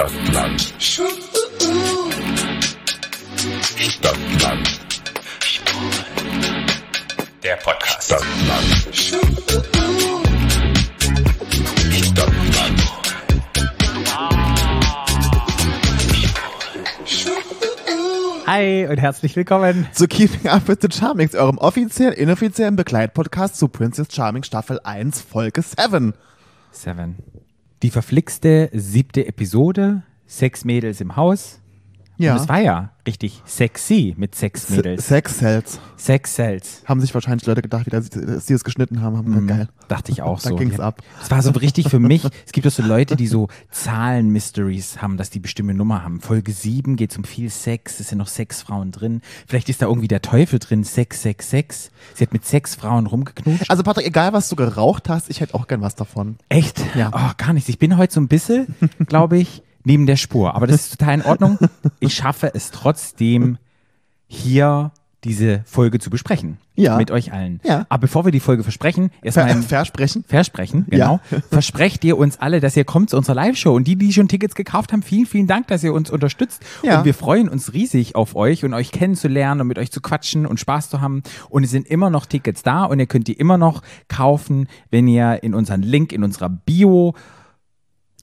[0.00, 0.74] Stadtland.
[3.78, 4.80] Stadtland.
[7.42, 8.04] Der Podcast.
[8.04, 8.64] Stadtland.
[12.02, 12.80] Stadtland.
[18.46, 19.86] Hi und herzlich willkommen.
[19.92, 25.20] zu Keeping Up with the Charmings, eurem offiziellen, inoffiziellen Begleitpodcast zu Princess Charming Staffel 1,
[25.20, 26.14] Folge 7.
[26.70, 27.39] Seven.
[27.82, 30.02] Die verflixte siebte Episode.
[30.26, 31.59] Sechs Mädels im Haus.
[32.20, 32.34] Ja.
[32.34, 35.08] Und es war ja richtig sexy mit sechs Mädels.
[35.08, 35.80] Sex Cells.
[35.96, 36.82] Sechs Cells.
[36.84, 39.16] Haben sich wahrscheinlich Leute gedacht, wie das- dass sie es geschnitten haben.
[39.16, 39.68] haben gesagt, geil.
[39.88, 40.56] Dachte ich auch Da so.
[40.56, 41.02] ging's Die- ab.
[41.18, 42.22] Das war so richtig für mich.
[42.46, 46.20] Es gibt auch so Leute, die so Zahlen-Mysteries haben, dass die bestimmte Nummer haben.
[46.20, 48.00] Folge 7 geht um viel Sex.
[48.00, 49.20] Es sind noch sechs Frauen drin.
[49.46, 50.84] Vielleicht ist da irgendwie der Teufel drin.
[50.84, 51.90] 666.
[52.14, 53.70] Sie hat mit sechs Frauen rumgeknutscht.
[53.70, 56.36] Also Patrick, egal was du geraucht hast, ich hätte auch gern was davon.
[56.48, 56.80] Echt?
[56.94, 57.10] Ja.
[57.14, 57.68] Oh, gar nichts.
[57.68, 58.74] Ich bin heute so ein bisschen,
[59.06, 60.54] glaube ich, neben der Spur.
[60.54, 61.58] Aber das ist total in Ordnung.
[62.00, 63.58] Ich schaffe es trotzdem,
[64.26, 64.92] hier
[65.24, 66.56] diese Folge zu besprechen.
[66.76, 66.96] Ja.
[66.96, 67.60] Mit euch allen.
[67.62, 67.84] Ja.
[67.90, 70.24] Aber bevor wir die Folge versprechen, erstmal Ver versprechen.
[70.26, 71.18] Versprechen, Ja.
[71.28, 71.42] genau.
[71.50, 73.74] Versprecht ihr uns alle, dass ihr kommt zu unserer Live-Show.
[73.74, 76.62] Und die, die schon Tickets gekauft haben, vielen, vielen Dank, dass ihr uns unterstützt.
[76.82, 77.00] Ja.
[77.00, 80.46] Und wir freuen uns riesig auf euch und euch kennenzulernen und mit euch zu quatschen
[80.46, 81.22] und Spaß zu haben.
[81.50, 85.06] Und es sind immer noch Tickets da und ihr könnt die immer noch kaufen, wenn
[85.06, 87.14] ihr in unseren Link in unserer Bio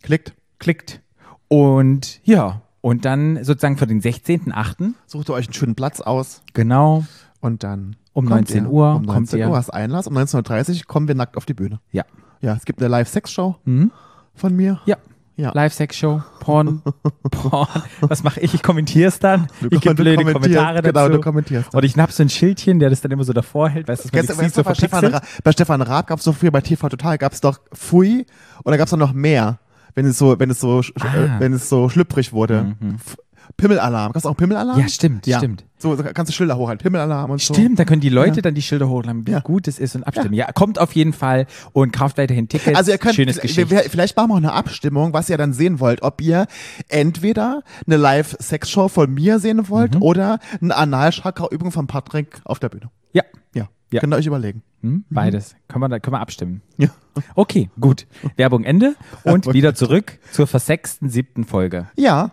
[0.02, 0.34] Klickt.
[0.58, 1.02] klickt.
[1.48, 4.94] Und ja, und dann sozusagen für den 16.8.
[5.06, 7.06] Sucht ihr euch einen schönen Platz aus Genau.
[7.42, 8.72] und dann Um kommt 19 ihr.
[8.72, 9.52] Uhr Um 19 kommt.
[9.52, 10.08] Uhr hast Einlass.
[10.08, 11.80] Um 19.30 Uhr kommen wir nackt auf die Bühne.
[11.92, 12.04] Ja.
[12.42, 13.92] Ja, es gibt eine Live-Sex-Show Mhm.
[14.36, 14.80] von mir.
[14.86, 14.98] Ja.
[15.40, 15.52] Ja.
[15.54, 16.82] Live-Sex-Show, Porn,
[17.32, 17.68] Porn.
[18.02, 18.56] Was mache ich?
[18.56, 19.46] Ich kommentiere es dann.
[19.62, 20.94] Du ich gebe blöde Kommentare dazu.
[20.94, 21.78] genau, du kommentierst dann.
[21.80, 23.88] Und ich hab so ein Schildchen, der das dann immer so davor hält.
[23.88, 25.14] Weißt du, weißt du, so bei, Stefan verpixelt.
[25.14, 28.26] Ra bei Stefan Raab gab es doch früher bei TV Total gab es doch Pfui
[28.64, 29.60] oder gab es noch mehr,
[29.98, 31.10] wenn es so, wenn es so, sch- Ah.
[31.10, 31.24] Mhm.
[31.26, 32.76] äh, wenn es so schlüpfrig wurde.
[32.96, 33.18] F-
[33.56, 34.12] Pimmelalarm.
[34.12, 34.78] Gab es auch Pimmelalarm?
[34.80, 35.38] Ja, stimmt, ja.
[35.40, 35.64] stimmt.
[35.80, 36.84] So, so kannst du Schilder hochhalten.
[36.84, 37.54] Pimmelalarm und so.
[37.54, 38.42] Stimmt, da können die Leute Ja.
[38.42, 39.40] dann die Schilder hochladen, wie Ja.
[39.40, 40.34] gut es ist und abstimmen.
[40.34, 40.52] Ja.
[40.52, 42.78] kommt auf jeden Fall und kauft weiterhin Tickets.
[42.78, 43.90] Also ihr könnt, Schönes vielleicht, Geschichte.
[43.90, 46.02] vielleicht machen wir auch eine Abstimmung, was ihr dann sehen wollt.
[46.04, 46.46] Ob ihr
[46.90, 50.02] entweder eine Live-Sex-Show von mir sehen wollt Mhm.
[50.04, 52.90] oder eine Analchakra-Übung von Patrick auf der Bühne.
[53.14, 53.24] Ja,
[53.54, 53.68] Ja.
[53.92, 54.02] Ja.
[54.02, 54.64] Könnt ihr euch überlegen.
[54.82, 55.56] hm, beides.
[55.70, 56.62] Können wir, da, können wir abstimmen.
[56.78, 56.90] Ja.
[57.36, 58.06] Okay, gut.
[58.36, 61.88] Werbung Ende und wieder zurück zur versechsten siebten Folge.
[61.96, 62.32] Ja.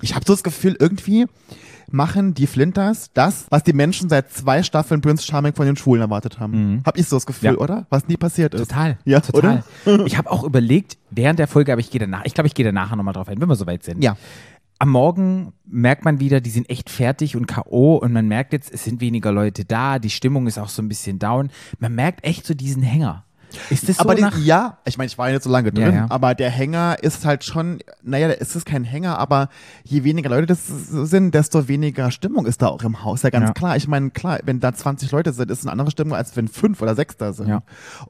[0.00, 1.26] Ich habe so das Gefühl, irgendwie
[1.90, 6.00] machen die Flinters das, was die Menschen seit zwei Staffeln Prince Charming von den Schwulen
[6.00, 6.80] erwartet haben.
[6.86, 7.56] Hab ich so das Gefühl, Mhm.
[7.56, 7.60] Ja.
[7.60, 7.86] oder?
[7.90, 8.68] Was nie passiert ist.
[8.70, 8.98] Total.
[9.04, 9.64] Ja, total.
[9.84, 10.06] oder?
[10.06, 12.64] Ich habe auch überlegt, während der Folge, aber ich gehe danach, ich glaube, ich gehe
[12.64, 14.02] danach nochmal drauf ein, wenn wir soweit sind.
[14.02, 14.16] Ja.
[14.82, 17.98] Am Morgen merkt man wieder, die sind echt fertig und K.O.
[17.98, 20.88] und man merkt jetzt, es sind weniger Leute da, die Stimmung ist auch so ein
[20.88, 21.50] bisschen down.
[21.78, 23.22] Man merkt echt so diesen Hänger.
[23.70, 25.70] Ist das so aber nach die, ja, ich meine, ich war ja nicht so lange
[25.70, 26.06] drin, Ja, ja.
[26.08, 29.50] aber der Hänger ist halt schon, naja, es ist kein Hänger, aber
[29.84, 33.22] je weniger Leute das sind, desto weniger Stimmung ist da auch im Haus.
[33.22, 33.52] Ja, ganz Ja.
[33.52, 33.76] klar.
[33.76, 36.82] Ich meine, klar, wenn da 20 Leute sind, ist eine andere Stimmung, als wenn fünf
[36.82, 37.46] oder sechs da sind.
[37.46, 37.62] Ja.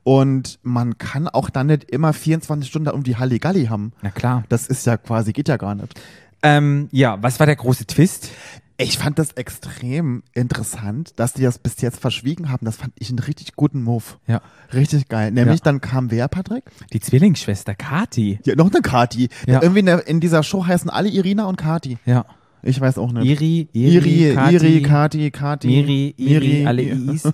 [0.04, 3.92] Und man kann auch dann nicht immer 24 Stunden um die Halligalli haben.
[4.00, 4.44] Na klar.
[4.48, 6.00] Das ist ja quasi, geht ja gar nicht.
[6.42, 8.30] Ähm, ja, was war der große Twist?
[8.78, 12.64] Ich fand das extrem interessant, dass die das bis jetzt verschwiegen haben.
[12.64, 14.02] Das fand ich einen richtig guten Move.
[14.26, 14.40] Ja.
[14.72, 15.30] Richtig geil.
[15.30, 15.64] Nämlich Ja.
[15.64, 16.64] dann kam wer, Patrick?
[16.92, 18.40] Die Zwillingsschwester Kati.
[18.44, 19.28] Ja, noch eine Kati.
[19.46, 19.62] Ja.
[19.62, 21.98] Irgendwie in, der, in dieser Show heißen alle Irina und Kati.
[22.06, 22.24] Ja.
[22.64, 23.24] Ich weiß auch nicht.
[23.26, 25.66] Iri, Iri, Iri, Kati, Iri, Kati, Kati.
[25.68, 27.28] Miri, Iri, alle I's.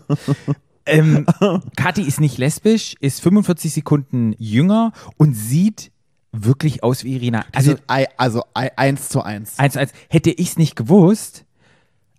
[0.87, 1.27] ähm,
[1.77, 5.93] Kathi ist nicht lesbisch, ist 45 Sekunden jünger und sieht
[6.45, 7.45] wirklich aus wie Irina.
[7.55, 7.77] Also,
[8.17, 9.59] Also, ei- eins zu eins.
[9.59, 11.45] eins, eins, hätte ich es nicht gewusst,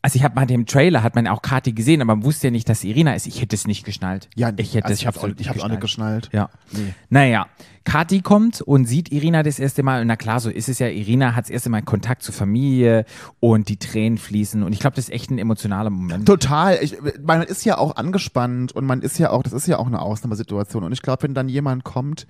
[0.02, 2.52] also ich habe mal dem Trailer, hat man auch Kathi gesehen, aber man wusste ja
[2.52, 3.28] nicht, dass Irina ist.
[3.28, 4.30] Ich hätte es nicht geschnallt.
[4.36, 6.30] Ja, ich hätte also es ich hab's auch, absolut ich hab's auch nicht geschnallt.
[6.32, 6.50] Ja.
[6.72, 6.94] Nee.
[7.10, 7.48] Naja,
[7.90, 10.02] Kathi kommt und sieht Irina das erste Mal.
[10.02, 10.88] Und na klar, so ist es ja.
[10.88, 13.04] Irina hat das erste Mal Kontakt zur Familie
[13.40, 14.62] und die Tränen fließen.
[14.62, 16.28] Und ich glaube, das ist echt ein emotionaler Moment.
[16.28, 16.78] Total.
[16.84, 19.88] Ich, man ist ja auch angespannt und man ist ja auch, das ist ja auch
[19.88, 20.84] eine Ausnahmesituation.
[20.84, 22.28] Und ich glaube, wenn dann jemand kommt,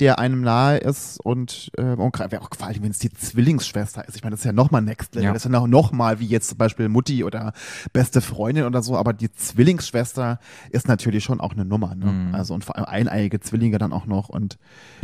[0.00, 4.06] der einem nahe ist und, äh, und gerade auch vor allem, wenn es die Zwillingsschwester
[4.08, 4.16] ist.
[4.16, 5.26] Ich meine, das ist ja nochmal Next Level.
[5.26, 5.32] Ja.
[5.32, 7.52] Das ist ja noch, noch mal wie jetzt zum Beispiel Mutti oder
[7.92, 8.96] beste Freundin oder so.
[8.96, 10.40] Aber die Zwillingsschwester
[10.70, 11.94] ist natürlich schon auch eine Nummer.
[11.94, 12.06] Ne?
[12.06, 12.34] Mhm.
[12.34, 14.28] Also und vor allem eineiige Zwillinge dann auch noch.
[14.28, 14.58] Und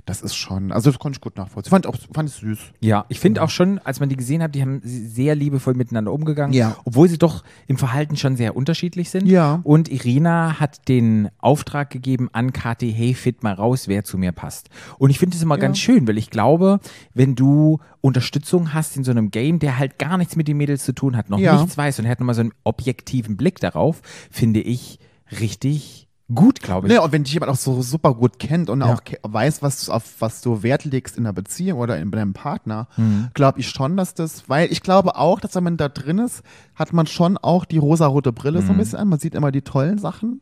[0.07, 1.71] das ist schon, also das konnte ich gut nachvollziehen.
[1.71, 2.59] Fand, auch, fand ich süß.
[2.81, 6.13] Ja, ich finde auch schon, als man die gesehen hat, die haben sehr liebevoll miteinander
[6.13, 6.53] umgegangen.
[6.53, 6.77] Ja.
[6.85, 9.27] Obwohl sie doch im Verhalten schon sehr unterschiedlich sind.
[9.27, 9.61] Ja.
[9.65, 14.33] Und Irina hat den Auftrag gegeben an Kathi, hey, fit mal raus, wer zu mir
[14.33, 14.69] passt.
[14.99, 16.81] Und ich finde es immer ganz schön, weil ich glaube,
[17.15, 20.85] wenn du Unterstützung hast in so einem Game, der halt gar nichts mit den Mädels
[20.85, 21.57] zu tun hat, noch Ja.
[21.61, 24.01] nichts weiß und er hat nochmal so einen objektiven Blick darauf,
[24.31, 24.99] finde ich
[25.41, 26.93] richtig gut, glaube ich.
[26.93, 28.95] Nee, und wenn dich jemand auch so super gut kennt und Ja.
[28.95, 32.33] auch weiß, was du, auf was du Wert legst in einer Beziehung oder in deinem
[32.33, 33.29] Partner, Mhm.
[33.35, 36.43] glaube ich schon, dass das, weil ich glaube auch, dass wenn man da drin ist,
[36.75, 38.67] hat man schon auch die rosarote Brille Mhm.
[38.67, 39.09] so ein bisschen an.
[39.09, 40.41] Man sieht immer die tollen Sachen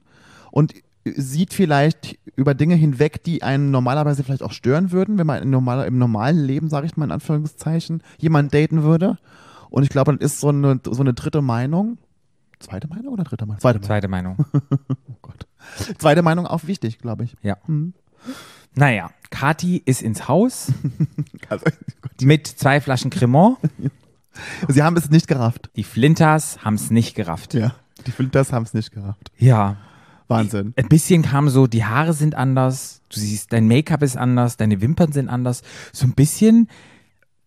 [0.50, 0.74] und
[1.04, 5.86] sieht vielleicht über Dinge hinweg, die einen normalerweise vielleicht auch stören würden, wenn man normaler,
[5.86, 9.16] im normalen Leben, sage ich mal in Anführungszeichen, jemanden daten würde.
[9.70, 11.96] Und ich glaube, das ist so eine, so eine dritte Meinung.
[12.60, 13.60] Zweite Meinung oder dritte Meinung?
[13.60, 13.86] Zweite Meinung.
[13.88, 14.36] Zweite Meinung.
[15.08, 15.46] Oh Gott.
[15.98, 17.36] Zweite Meinung auch wichtig, glaube ich.
[17.42, 17.56] Ja.
[17.66, 17.94] Mhm.
[18.74, 20.72] Naja, Kati ist ins Haus
[21.48, 21.64] Also,
[22.20, 23.58] mit zwei Flaschen Cremant.
[24.68, 25.70] Sie haben es nicht gerafft.
[25.76, 27.54] Die Flinters haben es nicht gerafft.
[27.54, 27.74] Ja.
[28.06, 29.30] Die Filters haben es nicht gerafft.
[29.36, 29.76] Ja.
[30.28, 30.74] Wahnsinn.
[30.76, 34.80] Ein bisschen kam so, die Haare sind anders, du siehst, dein Make-up ist anders, deine
[34.80, 35.62] Wimpern sind anders.
[35.92, 36.68] So ein bisschen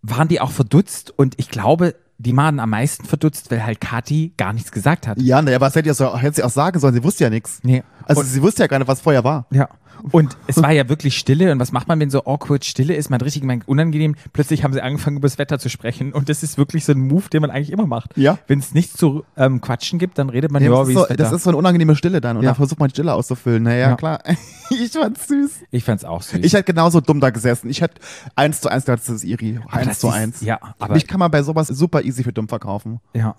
[0.02, 4.34] waren die auch verdutzt und ich glaube, die waren am meisten verdutzt, weil halt Kati
[4.36, 5.22] gar nichts gesagt hat.
[5.22, 6.94] Ja, naja, was hätte, so, hätte sie auch sagen sollen?
[6.94, 7.60] Sie wusste ja nichts.
[7.64, 7.84] Nee.
[8.12, 9.46] Also Und- sie wusste ja gar nicht, was vorher war.
[9.52, 9.70] Ja.
[10.12, 11.52] Und es war ja wirklich Stille.
[11.52, 13.12] Und was macht man, wenn so awkward Stille ist?
[13.12, 14.16] Man hat richtig gemerkt, unangenehm.
[14.34, 16.12] Plötzlich haben sie angefangen, über das Wetter zu sprechen.
[16.12, 18.18] Und das ist wirklich so ein Move, den man eigentlich immer macht.
[18.18, 18.40] Ja.
[18.48, 21.32] Wenn es nichts zu ähm, quatschen gibt, dann redet man, ja, das, wie so, das
[21.32, 22.38] ist so eine unangenehme Stille dann.
[22.38, 22.50] Und Ja.
[22.50, 23.62] dann versucht man die Stille auszufüllen.
[23.62, 23.96] Naja, Ja.
[23.96, 24.24] klar.
[24.72, 25.52] ich fand's süß.
[25.70, 26.40] ich fand's auch süß.
[26.42, 27.70] Ich hätte genauso dumm da gesessen.
[27.70, 28.02] Ich hätte
[28.36, 29.60] eins zu eins gedacht, das ist Iri.
[29.70, 30.42] Eins zu ist- eins.
[30.42, 33.02] Ja, aber Mich kann man bei sowas super easy für dumm verkaufen.
[33.14, 33.36] Ja.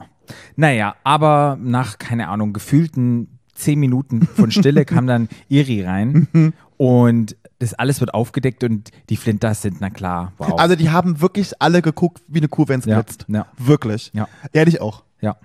[0.54, 7.36] Naja, aber nach, keine Ahnung, gefühlten zehn Minuten von Stille kam dann Iri rein und
[7.58, 10.58] das alles wird aufgedeckt und die Flinters sind, na klar, wow.
[10.58, 13.24] Also die haben wirklich alle geguckt, wie eine Kuh, wenn's Ja, blitzt.
[13.28, 13.46] ja.
[13.56, 14.10] Wirklich.
[14.14, 14.28] Ja.
[14.52, 15.04] Ehrlich auch.
[15.20, 15.36] ja,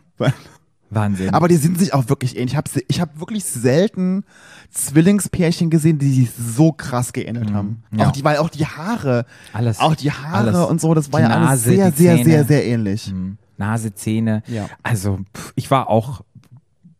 [0.89, 1.33] Wahnsinn.
[1.33, 2.53] Aber die sind sich auch wirklich ähnlich.
[2.53, 4.23] Ich habe ich hab wirklich selten
[4.71, 7.83] Zwillingspärchen gesehen, die sich so krass geähnelt haben.
[7.91, 7.99] Mhm.
[7.99, 8.07] Ja.
[8.07, 9.79] Auch die, weil auch die Haare, Alles.
[9.79, 10.69] auch die Haare Alles.
[10.69, 12.29] und so, das war Die ja alles Nase, sehr, die sehr, Zähne.
[12.29, 13.07] sehr, sehr ähnlich.
[13.07, 14.43] Hm, Nase, Zähne.
[14.47, 14.67] Ja.
[14.83, 16.21] Also, pff, ich war auch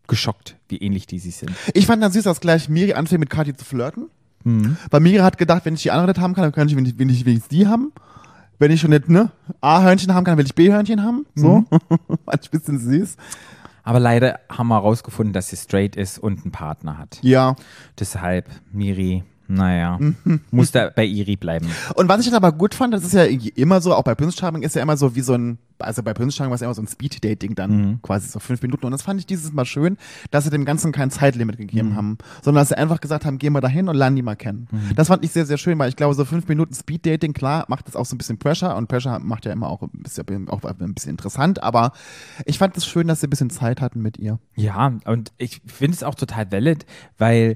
[0.08, 1.52] geschockt, wie ähnlich die sich sind.
[1.74, 4.10] Ich fand dann süß, dass gleich Miri anfing mit Kathi zu flirten.
[4.44, 4.78] Mhm.
[4.90, 6.86] Weil Miri hat gedacht, wenn ich die andere nicht haben kann, dann kann ich, wenn
[6.86, 7.92] ich, wenn ich wenigstens die haben.
[8.60, 9.32] Wenn ich schon nicht, ne,
[9.62, 11.26] A-Hörnchen haben kann, will ich B-Hörnchen haben.
[11.36, 11.60] So.
[11.60, 11.68] Mhm.
[12.26, 13.18] Fand ich ein bisschen süß.
[13.84, 17.20] Aber leider haben wir herausgefunden, dass sie straight ist und einen Partner hat.
[17.22, 17.56] Ja.
[18.00, 20.00] Deshalb, Miri, naja,
[20.52, 21.68] muss da bei Iri bleiben.
[21.96, 23.24] Und was ich dann aber gut fand, das ist ja
[23.56, 26.14] immer so, auch bei Prince Charming ist ja immer so wie so ein, also bei
[26.14, 28.86] Prince Charming war es immer so ein Speed-Dating dann, quasi so fünf Minuten.
[28.86, 29.98] Und das fand ich dieses Mal schön,
[30.32, 33.54] dass sie dem Ganzen kein Zeitlimit gegeben haben, sondern dass sie einfach gesagt haben, gehen
[33.54, 34.68] wir dahin und lernen die mal kennen.
[34.96, 37.88] Das fand ich sehr, sehr schön, weil ich glaube, so fünf Minuten Speed-Dating, klar, macht
[37.88, 40.64] das auch so ein bisschen Pressure und Pressure macht ja immer auch ein bisschen, auch
[40.64, 41.92] ein bisschen interessant, aber
[42.46, 44.40] ich fand es schön, dass sie ein bisschen Zeit hatten mit ihr.
[44.56, 46.86] Ja, und ich finde es auch total valid,
[47.18, 47.56] weil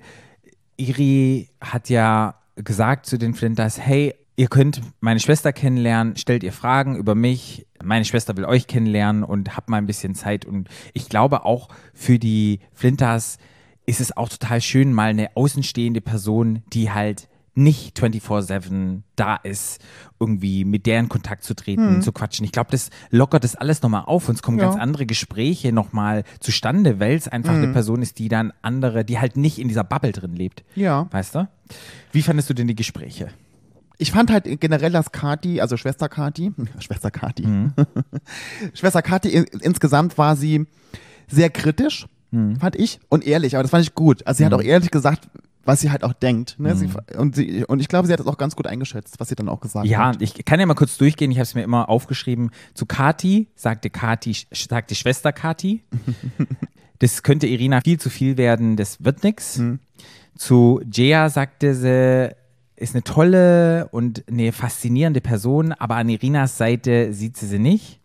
[0.81, 6.53] Iri hat ja gesagt zu den Flinters, hey, ihr könnt meine Schwester kennenlernen, stellt ihr
[6.53, 10.45] Fragen über mich, meine Schwester will euch kennenlernen und habt mal ein bisschen Zeit.
[10.45, 13.37] Und ich glaube auch für die Flinters
[13.85, 19.81] ist es auch total schön, mal eine außenstehende Person, die halt nicht 24-7 da ist,
[20.19, 22.45] irgendwie mit der in Kontakt zu treten, zu quatschen.
[22.45, 24.65] Ich glaube, das lockert das alles nochmal auf und es kommen Ja.
[24.69, 29.19] ganz andere Gespräche nochmal zustande, weil es einfach eine Person ist, die dann andere, die
[29.19, 30.63] halt nicht in dieser Bubble drin lebt.
[30.75, 31.07] Ja.
[31.11, 31.47] Weißt du?
[32.13, 33.27] Wie fandest du denn die Gespräche?
[33.97, 37.45] Ich fand halt generell, dass Kati, also Schwester Kati, Schwester Kati,
[38.73, 40.65] Schwester Kati in, insgesamt war sie
[41.27, 42.07] sehr kritisch,
[42.59, 44.25] fand ich, und ehrlich, aber das fand ich gut.
[44.25, 45.27] Also sie hat auch ehrlich gesagt,
[45.63, 46.55] was sie halt auch denkt.
[46.59, 46.75] Ne?
[46.75, 49.35] Sie, und, sie, und ich glaube, sie hat das auch ganz gut eingeschätzt, was sie
[49.35, 50.21] dann auch gesagt Ja, hat.
[50.21, 51.31] ich kann ja mal kurz durchgehen.
[51.31, 52.51] Ich habe es mir immer aufgeschrieben.
[52.73, 55.83] Zu Kati sagte Kati, sagte Schwester Kati.
[56.99, 58.75] das könnte Irina viel zu viel werden.
[58.75, 59.61] Das wird nix.
[60.35, 62.35] Zu Jaya sagte sie,
[62.75, 67.99] ist eine tolle und eine faszinierende Person, aber an Irinas Seite sieht sie sie nicht.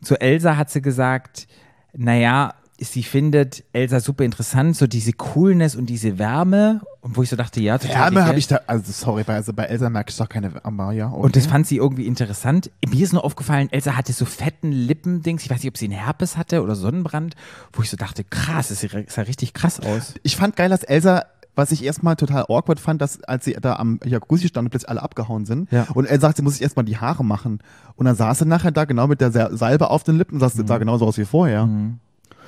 [0.00, 1.46] Zu Elsa hat sie gesagt,
[1.94, 6.80] naja, sie findet Elsa super interessant, so diese Coolness und diese Wärme.
[7.00, 8.14] Und wo ich so dachte, ja, total.
[8.14, 10.94] Wärme habe ich da, also sorry, bei, also bei Elsa merke ich doch keine Wärme,
[10.94, 11.08] ja.
[11.10, 11.20] Okay.
[11.20, 12.70] Und das fand sie irgendwie interessant.
[12.88, 15.42] Mir ist nur aufgefallen, Elsa hatte so fetten Lippendings.
[15.42, 17.34] Ich weiß nicht, ob sie einen Herpes hatte oder Sonnenbrand,
[17.72, 20.14] wo ich so dachte, krass, das sah richtig krass aus.
[20.22, 21.24] ich fand geil, dass Elsa,
[21.56, 24.88] was ich erstmal total awkward fand, dass als sie da am Jacuzzi stand und plötzlich
[24.90, 25.86] alle abgehauen sind Ja.
[25.94, 27.58] und Elsa sagt, sie muss sich erstmal die Haare machen.
[27.96, 30.48] Und dann saß sie nachher da genau mit der Sa- Salbe auf den Lippen, sah,
[30.50, 31.68] sah genauso aus wie vorher.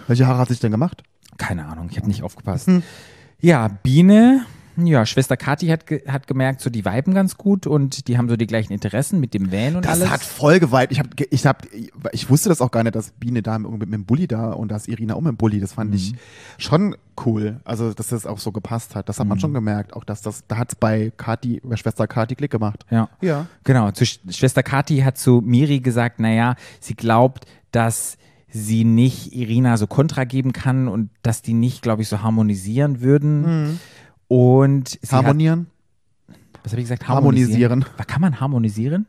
[0.07, 1.03] Welche Haare hat sich denn gemacht?
[1.39, 2.67] Keine Ahnung, ich habe nicht aufgepasst.
[2.67, 2.83] Hm.
[3.41, 4.45] Ja, Biene,
[4.77, 8.29] ja, Schwester Kathi hat, ge hat gemerkt, so die viben ganz gut und die haben
[8.29, 10.11] so die gleichen Interessen mit dem Van und Das alles.
[10.11, 10.93] hat voll geweibt.
[10.93, 11.67] Ich hab, ich hab,
[12.13, 14.71] ich wusste das auch gar nicht, dass Biene da mit, mit dem Bulli da und
[14.71, 15.61] dass Irina auch mit dem Bulli.
[15.61, 16.15] Das fand ich
[16.59, 17.61] schon cool.
[17.65, 19.09] Also, dass das auch so gepasst hat.
[19.09, 19.95] Das hat man schon gemerkt.
[19.95, 22.85] Auch, dass das, da hat's bei Kati, bei Schwester Kati Klick gemacht.
[22.91, 23.09] Ja.
[23.21, 23.47] Ja.
[23.65, 23.91] Genau.
[23.91, 28.17] Zu Sch Schwester Kathi hat zu Miri gesagt, naja, sie glaubt, dass
[28.53, 33.01] sie nicht Irina so Kontra geben kann und dass die nicht, glaube ich, so harmonisieren
[33.01, 33.79] würden.
[34.29, 35.11] Und Mhm.
[35.11, 35.67] Harmonieren?
[36.29, 37.09] Hat, was habe ich gesagt?
[37.09, 37.85] Harmonisieren.
[37.97, 39.07] Was Kann man harmonisieren?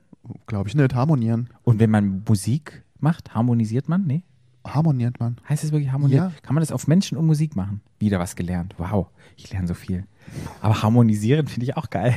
[0.48, 0.94] Glaube ich nicht.
[0.96, 1.50] Harmonieren.
[1.64, 4.06] Und wenn man Musik macht, harmonisiert man?
[4.06, 4.24] Nee.
[4.66, 5.38] Harmoniert man.
[5.50, 6.30] Heißt es wirklich harmonieren?
[6.30, 6.42] Ja.
[6.44, 7.82] Kann man das auf Menschen und Musik machen?
[7.98, 8.76] Wieder was gelernt.
[8.78, 10.06] Wow, ich lerne so viel.
[10.62, 12.16] Aber harmonisieren finde ich auch geil.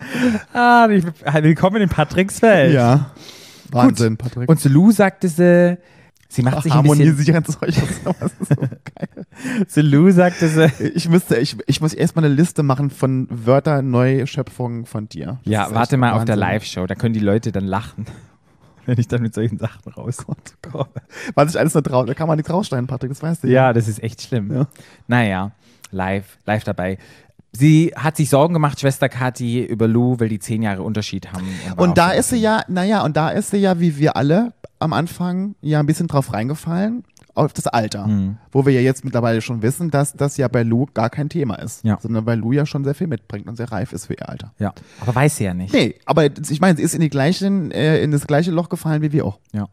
[0.54, 2.74] ah, willkommen in Patricks Welt.
[2.74, 3.10] Ja.
[3.72, 4.48] Wahnsinn, Patrick.
[4.48, 5.78] Und zu Lou sagte sie,
[6.28, 9.66] sie macht sich ein bisschen, Harmonisieren solche Das ist so geil.
[9.68, 13.82] zu Lou sagte sie, Ich müsste, ich, ich muss erstmal eine Liste machen von Wörter,
[13.82, 15.40] Neuschöpfungen von dir.
[15.44, 16.36] Das ja, warte mal auf der.
[16.36, 18.06] Live-Show, da können die Leute dann lachen,
[18.86, 20.38] wenn ich dann mit solchen Sachen rauskomme.
[21.34, 23.48] Was ich alles nur traue, da kann man nichts rausschneiden, Patrick, das weißt du.
[23.48, 24.52] Ja, das ist echt schlimm.
[24.52, 24.66] Ja.
[25.06, 25.52] Naja,
[25.90, 26.98] live, live dabei.
[27.52, 31.46] Sie hat sich Sorgen gemacht, Schwester Kathi, über Lou, weil die zehn Jahre Unterschied haben.
[31.76, 34.92] Und da ist sie ja, naja, und da ist sie ja, wie wir alle am
[34.92, 37.04] Anfang, ja ein bisschen drauf reingefallen,
[37.34, 38.06] auf das Alter.
[38.06, 38.36] Mhm.
[38.50, 41.56] Wo wir ja jetzt mittlerweile schon wissen, dass das ja bei Lou gar kein Thema
[41.56, 41.84] ist.
[41.84, 41.98] Ja.
[42.00, 44.52] Sondern weil Lou ja schon sehr viel mitbringt und sehr reif ist für ihr Alter.
[44.58, 45.72] Ja, aber weiß sie ja nicht.
[45.72, 49.02] Nee, aber ich meine, sie ist in, die gleichen, äh, in das gleiche Loch gefallen
[49.02, 49.38] wie wir auch.
[49.52, 49.68] Ja.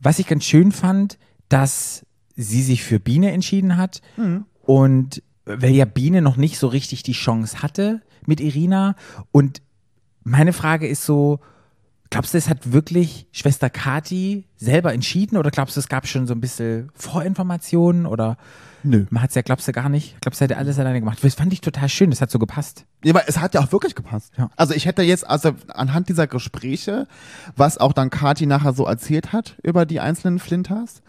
[0.00, 1.18] Was ich ganz schön fand,
[1.48, 2.04] dass
[2.36, 4.00] sie sich für Biene entschieden hat
[4.62, 5.22] und
[5.58, 8.94] weil ja Biene noch nicht so richtig die Chance hatte mit Irina
[9.32, 9.62] und
[10.22, 11.40] meine Frage ist so,
[12.10, 16.26] glaubst du, es hat wirklich Schwester Kati selber entschieden oder glaubst du, es gab schon
[16.26, 18.36] so ein bisschen Vorinformationen oder
[18.82, 19.06] Nö.
[19.10, 20.20] man hat es ja, glaubst du, gar nicht?
[20.20, 21.18] Glaubst du, hätte alles alleine gemacht?
[21.22, 22.84] Das fand ich total schön, das hat so gepasst.
[23.04, 24.32] Ja, aber es hat ja auch wirklich gepasst.
[24.36, 24.50] Ja.
[24.56, 27.06] Also ich hätte jetzt, also anhand dieser Gespräche,
[27.56, 31.02] was auch dann Kati nachher so erzählt hat über die einzelnen Flinters,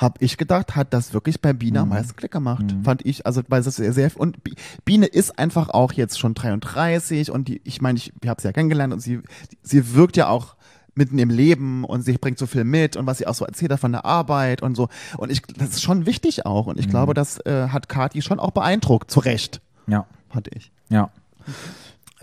[0.00, 1.94] habe ich gedacht, hat das wirklich bei Biene am Mhm.
[1.94, 2.64] meisten Klick gemacht.
[2.84, 4.54] Fand ich, also weil das sehr, sehr, und Bi-
[4.84, 8.48] Biene ist einfach auch jetzt schon 33 und die, ich meine, ich, ich habe sie
[8.48, 9.20] ja kennengelernt und sie,
[9.62, 10.56] sie wirkt ja auch
[10.94, 13.72] mitten im Leben und sie bringt so viel mit und was sie auch so erzählt
[13.72, 14.88] hat von der Arbeit und so.
[15.18, 16.66] Und ich, das ist schon wichtig auch.
[16.66, 16.90] Und ich Mhm.
[16.90, 20.06] glaube, das äh, hat Kati schon auch beeindruckt, zu Recht, Ja.
[20.30, 20.72] fand ich.
[20.88, 21.10] Ja.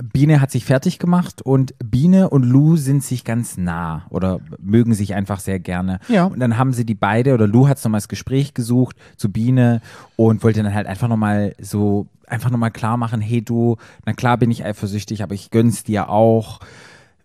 [0.01, 4.93] Biene hat sich fertig gemacht und Biene und Lou sind sich ganz nah oder mögen
[4.93, 5.99] sich einfach sehr gerne.
[6.07, 6.25] Ja.
[6.25, 9.81] Und dann haben sie die beide oder Lou hat nochmal das Gespräch gesucht zu Biene
[10.15, 14.37] und wollte dann halt einfach nochmal so, einfach nochmal klar machen, hey du, na klar
[14.37, 16.59] bin ich eifersüchtig, aber ich gönn's dir auch,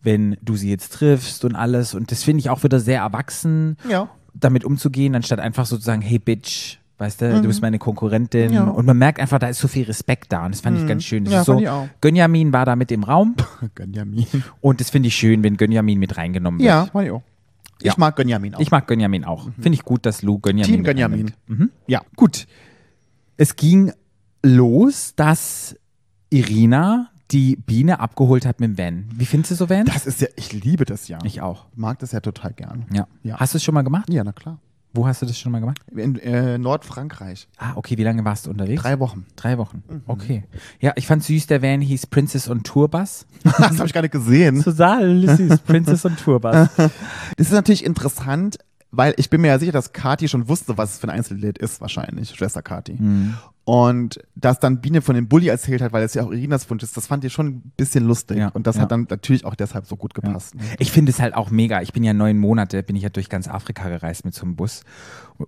[0.02, 1.94] wenn du sie jetzt triffst und alles.
[1.94, 4.08] Und das finde ich auch wieder sehr erwachsen Ja.
[4.34, 8.48] damit umzugehen, anstatt einfach sozusagen, hey Bitch, weißt du, du bist meine Konkurrentin.
[8.48, 8.54] Mhm.
[8.54, 8.64] Ja.
[8.64, 10.46] Und man merkt einfach, da ist so viel Respekt da.
[10.46, 11.24] Und das fand ich ganz schön.
[11.24, 11.60] Das Ja, ist so.
[12.00, 13.34] Gönjamin war da mit im Raum.
[13.74, 14.26] Gönjamin.
[14.60, 16.68] Und das finde ich schön, wenn Gönjamin mit reingenommen wird.
[16.68, 17.22] Ja, fand ich auch.
[17.82, 17.92] Ja.
[17.92, 18.60] Ich mag Gönjamin auch.
[18.60, 19.50] Ich mag Gönjamin auch.
[19.60, 21.32] Finde ich gut, dass Lou Gönjamin Team mit Gönjamin.
[21.48, 21.70] Mhm.
[21.88, 22.02] Ja.
[22.14, 22.46] Gut.
[23.36, 23.92] Es ging
[24.44, 25.76] los, dass
[26.30, 29.04] Irina die Biene abgeholt hat mit dem Van.
[29.14, 29.86] Wie findest du so Van?
[29.86, 31.18] Das ist ja, ich liebe das ja.
[31.24, 31.66] ich auch.
[31.74, 32.86] mag das ja total gern.
[32.92, 33.08] Ja.
[33.22, 33.40] Ja.
[33.40, 34.08] Hast du es schon mal gemacht?
[34.10, 34.58] Ja, na klar.
[34.94, 35.78] Wo hast du das schon mal gemacht?
[35.94, 37.48] In äh, Nordfrankreich.
[37.56, 37.96] Ah, okay.
[37.96, 38.82] Wie lange warst du unterwegs?
[38.82, 39.24] Drei Wochen.
[39.36, 39.82] Drei Wochen.
[39.88, 40.02] Mhm.
[40.06, 40.44] Okay.
[40.80, 43.26] Ja, ich fand süß, der Van hieß Princess und Tourbus.
[43.44, 44.62] das habe ich gerade gesehen.
[44.64, 45.60] Total süß.
[45.60, 46.68] Princess und Tourbus.
[47.36, 48.58] Das ist natürlich interessant,
[48.90, 51.58] weil ich bin mir ja sicher, dass Kati schon wusste, was es für ein Einzellied
[51.58, 52.94] ist, wahrscheinlich, Schwester Kati.
[52.98, 53.34] Mhm.
[53.64, 56.82] Und dass dann Biene von dem Bulli erzählt hat, weil es ja auch Irinas Wunsch
[56.82, 58.38] ist, das fand ich schon ein bisschen lustig.
[58.38, 58.82] Ja, Und das ja.
[58.82, 60.56] hat dann natürlich auch deshalb so gut gepasst.
[60.56, 60.62] ne?
[60.80, 61.80] Ich finde es halt auch mega.
[61.80, 64.56] Ich bin ja neun Monate, bin ich ja durch ganz Afrika gereist mit so einem
[64.56, 64.82] Bus.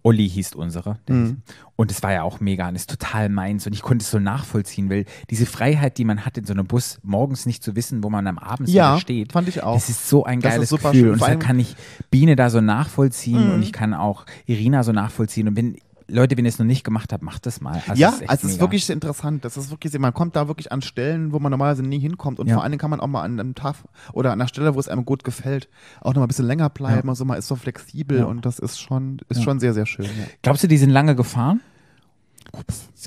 [0.03, 0.99] Olli hieß unserer.
[1.09, 1.43] der Mhm.
[1.77, 3.67] Und es war ja auch mega und ist total meins.
[3.67, 6.67] Und ich konnte es so nachvollziehen, weil diese Freiheit, die man hat in so einem
[6.67, 9.33] Bus, morgens nicht zu wissen, wo man am Abend Ja, steht.
[9.33, 9.75] fand ich auch.
[9.75, 10.93] Das ist so ein Das geiles Gefühl.
[10.95, 11.11] schön.
[11.11, 11.75] Und deshalb kann ich
[12.13, 15.49] Biene da so nachvollziehen und ich kann auch Irina so nachvollziehen.
[15.49, 15.77] Und wenn
[16.09, 17.83] Leute, wenn ihr es noch nicht gemacht habt, macht das mal.
[17.89, 19.45] Also ja, es ist also es ist wirklich interessant.
[19.45, 22.39] Das ist wirklich, man kommt da wirklich an Stellen, wo man normalerweise nie hinkommt.
[22.39, 22.55] Und Ja.
[22.55, 23.77] vor allen Dingen kann man auch mal an einem Tag
[24.13, 25.69] oder an einer Stelle, wo es einem gut gefällt,
[26.01, 27.09] auch noch mal ein bisschen länger bleiben.
[27.09, 28.25] Also man ist so flexibel Ja.
[28.27, 29.45] und das ist schon, ist Ja.
[29.45, 30.05] schon sehr, sehr schön.
[30.05, 30.11] Ja.
[30.43, 31.61] Glaubst du, die sind lange gefahren?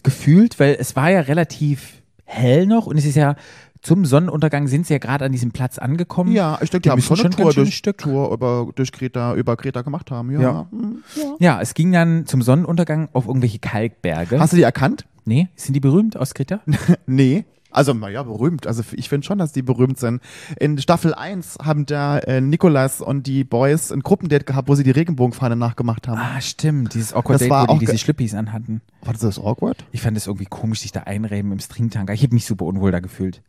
[0.03, 3.35] Gefühlt, weil es war ja relativ hell noch und es ist ja
[3.81, 6.31] zum Sonnenuntergang sind sie ja gerade an diesem Platz angekommen.
[6.31, 7.98] Ja, ich denke, die Die haben schon eine Tour durch, Stück.
[8.00, 10.31] Tour über, durch Kreta, über Kreta gemacht haben.
[10.31, 10.41] Ja.
[10.41, 10.67] Ja.
[11.15, 11.36] Ja.
[11.39, 14.39] Ja, es ging dann zum Sonnenuntergang auf irgendwelche Kalkberge.
[14.39, 15.05] Hast du die erkannt?
[15.25, 16.62] nee, sind die berühmt aus Kreta?
[17.05, 17.46] Nee.
[17.69, 18.65] Also, naja, berühmt.
[18.65, 20.22] Also, ich finde schon, dass die berühmt sind.
[20.57, 24.84] In Staffel 1 haben da äh, Nikolas und die Boys ein Gruppendate gehabt, wo sie
[24.84, 26.17] die Regenbogenfahne nachgemacht haben.
[26.17, 28.81] ah, stimmt, dieses Awkward Das Date, war wo die auch diese Schlippis anhatten.
[29.03, 29.84] War das das awkward?
[29.91, 32.13] Ich fand es irgendwie komisch, sich da einreiben im Stringtanker.
[32.13, 33.41] Ich habe mich super unwohl da gefühlt.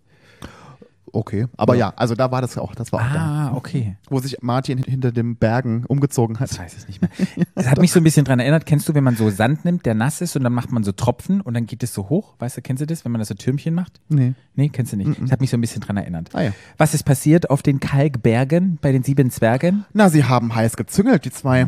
[1.18, 1.92] Okay, aber ja.
[1.96, 3.96] also da war das auch, das war auch da, Ah, okay.
[4.08, 6.48] wo sich Martin hinter den Bergen umgezogen hat.
[6.50, 7.10] Das weiß ich nicht mehr.
[7.56, 8.66] Das hat mich so ein bisschen dran erinnert.
[8.66, 10.92] Kennst du, wenn man so Sand nimmt, der nass ist und dann macht man so
[10.92, 12.36] Tropfen und dann geht es so hoch?
[12.38, 14.00] Weißt du, kennst du das, wenn man das so Türmchen macht?
[14.08, 14.34] Nee.
[14.54, 15.20] Nee, kennst du nicht.
[15.20, 16.30] Das hat mich so ein bisschen dran erinnert.
[16.34, 16.52] Ah ja.
[16.76, 19.86] Was ist passiert auf den Kalkbergen bei den sieben Zwergen?
[19.92, 21.66] Na, sie haben heiß gezüngelt, die zwei.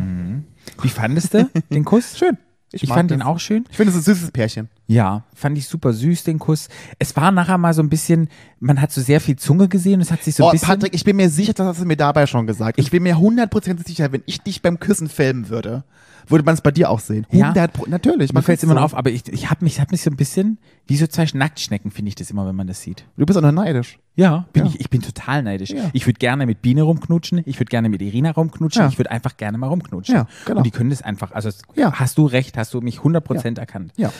[0.80, 2.16] Wie fandest du den Kuss?
[2.19, 2.38] Schön.
[2.73, 3.19] Ich, mag fand das.
[3.19, 3.64] den auch schön.
[3.69, 4.69] Ich finde, es ist ein süßes Pärchen.
[4.90, 6.68] Ja, fand ich super süß, den Kuss.
[6.99, 8.28] Es war nachher mal so ein bisschen,
[8.59, 10.66] man hat so sehr viel Zunge gesehen, es hat sich so ein oh, bisschen.
[10.66, 12.76] Patrick, ich bin mir sicher, das hast du mir dabei schon gesagt.
[12.76, 15.85] Ich bin mir hundertprozentig sicher, wenn ich dich beim Küssen filmen würde,
[16.26, 17.25] würde man es bei dir auch sehen.
[17.30, 17.50] Ja.
[17.50, 18.32] 100 Pro- natürlich.
[18.32, 18.80] man fällt es immer so.
[18.80, 21.26] auf, aber ich, ich habe mich, ich hab mich so ein bisschen, wie so zwei
[21.32, 23.04] Nacktschnecken finde ich das immer, wenn man das sieht.
[23.16, 24.00] Du bist auch noch neidisch.
[24.16, 24.70] Ja, bin Ja.
[24.70, 25.70] Ich, ich bin total neidisch.
[25.70, 25.88] Ja.
[25.92, 28.88] Ich würde gerne mit Biene rumknutschen, ich würde gerne mit Irina rumknutschen, Ja.
[28.88, 30.14] ich würde einfach gerne mal rumknutschen.
[30.16, 30.59] Ja, genau.
[30.59, 33.92] Und die können das einfach, also hast du recht, hast du mich 100% erkannt.
[33.97, 34.12] Ja.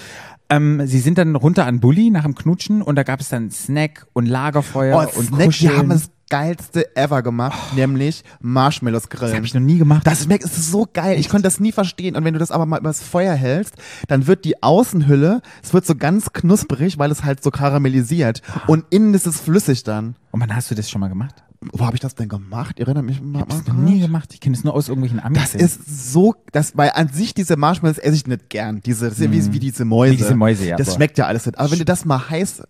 [0.49, 3.51] Ähm, sie sind dann runter an Bulli nach dem Knutschen und da gab es dann
[3.51, 5.77] Snack und Lagerfeuer Oh, und Snack, die Kuscheln.
[5.77, 9.35] haben das geilste ever gemacht, nämlich Marshmallows das grillen.
[9.35, 10.07] habe ich noch nie gemacht.
[10.07, 11.19] Das schmeckt, es ist so geil.
[11.19, 12.15] Ich konnte das nie verstehen.
[12.15, 13.75] Und wenn du das aber mal übers Feuer hältst,
[14.07, 18.43] dann wird die Außenhülle, es wird so ganz knusprig, weil es halt so karamellisiert.
[18.69, 20.15] Und innen ist es flüssig dann.
[20.31, 21.35] und wann hast du das schon mal gemacht?
[21.73, 22.77] Wo habe ich das denn gemacht?
[22.79, 23.45] Ich erinnere mich mal.
[23.49, 24.33] Ich habe nie gemacht.
[24.33, 25.53] Ich kenne es nur aus irgendwelchen Amis.
[25.53, 28.81] Das ist so, das, weil an sich diese Marshmallows esse ich nicht gern.
[28.81, 30.13] Diese, ja wie, wie diese Mäuse.
[30.13, 30.15] Mhm.
[30.15, 30.95] Wie diese Mäuse, ja, Das so.
[30.95, 31.59] schmeckt ja alles nicht.
[31.59, 32.63] Aber wenn du das mal heiß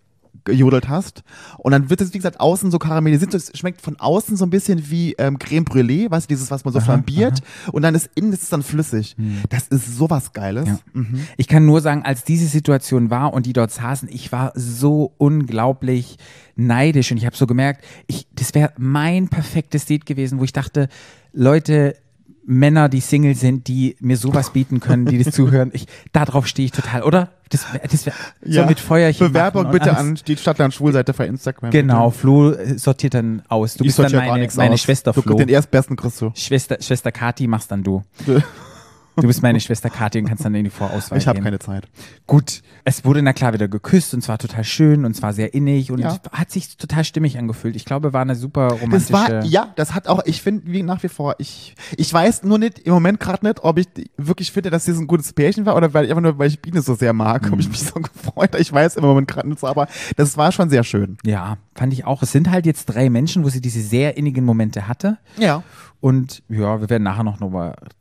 [0.45, 1.23] gejodelt hast
[1.59, 3.35] und dann wird es, wie gesagt, außen so karamellisiert.
[3.35, 6.65] Es schmeckt von außen so ein bisschen wie ähm, Creme Brûlée, weißt du, dieses, was
[6.65, 7.41] man so flambiert.
[7.73, 9.17] Und dann ist innen ist es dann flüssig.
[9.49, 10.69] Das ist sowas Geiles.
[10.93, 11.09] Hm.
[11.13, 11.21] Ja.
[11.37, 15.13] Ich kann nur sagen, als diese Situation war und die dort saßen, ich war so
[15.19, 16.17] unglaublich
[16.57, 20.53] neidisch und ich habe so gemerkt, ich, das wäre mein perfektes Date gewesen, wo ich
[20.53, 20.89] dachte,
[21.33, 21.97] Leute,
[22.45, 26.67] Männer, die Single sind, die mir sowas bieten können, die das zuhören, ich, darauf stehe
[26.67, 27.31] ich total, oder?
[27.51, 29.27] Das, das wär, so mit Feuerchen.
[29.27, 29.99] Bewerbung bitte alles.
[29.99, 31.71] an die Stadtland Schwulseite für Instagram.
[31.71, 32.11] Genau.
[32.11, 33.75] Flo äh, sortiert dann aus.
[33.75, 34.81] Du Ich bist dann meine, meine aus.
[34.81, 35.35] Schwester du, Flo.
[35.35, 36.31] Den erstbesten kriegst du.
[36.37, 38.05] Schwester, Schwester Kati machst dann du.
[39.17, 41.89] Du bist meine Schwester Kathi und kannst dann in die Vorauswahl Ich habe keine Zeit.
[42.27, 45.91] Gut, es wurde na klar wieder geküsst und zwar total schön und zwar sehr innig
[45.93, 46.19] und Ja.
[46.33, 47.77] hat sich total stimmig angefühlt.
[47.77, 49.13] Ich glaube, war eine super romantische.
[49.13, 52.45] Das war, ja, das hat auch, ich finde, wie nach wie vor, ich, ich weiß
[52.45, 55.67] nur nicht, im Moment gerade nicht, ob ich wirklich finde, dass das ein gutes Pärchen
[55.67, 57.73] war oder weil einfach nur, weil ich Biene so sehr mag, habe ich Mhm.
[57.73, 58.55] mich so gefreut.
[58.59, 59.87] Ich weiß im Moment gerade nicht so, aber
[60.17, 61.19] das war schon sehr schön.
[61.25, 62.23] Ja, fand ich auch.
[62.23, 65.19] Es sind halt jetzt drei Menschen, wo sie diese sehr innigen Momente hatte.
[65.37, 65.63] Ja.
[66.01, 67.37] Und ja, wir werden nachher noch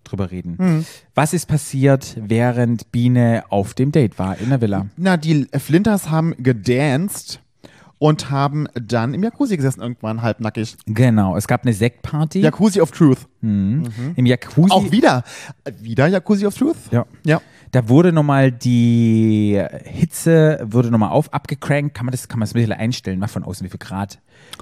[0.06, 0.56] drüber reden.
[0.58, 0.86] Mhm.
[1.16, 4.88] Was ist passiert, während Biene auf dem Date war in der Villa?
[4.98, 7.42] Na, die Flinters haben gedanced
[7.98, 10.78] und haben dann im Jacuzzi gesessen, irgendwann halbnackig.
[10.86, 13.28] Genau, es gab eine Sektparty Jacuzzi of Truth.
[13.42, 13.84] im
[14.16, 14.72] Jacuzzi.
[14.72, 15.24] Auch wieder.
[15.82, 16.78] Wieder Jacuzzi of Truth?
[16.92, 17.06] Ja.
[17.26, 17.42] Ja.
[17.72, 21.94] Da wurde nochmal die Hitze, wurde nochmal auf, abgecrankt.
[21.96, 24.20] Kann man das, kann man das ein bisschen einstellen, mal von außen, wie viel Grad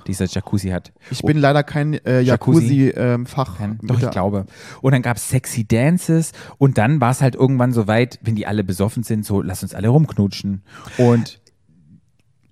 [0.08, 0.92] dieser Jacuzzi hat.
[1.12, 2.88] Ich bin leider kein äh, Jacuzzi.
[2.90, 3.58] Jacuzzi-Fach.
[3.58, 4.46] Kein- Doch, ich glaube.
[4.82, 8.36] Und dann gab es sexy Dances und dann war es halt irgendwann so weit, wenn
[8.36, 10.64] die alle besoffen sind, so lass uns alle rumknutschen.
[10.98, 11.40] Und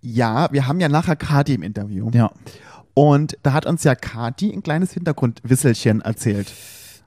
[0.02, 2.10] Ja, wir haben ja nachher Kati im Interview.
[2.14, 2.32] ja,
[2.94, 6.54] Und da hat uns ja Kati ein kleines Hintergrundwisselchen erzählt.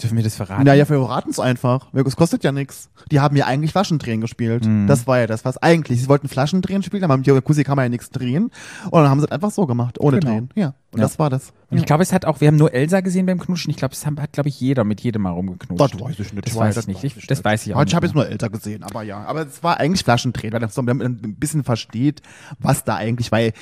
[0.03, 0.65] Dürfen wir das verraten?
[0.65, 1.89] Naja, wir verraten es einfach.
[1.93, 2.91] Es kostet ja nichts.
[3.11, 4.65] Die haben ja eigentlich Flaschendrehen gespielt.
[4.67, 4.87] Mhm.
[4.87, 6.01] Das war ja das, was eigentlich.
[6.01, 8.51] Sie wollten Flaschendrehen spielen, aber im Jacuzzi kann man ja nichts drehen.
[8.91, 10.33] Und dann haben sie es einfach so gemacht, ohne Genau.
[10.33, 10.51] Drehen.
[10.55, 11.05] Ja, und Ja.
[11.05, 11.53] das war das.
[11.71, 13.71] Und ich glaube, es hat auch, wir haben nur Elsa gesehen beim Knutschen.
[13.71, 15.95] Ich glaube, es hat, glaube ich, jeder mit jedem mal rumgeknutscht.
[15.95, 16.47] Das weiß ich nicht.
[16.47, 17.05] Das weiß ich nicht.
[17.05, 19.19] Ich, das weiß ich auch Ich habe jetzt nur älter gesehen, aber ja.
[19.25, 20.61] Aber es war eigentlich Flaschendrehen, weil
[20.95, 22.23] man ein bisschen versteht,
[22.59, 23.53] was da eigentlich, weil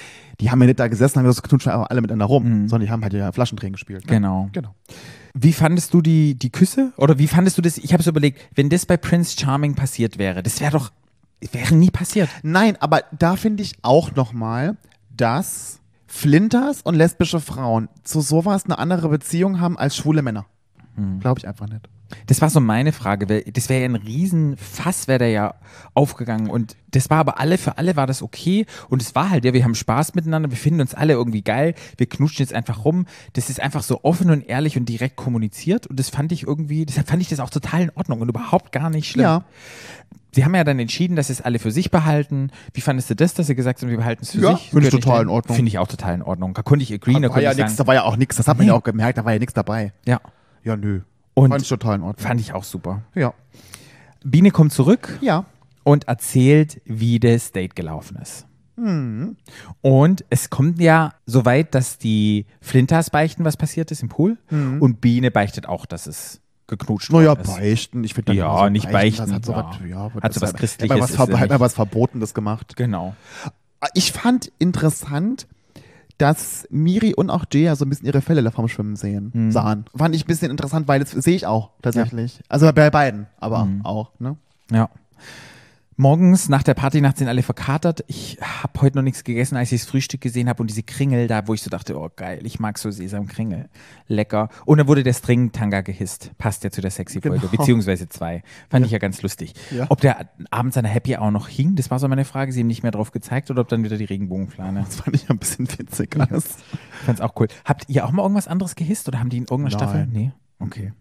[0.40, 2.90] die haben ja nicht da gesessen, haben das geknutscht, aber alle miteinander rum, sondern die
[2.92, 4.04] haben halt ja Flaschendrehen gespielt.
[4.06, 4.12] Ne?
[4.12, 4.14] Mhm.
[4.22, 4.48] Genau.
[4.52, 4.74] Genau.
[5.38, 6.94] Wie fandest du die, die Küsse?
[6.96, 7.76] Oder wie fandest du das?
[7.76, 10.92] Ich habe so überlegt, wenn das bei Prince Charming passiert wäre, das wäre doch,
[11.52, 12.30] wäre nie passiert.
[12.42, 14.78] Nein, aber da finde ich auch nochmal,
[15.14, 20.46] dass Flinters und lesbische Frauen zu sowas eine andere Beziehung haben als schwule Männer.
[20.94, 21.20] Hm.
[21.20, 21.86] Glaube ich einfach nicht.
[22.26, 25.54] Das war so meine Frage, weil das wäre ja ein Riesenfass, wäre da ja
[25.94, 29.44] aufgegangen und das war aber alle, für alle war das okay und es war halt,
[29.44, 32.84] ja, wir haben Spaß miteinander, wir finden uns alle irgendwie geil, wir knutschen jetzt einfach
[32.84, 36.44] rum, das ist einfach so offen und ehrlich und direkt kommuniziert und das fand ich
[36.46, 39.24] irgendwie, deshalb fand ich das auch total in Ordnung und überhaupt gar nicht schlimm.
[39.24, 39.44] Ja.
[40.32, 42.50] Sie haben ja dann entschieden, dass sie es alle für sich behalten.
[42.74, 44.68] Wie fandest du das, dass sie gesagt haben, wir behalten es für Ja, sich?
[44.68, 45.56] finde ich total in Ordnung.
[45.56, 46.52] Finde ich auch total in Ordnung.
[46.52, 48.46] Da konnte ich agree, da Da war, ja sagen, da war ja auch nichts, das
[48.46, 49.92] hat man ja auch gemerkt, da war ja nichts dabei.
[50.04, 50.20] ja,
[50.62, 51.00] Ja, nö.
[51.38, 52.26] Und- Fand ich total in Ordnung.
[52.26, 53.02] fand ich auch super.
[53.14, 53.32] ja.
[54.24, 55.18] Biene kommt zurück.
[55.20, 55.44] Ja.
[55.84, 58.44] und erzählt, wie das Date gelaufen ist.
[59.82, 64.36] Und es kommt ja so weit, dass die Flinters beichten, was passiert ist im Pool.
[64.50, 67.56] Und Biene beichtet auch, dass es geknutscht Naja, worden ist.
[67.56, 68.02] beichten.
[68.04, 69.64] Ich finde Ja, so nicht beichten, Das hat so ja.
[69.80, 72.74] was, ja, Hat so was hat- Christliches, Hat mal was Verbotenes gemacht.
[72.76, 73.14] Genau.
[73.94, 75.46] Ich fand interessant,
[76.18, 79.50] dass Miri und auch Jaya so ein bisschen ihre Fälle da vom Schwimmen sehen, Mhm.
[79.52, 79.84] sahen.
[79.94, 82.40] Fand ich ein bisschen interessant, weil das sehe ich auch tatsächlich.
[82.48, 83.84] Also bei beiden, aber Mhm.
[83.84, 84.36] auch, ne?
[84.70, 84.88] Ja.
[85.98, 88.04] Morgens nach der Partynacht sind alle verkatert.
[88.06, 91.26] Ich habe heute noch nichts gegessen, als ich das Frühstück gesehen habe und diese Kringel
[91.26, 93.70] da, wo ich so dachte, oh geil, ich mag so Sesamkringel.
[94.06, 94.50] Lecker.
[94.66, 96.32] Und dann wurde der String-Tanga gehisst.
[96.36, 97.50] Passt ja zu der sexy Folge, Genau.
[97.50, 98.42] beziehungsweise zwei.
[98.68, 99.54] Fand ich ja ganz lustig.
[99.70, 99.86] Ja.
[99.88, 102.52] Ob der abends an der Happy auch noch hing, das war so meine Frage.
[102.52, 104.80] Sie haben nicht mehr drauf gezeigt oder ob dann wieder die Regenbogenflane.
[104.84, 106.14] Das fand ich ein bisschen witzig.
[106.14, 107.48] Ich fand's auch cool.
[107.64, 109.88] Habt ihr auch mal irgendwas anderes gehisst oder haben die in irgendeiner Nein.
[109.88, 110.06] Staffel?
[110.12, 110.32] Nee.
[110.58, 110.92] Okay.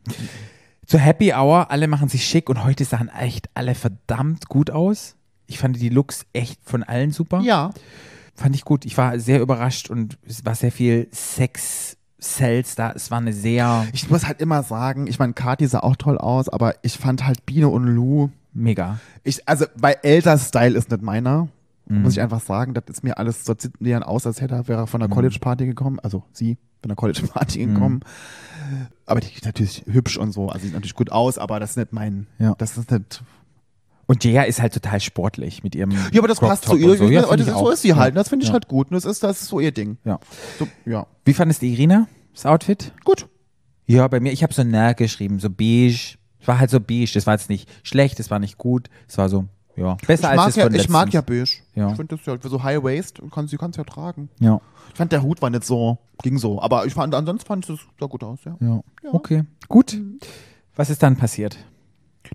[0.85, 5.15] Zur Happy Hour, alle machen sich schick und heute sahen echt alle verdammt gut aus.
[5.47, 7.41] Ich fand die Looks echt von allen super.
[7.41, 7.71] Ja.
[8.35, 8.85] Fand ich gut.
[8.85, 12.91] Ich war sehr überrascht und es war sehr viel Sex-Cells da.
[12.91, 16.17] Es war eine sehr Ich muss halt immer sagen, ich meine, Kati sah auch toll
[16.19, 18.99] aus, aber ich fand halt Biene und Lou, mega.
[19.23, 21.47] ich, also, weil Elsas Style ist nicht meiner.
[21.87, 22.01] Mhm.
[22.01, 24.67] Muss ich einfach sagen, das ist mir alles, so sieht dann aus, als hätte er
[24.67, 25.13] wäre von der Mhm.
[25.13, 27.99] College-Party gekommen, also sie von der College-Party gekommen.
[29.05, 31.77] Aber die ist natürlich hübsch und so, also sieht natürlich gut aus, aber das ist
[31.77, 32.55] nicht mein, Ja.
[32.57, 33.23] das ist nicht,
[34.07, 37.05] Und Jaya ist halt total sportlich mit ihrem ja, aber das passt zu ihr, so.
[37.09, 38.53] Ja, das ist, so ist sie halt, das finde ich Ja.
[38.53, 39.97] halt gut, und das ist, das ist so ihr Ding.
[40.05, 40.19] Ja.
[40.59, 42.93] So, ja, Wie fandest du Irina, das Outfit?
[43.03, 43.27] gut.
[43.87, 46.17] Ja, bei mir, ich habe so Nerv geschrieben, so beige.
[46.39, 47.11] Es war halt so beige.
[47.13, 48.89] Das war jetzt nicht schlecht, es war nicht gut.
[49.07, 49.45] Es war so,
[49.75, 49.97] ja.
[50.07, 51.57] Besser Ich als mag, das ja, von ich mag ja beige.
[51.75, 51.89] Ja.
[51.89, 54.29] Ich finde das ja für so High Waist, kann, sie kann es ja tragen.
[54.39, 54.61] Ja.
[54.89, 57.75] Ich fand der Hut war nicht so, ging so, aber ich fand, ansonsten fand ich
[57.75, 58.55] es sah gut aus, ja.
[58.59, 58.81] ja.
[59.03, 59.13] Ja.
[59.13, 59.97] Okay, gut.
[60.75, 61.57] Was ist dann passiert?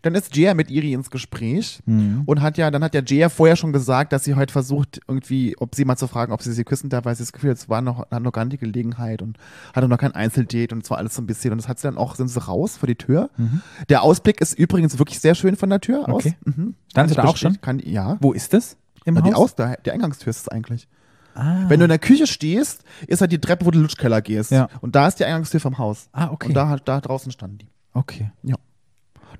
[0.03, 2.22] Dann ist Jia mit Iri ins Gespräch Mhm.
[2.26, 5.57] und hat ja, dann hat ja Jia vorher schon gesagt, dass sie heute versucht, irgendwie,
[5.59, 7.59] ob sie mal zu fragen, ob sie sie küssen darf, weil sie das Gefühl hat,
[7.59, 9.37] es war noch, hat noch gar nicht die Gelegenheit und
[9.74, 11.53] hatte noch kein Einzeldate und es war alles so ein bisschen.
[11.53, 13.31] Und das hat sie dann auch, sind sie raus vor die Tür.
[13.88, 16.24] Der Ausblick ist übrigens wirklich sehr schön von der Tür aus.
[16.24, 16.31] Mhm.
[16.31, 16.35] Okay.
[16.44, 16.74] Mhm.
[17.09, 17.61] Ich da auch schon?
[17.61, 18.16] Kann, ja.
[18.20, 18.76] Wo ist das?
[19.05, 19.38] Im Na, die, Haus?
[19.50, 20.87] Aus, der, die Eingangstür ist es eigentlich.
[21.35, 21.64] Ah.
[21.68, 24.20] Wenn du in der Küche stehst, ist halt die Treppe, wo du in den Lutschkeller
[24.20, 24.50] gehst.
[24.50, 24.68] Ja.
[24.81, 26.09] Und da ist die Eingangstür vom Haus.
[26.12, 26.48] Ah, okay.
[26.48, 27.68] Und da, da draußen standen die.
[27.94, 28.31] okay.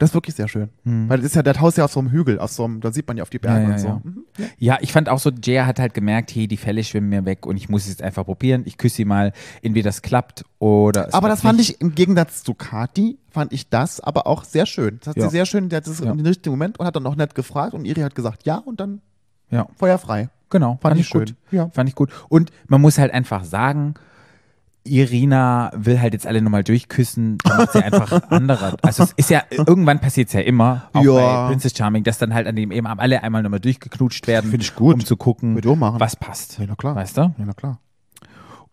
[0.01, 0.71] Das ist wirklich sehr schön.
[0.83, 2.91] Weil das ist ja, das Haus ja auf so einem Hügel, auf so einem, da
[2.91, 3.87] sieht man ja auf die Berge Ja, ja, und so.
[3.89, 4.01] ja.
[4.03, 4.25] Mhm.
[4.59, 4.79] Ja.
[4.81, 7.57] Ich fand auch so, Jaya hat halt gemerkt, hey, die Fälle schwimmen mir weg und
[7.59, 8.63] ich muss es jetzt einfach probieren.
[8.65, 11.71] Ich küsse sie mal, entweder das klappt oder es Aber das fand nicht.
[11.73, 14.99] ich im Gegensatz zu Kati, fand ich das aber auch sehr schön.
[15.01, 16.11] Das hat sie sehr schön, der hat das Ja.
[16.11, 18.81] im richtigen Moment und hat dann auch nett gefragt und Iri hat gesagt ja und
[18.81, 19.03] dann
[19.51, 20.31] Ja, feuerfrei.
[20.49, 20.79] genau.
[20.81, 21.29] Fand ich gut.
[21.29, 21.37] schön.
[21.51, 21.69] Ja.
[21.75, 22.11] Fand ich gut.
[22.31, 23.95] Und man muss halt einfach sagen,
[24.85, 28.77] Irina will halt jetzt alle nochmal durchküssen, dann macht sie einfach andere.
[28.83, 31.13] Also es ist ja, irgendwann passiert es ja immer, auch Ja.
[31.13, 34.63] bei Princess Charming, dass dann halt an dem eben alle einmal nochmal durchgeknutscht werden, Find
[34.63, 34.95] ich gut.
[34.95, 36.59] um zu gucken, was passt.
[36.59, 36.95] Ja, na klar.
[36.97, 37.21] Weißt du?
[37.21, 37.79] Ja, na klar.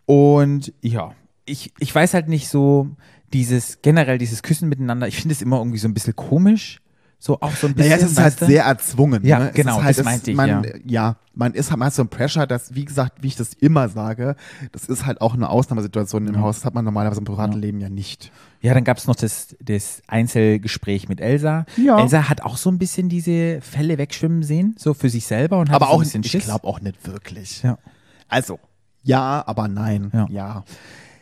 [0.06, 1.12] Und ja,
[1.46, 2.90] ich, ich weiß halt nicht so,
[3.34, 6.80] dieses, generell dieses Küssen miteinander, ich finde es immer irgendwie so ein bisschen komisch.
[7.20, 7.92] So auch so ein bisschen.
[7.92, 9.26] Naja, es ist halt sehr erzwungen.
[9.26, 9.52] Ja, ne?
[9.54, 10.72] Genau, halt, das meinte ich, man, ja.
[10.86, 11.16] ja.
[11.34, 14.36] man ist halt mal so ein Pressure, dass, wie gesagt, wie ich das immer sage,
[14.72, 16.58] das ist halt auch eine Ausnahmesituation im Haus.
[16.58, 18.32] Das hat man normalerweise im privaten Leben ja nicht.
[18.62, 21.66] Ja, dann gab es noch das, das Einzelgespräch mit Elsa.
[21.76, 22.00] Ja.
[22.00, 25.70] Elsa hat auch so ein bisschen diese Fälle wegschwimmen sehen, so für sich selber und
[25.70, 26.46] hat Aber so ein auch, bisschen ich Schiss.
[26.46, 27.64] glaube auch nicht wirklich.
[27.64, 27.80] Ja.
[28.28, 28.60] Also,
[29.02, 30.12] ja, aber nein.
[30.30, 30.64] Ja.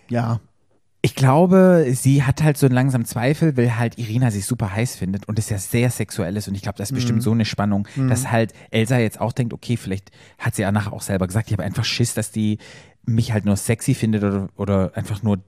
[0.10, 0.40] Ja.
[1.06, 1.12] Ja.
[1.12, 4.96] Ich glaube, sie hat halt so einen langsamen Zweifel, weil halt Irina sich super heiß
[4.96, 6.96] findet und es ja sehr sexuell ist und ich glaube, das ist Mhm.
[6.96, 10.72] bestimmt so eine Spannung, dass halt Elsa jetzt auch denkt, okay, vielleicht hat sie ja
[10.72, 12.58] nachher auch selber gesagt, ich habe einfach Schiss, dass die
[13.06, 15.40] mich halt nur sexy findet oder, oder einfach nur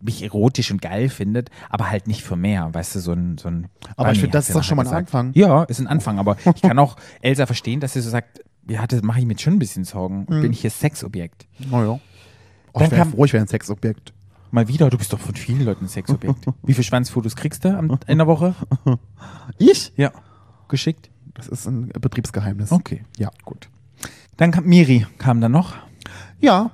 [0.00, 3.48] mich erotisch und geil findet, aber halt nicht für mehr, weißt du, so ein, so
[3.48, 5.08] ein Aber ich finde, das ist doch schon mal ein gesagt.
[5.14, 5.30] Anfang.
[5.34, 8.86] Ja, ist ein Anfang, aber ich kann auch Elsa verstehen, dass sie so sagt, ja,
[8.86, 10.26] das mache ich mir schon ein bisschen Sorgen.
[10.28, 10.42] Mhm.
[10.42, 11.46] Bin ich hier Sexobjekt?
[11.70, 11.92] Naja.
[11.92, 12.00] Oh,
[12.74, 14.12] Dann ich wäre kam- froh, ich wäre ein Sexobjekt.
[14.50, 16.46] Mal wieder, du bist doch von vielen Leuten ein Sexobjekt.
[16.62, 18.54] Wie viele Schwanzfotos kriegst du am- in der Woche?
[19.58, 19.92] Ich?
[19.96, 20.12] Ja.
[20.68, 21.10] Geschickt?
[21.34, 22.72] Das ist ein Betriebsgeheimnis.
[22.72, 23.04] Okay.
[23.18, 23.30] Ja.
[23.44, 23.68] Gut.
[24.36, 25.74] Dann kam Miri, kam dann noch.
[26.40, 26.70] Ja.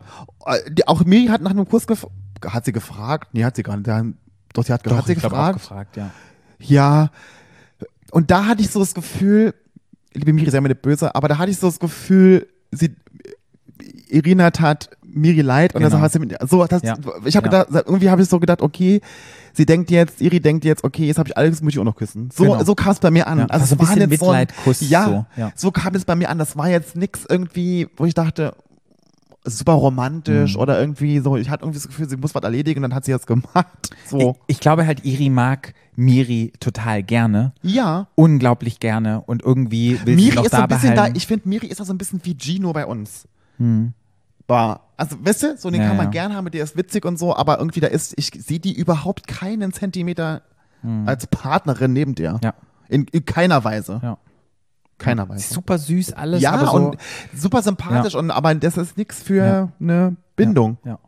[0.47, 2.13] Äh, Die, auch Miri hat nach einem Kurs gefragt.
[2.45, 3.29] Hat sie gefragt?
[3.33, 3.87] Nee, hat sie gar nicht.
[3.89, 4.17] Dann-
[4.53, 5.93] Doch, sie hat, hat sie ich glaub, auch gefragt.
[5.95, 6.11] gefragt, ja.
[6.59, 7.11] Ja.
[8.11, 9.55] Und da hatte ich so das Gefühl,
[10.13, 12.95] liebe Miri, sei mir nicht böse, aber da hatte ich so das Gefühl, sie,
[14.09, 15.99] Irina tat Miri leid und Genau.
[15.99, 16.97] dann sie mit, so, das, Ja.
[17.25, 17.65] ich habe Ja.
[17.65, 19.01] gedacht, irgendwie habe ich so gedacht, okay,
[19.53, 21.97] sie denkt jetzt, Iri denkt jetzt, okay, jetzt habe ich alles, muss ich auch noch
[21.97, 22.31] küssen.
[22.35, 22.65] So, Genau.
[22.65, 23.41] so kam es bei mir an.
[23.41, 25.53] Ja, also so ein bisschen nicht so Mitleidkuss, Ja, so, ja.
[25.55, 26.39] so kam es bei mir an.
[26.39, 28.55] Das war jetzt nix irgendwie, wo ich dachte,
[29.45, 30.61] super romantisch Mhm.
[30.61, 33.05] oder irgendwie so, ich hatte irgendwie das Gefühl, sie muss was erledigen und dann hat
[33.05, 33.67] sie das gemacht.
[34.07, 34.37] So.
[34.47, 37.53] Ich, ich glaube halt, Iri mag Miri total gerne.
[37.63, 38.07] ja.
[38.15, 39.21] Unglaublich gerne.
[39.27, 41.67] Und irgendwie will sie Miri noch ist so da ein bisschen da, ich finde, Miri
[41.67, 43.27] ist da so ein bisschen wie Gino bei uns.
[44.49, 46.11] War, also, weißt du, so den Ja, kann man ja.
[46.13, 49.27] gern haben, der ist witzig und so, aber irgendwie da ist, ich sehe die überhaupt
[49.27, 50.43] keinen Zentimeter
[51.07, 52.41] als Partnerin neben dir.
[52.43, 52.55] Ja.
[52.89, 54.01] In, in keiner Weise.
[54.03, 54.19] Ja.
[54.99, 55.55] Keiner Weise.
[55.55, 56.43] Super süß alles.
[56.43, 56.97] ja, so, und
[57.35, 59.69] super sympathisch, und aber das ist nichts für Ja.
[59.81, 60.79] eine Bindung.
[60.85, 60.99] Ja.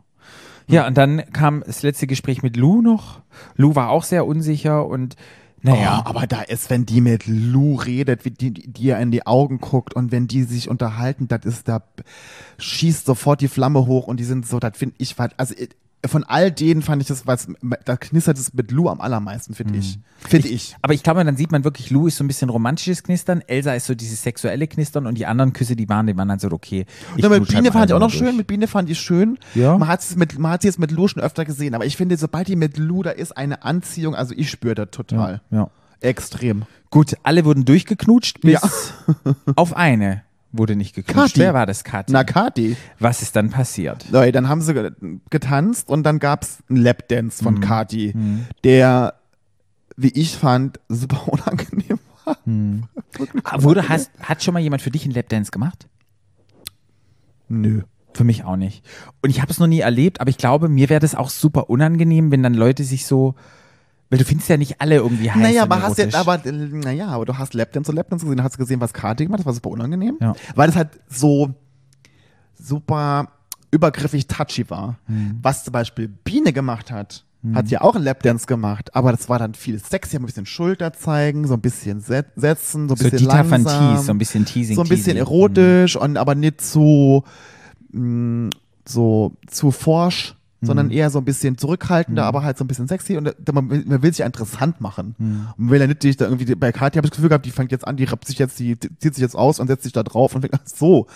[0.66, 3.20] Ja, und dann kam das letzte Gespräch mit Lou noch.
[3.56, 5.16] Lou war auch sehr unsicher und
[5.64, 6.02] naja.
[6.04, 9.60] Oh, aber da ist, wenn die mit Lou redet, wie die, ihr in die Augen
[9.60, 11.82] guckt und wenn die sich unterhalten, das ist, da
[12.58, 15.54] schießt sofort die Flamme hoch und die sind so, das finde ich, also
[16.06, 17.48] von all denen fand ich das, was,
[17.84, 19.98] da knistert es mit Lou am allermeisten, finde ich.
[20.18, 20.76] Finde ich.
[20.82, 23.74] Aber ich glaube, dann sieht man wirklich, Lou ist so ein bisschen romantisches Knistern, Elsa
[23.74, 26.50] ist so dieses sexuelle Knistern und die anderen Küsse, die waren, die waren dann so,
[26.50, 26.86] okay.
[27.16, 28.36] ich Ja, mit knutsche Biene halt fand ich auch noch schön, durch.
[28.36, 29.38] mit Biene fand ich schön.
[29.54, 29.78] Ja.
[29.78, 31.96] Man hat es mit, man hat sie jetzt mit Lou schon öfter gesehen, aber ich
[31.96, 35.40] finde, sobald die mit Lou, da ist eine Anziehung, also ich spüre das total.
[35.50, 35.70] Ja.
[36.00, 36.64] Extrem.
[36.90, 39.34] Gut, alle wurden durchgeknutscht, bis Ja.
[39.56, 40.23] auf eine
[40.56, 41.34] wurde nicht geknutscht.
[41.34, 41.40] Kathi.
[41.40, 42.12] Wer war das, Kathi?
[42.12, 42.76] Na, Kati.
[42.98, 44.06] Was ist dann passiert?
[44.10, 44.92] Nein, dann haben sie ge-
[45.30, 47.44] getanzt und dann gab's einen Lapdance Mhm.
[47.44, 48.14] von Kati,
[48.62, 49.14] der,
[49.96, 52.38] wie ich fand, super unangenehm war.
[53.44, 55.86] Ah, Wurde, hast, hat schon mal jemand für dich einen Lapdance gemacht?
[57.48, 57.82] Nö.
[58.14, 58.84] Für mich auch nicht.
[59.22, 61.68] Und ich habe es noch nie erlebt, aber ich glaube, mir wäre das auch super
[61.68, 63.34] unangenehm, wenn dann Leute sich so,
[64.14, 67.24] weil du findest ja nicht alle irgendwie heiß Naja, aber hast jetzt, aber, naja, aber
[67.24, 69.70] du hast Lapdance und Lapdance gesehen, hast gesehen, was Kati gemacht hat, das war super
[69.70, 70.18] unangenehm.
[70.20, 70.34] Ja.
[70.54, 71.52] Weil das halt so
[72.54, 73.28] super
[73.72, 74.98] übergriffig touchy war.
[75.08, 75.40] Mhm.
[75.42, 79.38] Was zum Beispiel Biene gemacht hat, hat ja auch einen Lapdance gemacht, aber das war
[79.38, 83.04] dann viel sexy, ein bisschen Schulter zeigen, so ein bisschen set setzen, so ein so
[83.04, 84.76] bisschen Dieter van langsam, Thies, so ein bisschen Teasing.
[84.76, 85.18] so ein bisschen Teasing.
[85.18, 87.24] erotisch und aber nicht so,
[87.90, 88.50] mh,
[88.88, 90.66] so zu forsch, Mhm.
[90.66, 93.70] sondern eher so ein bisschen zurückhaltender, aber halt so ein bisschen sexy und da, man,
[93.70, 95.14] will, man will sich ja interessant machen.
[95.18, 95.46] Mhm.
[95.56, 97.50] Und will ja nicht dich da irgendwie, bei Kathi habe ich das Gefühl gehabt, die
[97.50, 99.92] fängt jetzt an, die rappt sich jetzt, die zieht sich jetzt aus und setzt sich
[99.92, 101.06] da drauf und fängt an, so.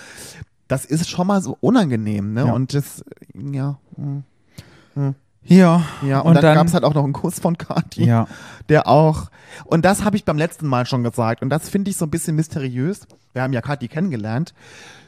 [0.69, 2.47] Das ist schon mal so unangenehm, ne?
[2.47, 2.53] Ja.
[2.53, 3.03] Und das,
[3.35, 3.79] ja.
[3.97, 5.15] mh.
[5.45, 8.05] Ja, Ja, und, und dann, dann, gab es halt auch noch einen Kuss von Kathi
[8.05, 8.27] ja.
[8.69, 9.31] der auch,
[9.65, 12.11] und das habe ich beim letzten Mal schon gesagt, und das finde ich so ein
[12.11, 13.07] bisschen mysteriös.
[13.33, 14.53] Wir haben ja Kathi kennengelernt.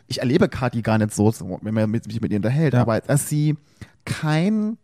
[0.07, 2.81] Ich erlebe Kathi gar nicht so, wenn man mich mit ihr unterhält, Ja.
[2.81, 3.57] aber dass sie
[4.05, 4.77] kein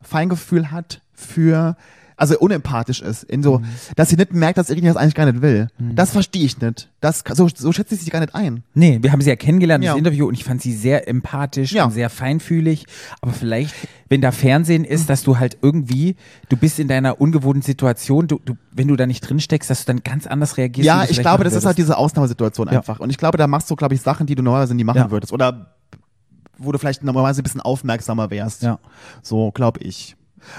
[0.00, 1.76] Feingefühl hat für,
[2.16, 3.64] also unempathisch ist, in so, Mhm.
[3.96, 5.68] dass sie nicht merkt, dass Irina das eigentlich gar nicht will.
[5.78, 6.88] Das verstehe ich nicht.
[7.00, 8.62] Das, so, so schätzt sie sich gar nicht ein.
[8.74, 9.92] Nee, wir haben sie ja kennengelernt, Ja.
[9.92, 11.84] das Interview, und ich fand sie sehr empathisch Ja.
[11.84, 12.86] und sehr feinfühlig.
[13.20, 13.74] Aber vielleicht,
[14.08, 16.16] wenn da Fernsehen ist, dass du halt irgendwie,
[16.48, 19.84] du bist in deiner ungewohnten Situation, du, du, wenn du da nicht drin steckst, dass
[19.84, 20.86] du dann ganz anders reagierst.
[20.86, 21.78] Ja, ich glaube, das ist halt würdest.
[21.78, 22.78] diese Ausnahmesituation Ja.
[22.78, 22.98] einfach.
[23.00, 25.32] Und ich glaube, da machst du, glaube ich, Sachen, die du normalerweise nie machen würdest.
[25.32, 25.74] Oder
[26.64, 28.62] wo du vielleicht normalerweise ein bisschen aufmerksamer wärst.
[28.62, 28.78] Ja.
[29.22, 30.16] So, glaube ich.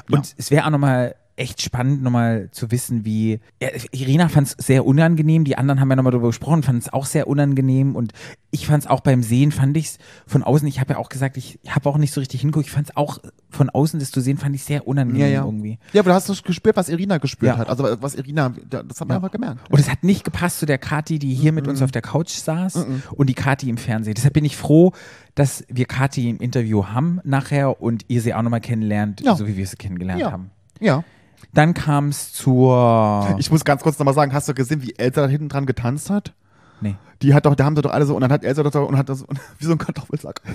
[0.09, 3.39] Und es wäre auch nochmal echt spannend, nochmal zu wissen, wie.
[3.61, 6.93] Ja, Irina fand es sehr unangenehm, die anderen haben ja nochmal darüber gesprochen, fanden es
[6.93, 8.13] auch sehr unangenehm und
[8.51, 11.09] ich fand es auch beim Sehen, fand ich es von außen, ich habe ja auch
[11.09, 13.17] gesagt, ich habe auch nicht so richtig hinguckt, ich fand es auch
[13.49, 15.45] von außen, das zu sehen, fand ich sehr unangenehm Ja, ja.
[15.45, 15.79] irgendwie.
[15.91, 17.57] Ja, aber du hast doch gespürt, was Irina gespürt Ja.
[17.57, 17.67] hat.
[17.69, 19.71] Also was Irina, das hat man einfach gemerkt.
[19.71, 22.29] Und es hat nicht gepasst zu der Kati, die hier mit uns auf der Couch
[22.29, 24.13] saß und die Kati im Fernsehen.
[24.13, 24.91] Deshalb bin ich froh,
[25.33, 29.57] dass wir Kati im Interview haben nachher und ihr sie auch nochmal kennenlernt, so wie
[29.57, 30.51] wir sie kennengelernt haben.
[30.79, 31.03] Ja.
[31.53, 33.35] Dann kam es zur.
[33.39, 36.09] Ich muss ganz kurz nochmal sagen, hast du gesehen, wie Elsa da hinten dran getanzt
[36.09, 36.33] hat?
[36.81, 36.95] nee.
[37.21, 38.83] Die hat doch, da haben sie doch alle so, und dann hat Elsa doch so,
[38.83, 39.23] und hat das
[39.59, 40.41] wie so ein Kartoffelsack.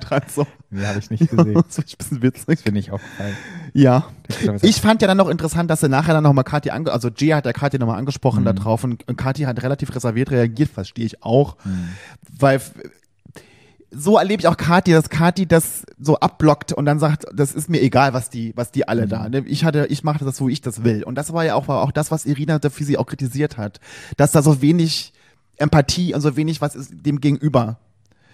[0.00, 0.46] dran so.
[0.70, 2.64] Nee, habe ich nicht Das finde ich ein bisschen witzig.
[2.64, 3.36] Bin ich aufgefallen.
[3.74, 4.06] Ja.
[4.28, 4.68] Kartoffelsack.
[4.70, 7.36] Ich fand ja dann noch interessant, dass er nachher dann nochmal Kathi ange, also Gia
[7.36, 8.46] hat ja Kathi nochmal angesprochen Mhm.
[8.46, 11.56] da drauf und, und Kathi hat relativ reserviert reagiert, verstehe ich auch.
[11.64, 11.88] Mhm.
[12.38, 12.60] Weil
[13.94, 17.68] so erlebe ich auch Kathi, dass Kathi das so abblockt und dann sagt, das ist
[17.68, 19.28] mir egal, was die, was die alle da.
[19.28, 19.44] ne?
[19.46, 21.02] Ich hatte, ich mache das wie ich das will.
[21.04, 23.80] Und das war ja auch, war auch das, was Irina dafür sie auch kritisiert hat,
[24.16, 25.12] dass da so wenig
[25.56, 27.78] Empathie und so wenig was ist dem Gegenüber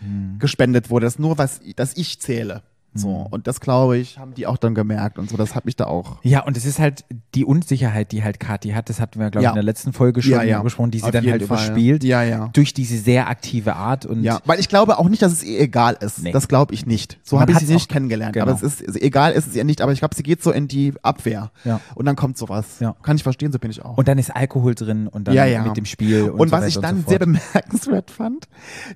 [0.00, 0.38] Mhm.
[0.38, 2.62] gespendet wurde, dass nur was, dass ich zähle.
[2.98, 3.26] So.
[3.30, 5.36] Und das glaube ich, haben die auch dann gemerkt und so.
[5.36, 6.16] Das hat mich da auch.
[6.22, 9.42] Ja, und es ist halt die Unsicherheit, die halt Kathi hat, das hatten wir, glaube
[9.42, 9.50] ich, Ja.
[9.50, 10.62] in der letzten Folge schon Ja, ja.
[10.62, 11.58] besprochen, die sie Auf dann halt Fall.
[11.58, 12.04] überspielt.
[12.04, 12.48] Ja, ja.
[12.52, 15.60] Durch diese sehr aktive Art und Ja, weil ich glaube auch nicht, dass es ihr
[15.60, 16.22] egal ist.
[16.22, 16.32] Nee.
[16.32, 17.18] Das glaube ich nicht.
[17.22, 18.32] So habe ich sie nicht kennengelernt.
[18.34, 18.46] genau.
[18.46, 19.80] Aber es ist also egal ist es ihr nicht.
[19.82, 21.50] Aber ich glaube, sie geht so in die Abwehr.
[21.64, 21.80] Ja.
[21.94, 22.80] Und dann kommt sowas.
[22.80, 22.94] Ja.
[23.02, 23.96] Kann ich verstehen, so bin ich auch.
[23.96, 26.30] Und dann ist Alkohol drin und dann Ja, mit dem Spiel.
[26.30, 28.48] Und, Und so was ich dann so sehr bemerkenswert fand,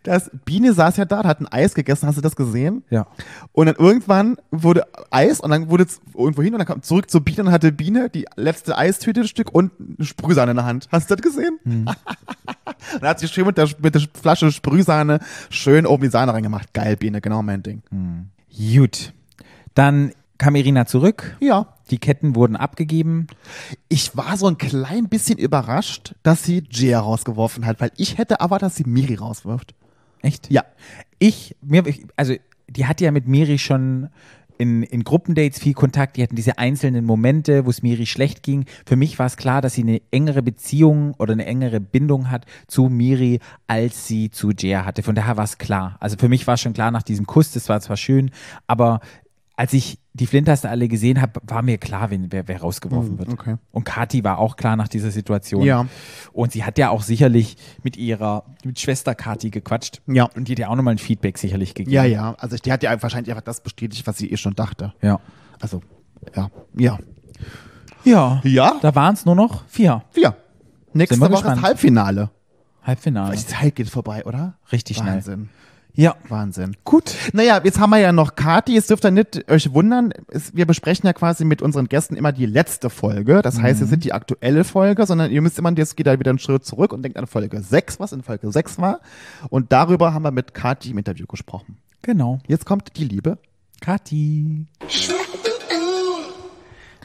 [0.02, 2.82] dass Biene saß ja da, hat ein Eis gegessen, hast du das gesehen?
[2.90, 3.06] Ja.
[3.52, 7.10] Und dann irgendwann wurde Eis und dann wurde es irgendwo hin und dann kam zurück
[7.10, 10.66] zur Biene und hatte Biene die letzte Eistüte ein Stück und eine Sprühsahne in der
[10.66, 10.88] Hand.
[10.90, 11.58] Hast du das gesehen?
[11.64, 11.84] Hm.
[13.00, 16.72] dann hat sie schön mit der, mit der Flasche Sprühsahne schön oben die Sahne reingemacht.
[16.72, 17.82] Geil, Biene, genau mein Ding.
[18.56, 19.12] Gut.
[19.74, 21.36] Dann kam Irina zurück.
[21.40, 21.74] Ja.
[21.90, 23.26] Die Ketten wurden abgegeben.
[23.88, 28.36] Ich war so ein klein bisschen überrascht, dass sie Gia rausgeworfen hat, weil ich hätte
[28.36, 29.74] erwartet, dass sie Miri rauswirft.
[30.22, 30.50] Echt?
[30.50, 30.64] Ja.
[31.18, 31.84] Ich, mir,
[32.16, 32.34] also
[32.76, 34.08] die hat ja mit Miri schon
[34.58, 38.64] in, in Gruppendates viel Kontakt, die hatten diese einzelnen Momente, wo es Miri schlecht ging.
[38.86, 42.46] Für mich war es klar, dass sie eine engere Beziehung oder eine engere Bindung hat
[42.68, 45.02] zu Miri, als sie zu Jia hatte.
[45.02, 45.96] Von daher war es klar.
[46.00, 48.30] Also für mich war schon klar nach diesem Kuss, das war zwar schön,
[48.66, 49.00] aber
[49.56, 53.14] als ich die Flinters da alle gesehen habe, war mir klar, wen, wer, wer rausgeworfen
[53.14, 53.28] Mm, wird.
[53.32, 53.56] okay.
[53.70, 55.62] Und Kati war auch klar nach dieser Situation.
[55.62, 55.86] Ja.
[56.32, 60.02] Und sie hat ja auch sicherlich mit ihrer mit Schwester Kati gequatscht.
[60.06, 60.24] Ja.
[60.34, 61.94] Und die hat ja auch nochmal ein Feedback sicherlich gegeben.
[61.94, 62.34] Ja, ja.
[62.38, 64.92] Also die hat ja wahrscheinlich einfach das bestätigt, was sie eh schon dachte.
[65.02, 65.20] Ja.
[65.60, 65.82] Also,
[66.34, 66.50] ja.
[66.76, 66.98] Ja.
[68.04, 68.40] Ja.
[68.44, 68.76] Ja?
[68.82, 70.02] Da waren es nur noch vier.
[70.16, 70.34] Ja.
[70.92, 71.58] Nächste Woche gespannt.
[71.58, 72.30] ist Halbfinale.
[72.82, 73.36] Halbfinale.
[73.36, 74.54] Die Zeit geht vorbei, oder?
[74.72, 75.22] Richtig schnell.
[75.94, 76.16] Ja.
[76.28, 76.76] Wahnsinn.
[76.84, 77.14] Gut.
[77.32, 78.76] Naja, jetzt haben wir ja noch Kati.
[78.76, 80.12] Es dürft ihr nicht euch wundern.
[80.28, 83.42] Es, wir besprechen ja quasi mit unseren Gästen immer die letzte Folge.
[83.42, 86.18] Das heißt, es ist nicht die aktuelle Folge, sondern ihr müsst immer, jetzt geht da
[86.18, 89.00] wieder einen Schritt zurück und denkt an Folge 6, was in Folge 6 war.
[89.50, 91.76] Und darüber haben wir mit Kati im Interview gesprochen.
[92.00, 92.38] Genau.
[92.48, 93.38] Jetzt kommt die Liebe.
[93.80, 94.66] Kati.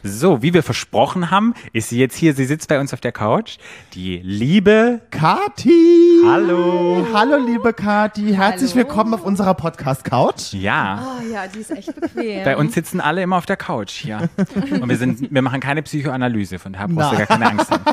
[0.08, 2.34] So, wie wir versprochen haben, ist sie jetzt hier.
[2.34, 3.58] Sie sitzt bei uns auf der Couch.
[3.94, 6.22] Die liebe Kati!
[6.26, 7.06] Hallo.
[7.14, 8.34] Hallo, liebe Kati.
[8.34, 8.86] Herzlich Hallo.
[8.86, 10.54] willkommen auf unserer Podcast-Couch.
[10.54, 11.06] Ja.
[11.06, 12.46] Oh ja, die ist echt bequem.
[12.46, 14.30] Bei uns sitzen alle immer auf der Couch hier.
[14.72, 17.84] Und wir, sind, wir machen keine Psychoanalyse, von daher brauchst du gar keine Angst haben.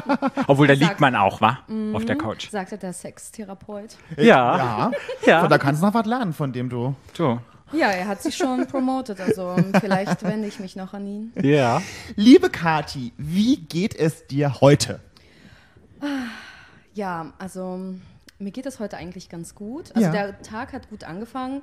[0.46, 1.58] Obwohl, da liegt man auch, wa?
[1.94, 2.48] Auf der Couch.
[2.48, 3.96] sagte der Sextherapeut.
[4.16, 4.24] Ja.
[4.24, 4.90] Ja.
[5.26, 5.42] Ja.
[5.42, 6.94] Und da kannst du noch was lernen, von dem du.
[7.12, 7.40] So.
[7.74, 11.32] Ja, er hat sich schon promotet, also vielleicht wende ich mich noch an ihn.
[11.42, 11.82] Ja.
[12.16, 15.00] Liebe Kati, wie geht es dir heute?
[16.94, 17.80] Ja, also
[18.38, 19.90] mir geht es heute eigentlich ganz gut.
[19.94, 20.12] Also Ja.
[20.12, 21.62] der Tag hat gut angefangen.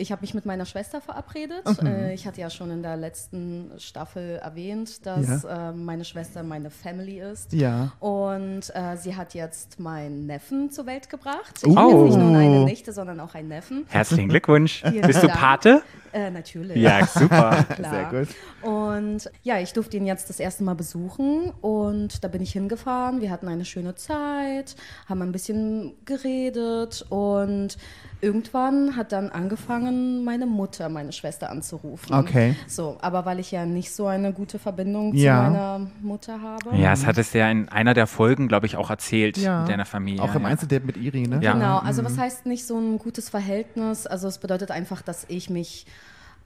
[0.00, 1.64] Ich habe mich mit meiner Schwester verabredet.
[1.82, 1.86] Mhm.
[1.86, 6.70] Äh, ich hatte ja schon in der letzten Staffel erwähnt, dass äh, meine Schwester meine
[6.70, 7.52] Family ist.
[7.52, 7.92] Ja.
[8.00, 11.60] Und äh, sie hat jetzt meinen Neffen zur Welt gebracht.
[11.62, 11.76] Ich Oh.
[11.76, 13.84] habe jetzt nicht nur eine Nichte, sondern auch einen Neffen.
[13.88, 14.82] Herzlichen Glückwunsch.
[14.88, 15.38] Vielen Bist du Dank.
[15.38, 15.82] Pate?
[16.12, 16.76] Äh, natürlich.
[16.76, 17.64] Ja, super.
[17.76, 18.10] Klar.
[18.10, 18.28] Sehr gut.
[18.68, 23.20] Und ja, ich durfte ihn jetzt das erste Mal besuchen und da bin ich hingefahren.
[23.20, 24.74] Wir hatten eine schöne Zeit,
[25.08, 27.76] haben ein bisschen geredet und
[28.20, 32.14] irgendwann hat dann angefangen, meine Mutter, meine Schwester anzurufen.
[32.14, 32.54] Okay.
[32.66, 35.44] So, aber weil ich ja nicht so eine gute Verbindung Ja.
[35.44, 36.76] zu meiner Mutter habe.
[36.76, 39.60] Ja, es hat es ja in einer der Folgen, glaube ich, auch erzählt Ja.
[39.60, 40.22] mit deiner Familie.
[40.22, 40.48] Auch im ja.
[40.48, 41.40] Einzeldate mit Iri, ne?
[41.42, 41.52] Ja.
[41.54, 44.06] Genau, also was heißt nicht so ein gutes Verhältnis?
[44.06, 45.86] Also es bedeutet einfach, dass ich mich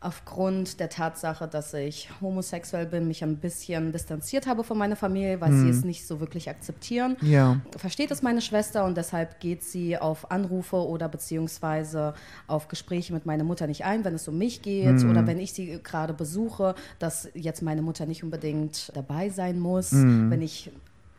[0.04, 5.40] aufgrund der Tatsache, dass ich homosexuell bin, mich ein bisschen distanziert habe von meiner Familie,
[5.40, 7.16] weil sie es nicht so wirklich akzeptieren.
[7.22, 7.60] Ja.
[7.76, 12.14] Versteht es meine Schwester und deshalb geht sie auf Anrufe oder beziehungsweise
[12.46, 15.52] auf Gespräche mit meiner Mutter nicht ein, wenn es um mich geht oder wenn ich
[15.54, 20.70] sie gerade besuche, dass jetzt meine Mutter nicht unbedingt dabei sein muss, wenn ich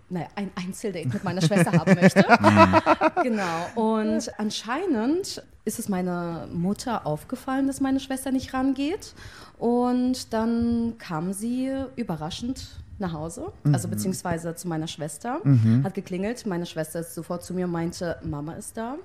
[0.09, 2.23] naja, ein Einzeldate mit meiner Schwester haben möchte.
[3.23, 3.65] genau.
[3.75, 9.13] Und anscheinend ist es meiner Mutter aufgefallen, dass meine Schwester nicht rangeht.
[9.57, 15.41] Und dann kam sie überraschend nach Hause, also beziehungsweise zu meiner Schwester,
[15.83, 16.45] hat geklingelt.
[16.45, 18.95] Meine Schwester ist sofort zu mir und meinte, Mama ist da.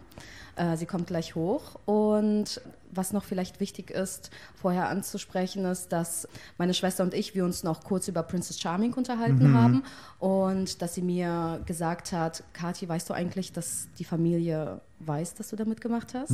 [0.57, 1.77] Äh, sie kommt gleich hoch.
[1.87, 2.61] Und
[2.93, 7.63] was noch vielleicht wichtig ist, vorher anzusprechen, ist, dass meine Schwester und ich, wir uns
[7.63, 9.83] noch kurz über Princess Charming unterhalten haben
[10.19, 15.49] und dass sie mir gesagt hat, Kathi, weißt du eigentlich, dass die Familie weiß, dass
[15.49, 16.31] du da mitgemacht hast?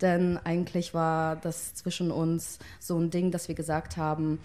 [0.00, 4.38] Denn eigentlich war das zwischen uns so ein Ding, dass wir gesagt haben,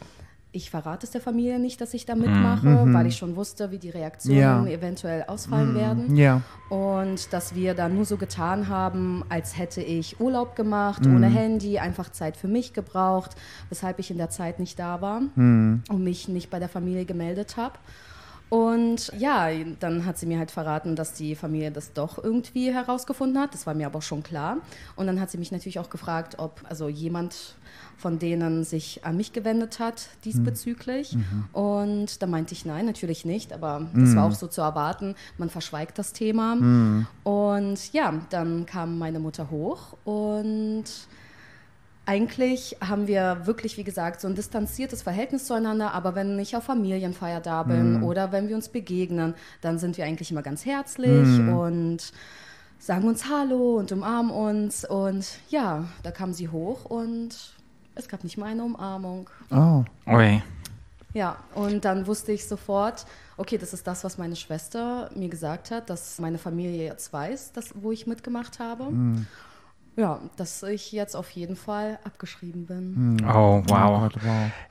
[0.52, 3.78] ich verrate es der Familie nicht, dass ich da mitmache, weil ich schon wusste, wie
[3.78, 4.66] die Reaktionen Ja.
[4.66, 6.16] eventuell ausfallen werden.
[6.16, 6.42] Ja.
[6.70, 11.16] Und dass wir dann nur so getan haben, als hätte ich Urlaub gemacht, Mhm.
[11.18, 13.36] ohne Handy, einfach Zeit für mich gebraucht,
[13.70, 15.84] weshalb ich in der Zeit nicht da war Mhm.
[15.90, 17.76] und mich nicht bei der Familie gemeldet habe.
[18.50, 23.40] Und ja, dann hat sie mir halt verraten, dass die Familie das doch irgendwie herausgefunden
[23.40, 23.54] hat.
[23.54, 24.58] Das war mir aber schon klar.
[24.96, 27.56] Und dann hat sie mich natürlich auch gefragt, ob also jemand
[27.98, 31.18] von denen sich an mich gewendet hat diesbezüglich.
[31.52, 33.54] Und da meinte ich nein, natürlich nicht.
[33.54, 35.16] Aber das war auch so zu erwarten.
[35.38, 36.58] Man verschweigt das Thema.
[37.24, 40.86] Und ja, dann kam meine Mutter hoch und
[42.10, 46.64] eigentlich haben wir wirklich, wie gesagt, so ein distanziertes Verhältnis zueinander, aber wenn ich auf
[46.64, 51.40] Familienfeier da bin oder wenn wir uns begegnen, dann sind wir eigentlich immer ganz herzlich
[51.40, 52.12] und
[52.80, 54.86] sagen uns Hallo und umarmen uns.
[54.86, 57.54] Und ja, da kam sie hoch und
[57.94, 59.30] es gab nicht mal eine Umarmung.
[59.52, 59.84] Oh.
[60.08, 60.42] Ui.
[61.14, 63.06] Ja, und dann wusste ich sofort,
[63.38, 67.52] okay, das ist das, was meine Schwester mir gesagt hat, dass meine Familie jetzt weiß,
[67.52, 68.86] dass, wo ich mitgemacht habe.
[70.00, 73.22] Ja, dass ich jetzt auf jeden Fall abgeschrieben bin.
[73.28, 74.10] Oh, Oh wow.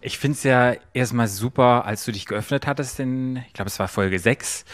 [0.01, 3.79] Ich finde es ja erstmal super, als du dich geöffnet hattest in, ich glaube, es
[3.79, 4.65] war Folge 6,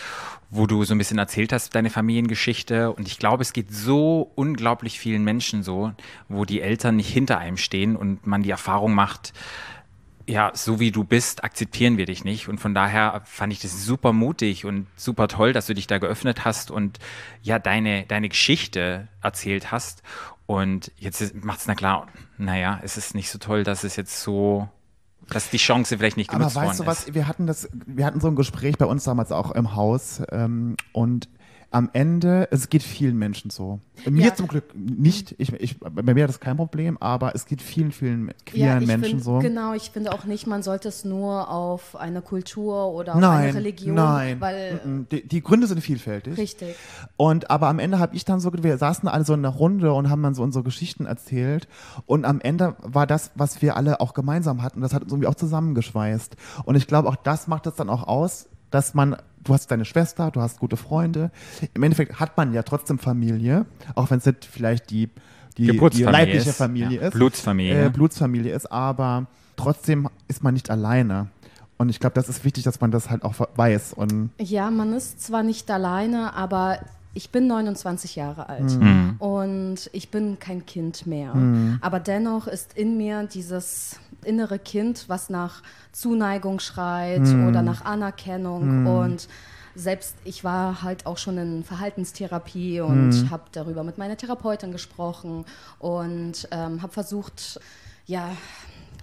[0.50, 2.92] wo du so ein bisschen erzählt hast, deine Familiengeschichte.
[2.92, 5.90] Und ich glaube, es geht so unglaublich vielen Menschen so,
[6.28, 9.32] wo die Eltern nicht hinter einem stehen und man die Erfahrung macht,
[10.26, 12.48] ja, so wie du bist, akzeptieren wir dich nicht.
[12.48, 15.98] Und von daher fand ich das super mutig und super toll, dass du dich da
[15.98, 16.98] geöffnet hast und
[17.42, 20.02] ja, deine, deine Geschichte erzählt hast.
[20.47, 24.20] Und jetzt macht es na klar, naja, es ist nicht so toll, dass es jetzt
[24.20, 24.68] so,
[25.28, 27.14] dass die Chance vielleicht nicht genutzt Aber weißt du was, ist.
[27.14, 30.76] wir hatten das, wir hatten so ein Gespräch bei uns damals auch im Haus ähm,
[30.92, 31.28] und
[31.75, 33.81] am Ende, es geht vielen Menschen so.
[34.09, 34.35] Mir Ja.
[34.35, 37.91] zum Glück nicht, ich, ich, bei mir hat das kein Problem, aber es geht vielen,
[37.91, 39.39] vielen queeren ich Menschen find, so.
[39.41, 43.49] Genau, ich finde auch nicht, man sollte es nur auf eine Kultur oder auf Nein,
[43.49, 44.41] eine Religion, nein.
[44.41, 45.07] weil.
[45.11, 46.39] Die, die Gründe sind vielfältig.
[46.39, 46.77] richtig.
[47.16, 49.93] Und aber am Ende habe ich dann so, wir saßen alle so in einer Runde
[49.93, 51.66] und haben dann so unsere Geschichten erzählt.
[52.07, 55.27] Und am Ende war das, was wir alle auch gemeinsam hatten, das hat uns irgendwie
[55.29, 56.37] auch zusammengeschweißt.
[56.64, 59.85] Und ich glaube, auch das macht es dann auch aus, dass man, du hast deine
[59.85, 61.31] Schwester, du hast gute Freunde.
[61.75, 65.09] Im Endeffekt hat man ja trotzdem Familie, auch wenn es nicht vielleicht die,
[65.57, 67.07] die, die leibliche ist, Familie ja.
[67.09, 67.14] ist.
[67.14, 67.87] Blutsfamilie.
[67.87, 71.29] Äh, Blutsfamilie ist, aber trotzdem ist man nicht alleine.
[71.77, 73.93] Und ich glaube, das ist wichtig, dass man das halt auch weiß.
[73.93, 76.79] Und Ja, man ist zwar nicht alleine, aber
[77.14, 79.16] ich bin 29 Jahre alt Mhm.
[79.20, 81.33] und ich bin kein Kind mehr.
[81.81, 85.62] Aber dennoch ist in mir dieses innere Kind, was nach
[85.93, 88.87] Zuneigung schreit oder nach Anerkennung.
[88.87, 89.29] Und
[89.75, 95.45] selbst ich war halt auch schon in Verhaltenstherapie und habe darüber mit meiner Therapeutin gesprochen
[95.79, 97.61] und ähm, habe versucht,
[98.07, 98.31] ja,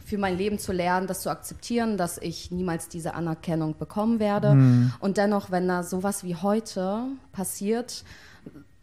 [0.06, 4.52] für mein Leben zu lernen, das zu akzeptieren, dass ich niemals diese Anerkennung bekommen werde.
[5.00, 8.04] Und dennoch, wenn da sowas wie heute passiert,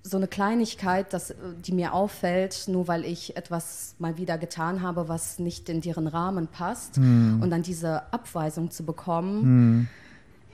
[0.02, 4.82] so eine Kleinigkeit, dass, äh, die mir auffällt, nur weil ich etwas mal wieder getan
[4.82, 9.88] habe, was nicht in deren Rahmen passt, und dann diese Abweisung zu bekommen,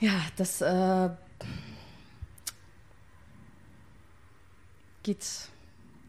[0.00, 1.10] ja, das äh,
[5.02, 5.24] geht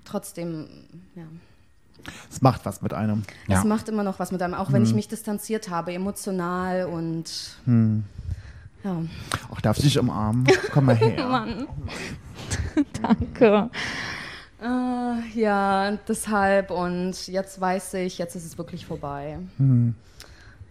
[0.04, 0.68] trotzdem,
[1.16, 1.24] ja.
[2.30, 3.24] es macht was mit einem.
[3.48, 3.60] Ja.
[3.60, 7.58] Es macht immer noch was mit einem, auch wenn ich mich distanziert habe, emotional und
[8.86, 9.02] ja.
[9.52, 10.46] Auch darf ich dich umarmen?
[10.72, 11.28] Komm mal her.
[11.28, 11.68] Mann.
[13.02, 13.70] Danke.
[14.62, 19.38] Äh, ja, deshalb und jetzt weiß ich, jetzt ist es wirklich vorbei.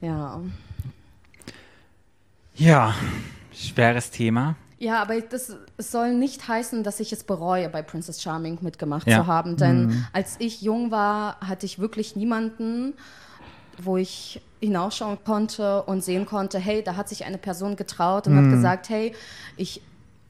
[0.01, 0.41] Ja.
[2.57, 2.95] Ja,
[3.53, 4.57] schweres Thema.
[4.79, 9.07] Ja, aber das es soll nicht heißen, dass ich es bereue, bei Princess Charming mitgemacht
[9.07, 9.21] Ja.
[9.23, 9.57] zu haben.
[9.57, 12.95] Denn als ich jung war, hatte ich wirklich niemanden,
[13.83, 18.37] wo ich hinausschauen konnte und sehen konnte, hey, da hat sich eine Person getraut und
[18.37, 19.13] hat gesagt, hey,
[19.57, 19.83] ich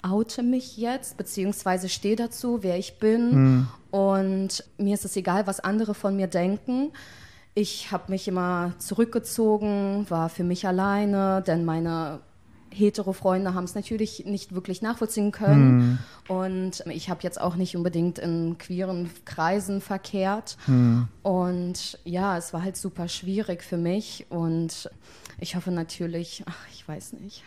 [0.03, 3.69] oute mich jetzt, beziehungsweise stehe dazu, wer ich bin.
[3.91, 6.93] Und mir ist es egal, was andere von mir denken.
[7.55, 12.21] Ich habe mich immer zurückgezogen, war für mich alleine, denn meine
[12.75, 15.99] hetero-Freunde haben es natürlich nicht wirklich nachvollziehen können.
[16.29, 20.57] Und ich habe jetzt auch nicht unbedingt in queeren Kreisen verkehrt.
[21.23, 24.27] Und ja, es war halt super schwierig für mich.
[24.29, 24.91] Und
[25.39, 27.43] ich hoffe natürlich, ach, ich weiß nicht.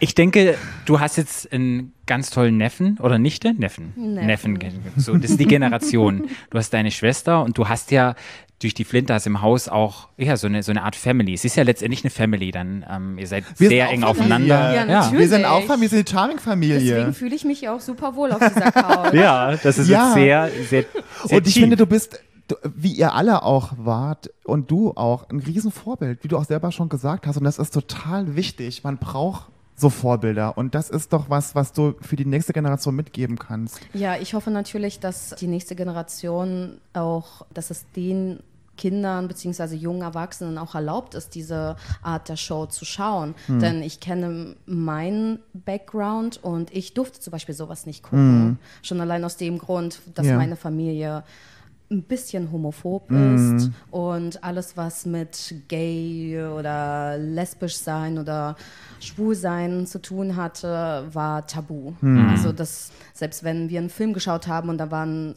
[0.00, 3.54] Ich denke, du hast jetzt einen ganz tollen Neffen oder Nichte?
[3.54, 3.92] Neffen.
[3.96, 4.58] Neffen.
[4.96, 6.28] So, das ist die Generation.
[6.50, 8.14] Du hast deine Schwester und du hast ja
[8.60, 11.34] durch die Flintas im Haus auch ja, so, eine, so eine Art Family.
[11.34, 12.84] Es ist ja letztendlich eine Family dann.
[12.88, 14.08] Ähm, ihr seid Wir sehr eng Familie.
[14.10, 14.46] aufeinander.
[14.46, 14.84] Ja, ja.
[14.86, 15.18] natürlich.
[15.20, 16.78] Wir sind auch Familie, wir sind die Charming-Familie.
[16.80, 19.12] Deswegen fühle ich mich auch super wohl auf dieser Couch.
[19.14, 20.06] ja, das ist Ja.
[20.06, 20.84] jetzt sehr, sehr,
[21.24, 21.62] sehr Und ich tief.
[21.62, 26.28] finde, du bist, du, wie ihr alle auch wart und du auch, ein Riesenvorbild, wie
[26.28, 27.36] du auch selber schon gesagt hast.
[27.36, 28.82] Und das ist total wichtig.
[28.84, 30.56] Man braucht so Vorbilder.
[30.56, 33.80] Und das ist doch was, was du für die nächste Generation mitgeben kannst.
[33.92, 38.40] Ja, ich hoffe natürlich, dass die nächste Generation auch, dass es den
[38.76, 39.76] Kindern bzw.
[39.76, 43.36] jungen Erwachsenen auch erlaubt ist, diese Art der Show zu schauen.
[43.46, 48.58] Denn ich kenne meinen Background und ich durfte zum Beispiel sowas nicht gucken.
[48.82, 50.36] Schon allein aus dem Grund, dass Ja.
[50.36, 51.22] meine Familie
[51.94, 58.56] ein bisschen homophob ist und alles, was mit gay oder lesbisch sein oder
[59.00, 61.92] schwul sein zu tun hatte, war tabu.
[62.28, 65.34] Also das, selbst wenn wir einen Film geschaut haben und da waren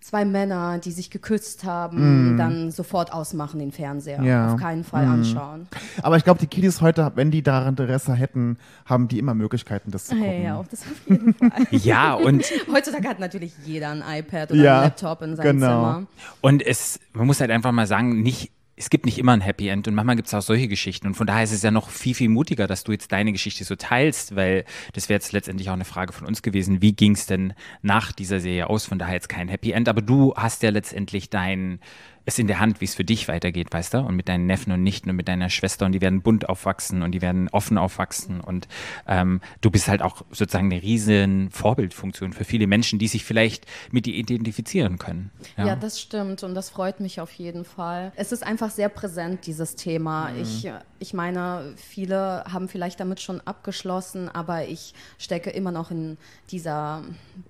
[0.00, 4.22] zwei Männer, die sich geküsst haben, dann sofort ausmachen den Fernseher.
[4.22, 4.54] Ja.
[4.54, 5.66] Auf keinen Fall anschauen.
[6.02, 9.90] Aber ich glaube, die Kiddies heute, wenn die daran Interesse hätten, haben die immer Möglichkeiten,
[9.90, 10.42] das zu Ja, gucken.
[10.42, 11.50] ja, auch das auf jeden Fall.
[11.70, 15.66] ja, und Heutzutage hat natürlich jeder ein iPad oder Ja, ein Laptop in seinem genau.
[15.66, 16.06] Zimmer.
[16.40, 18.50] Und es, man muss halt einfach mal sagen, nicht,
[18.80, 21.06] es gibt nicht immer ein Happy End und manchmal gibt es auch solche Geschichten.
[21.06, 23.62] Und von daher ist es ja noch viel, viel mutiger, dass du jetzt deine Geschichte
[23.62, 24.64] so teilst, weil
[24.94, 26.80] das wäre jetzt letztendlich auch eine Frage von uns gewesen.
[26.80, 27.52] Wie ging es denn
[27.82, 28.86] nach dieser Serie aus?
[28.86, 29.86] Von daher jetzt kein Happy End.
[29.90, 31.80] Aber du hast ja letztendlich dein,
[32.26, 33.98] es in der Hand, wie es für dich weitergeht, weißt du?
[33.98, 37.02] Und mit deinen Neffen und Nichten und mit deiner Schwester und die werden bunt aufwachsen
[37.02, 38.68] und die werden offen aufwachsen und
[39.06, 43.66] ähm, du bist halt auch sozusagen eine riesen Vorbildfunktion für viele Menschen, die sich vielleicht
[43.90, 45.30] mit dir identifizieren können.
[45.56, 45.76] Ja.
[45.76, 48.12] das stimmt und das freut mich auf jeden Fall.
[48.16, 50.28] Es ist einfach sehr präsent, dieses Thema.
[50.30, 50.42] Mhm.
[50.42, 56.18] Ich, ich meine, viele haben vielleicht damit schon abgeschlossen, aber ich stecke immer noch in
[56.50, 57.02] dieser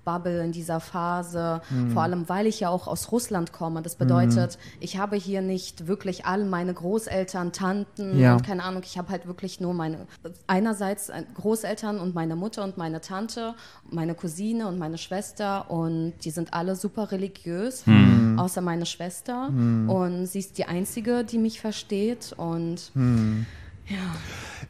[0.05, 1.91] Bubble, in dieser Phase, Mhm.
[1.93, 3.83] vor allem weil ich ja auch aus Russland komme.
[3.83, 8.35] Das bedeutet, ich habe hier nicht wirklich all meine Großeltern, Tanten Ja.
[8.35, 10.07] und keine Ahnung, ich habe halt wirklich nur meine,
[10.47, 13.55] einerseits Großeltern und meine Mutter und meine Tante,
[13.91, 17.85] meine Cousine und meine Schwester und die sind alle super religiös,
[18.37, 22.93] außer meine Schwester und sie ist die Einzige, die mich versteht und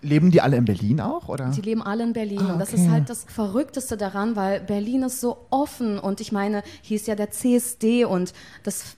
[0.03, 1.51] Leben die alle in Berlin auch, oder?
[1.51, 2.41] die leben alle in Berlin.
[2.41, 2.83] Ah, Und das okay.
[2.85, 5.99] ist halt das Verrückteste daran, weil Berlin ist so offen.
[5.99, 8.33] Und ich meine, hier ist ja der CSD und
[8.63, 8.97] das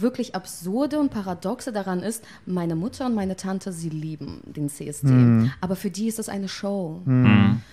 [0.00, 5.08] wirklich Absurde und Paradoxe daran ist, meine Mutter und meine Tante, sie lieben den CSD.
[5.08, 5.50] Hm.
[5.60, 7.00] Aber für die ist es eine Show.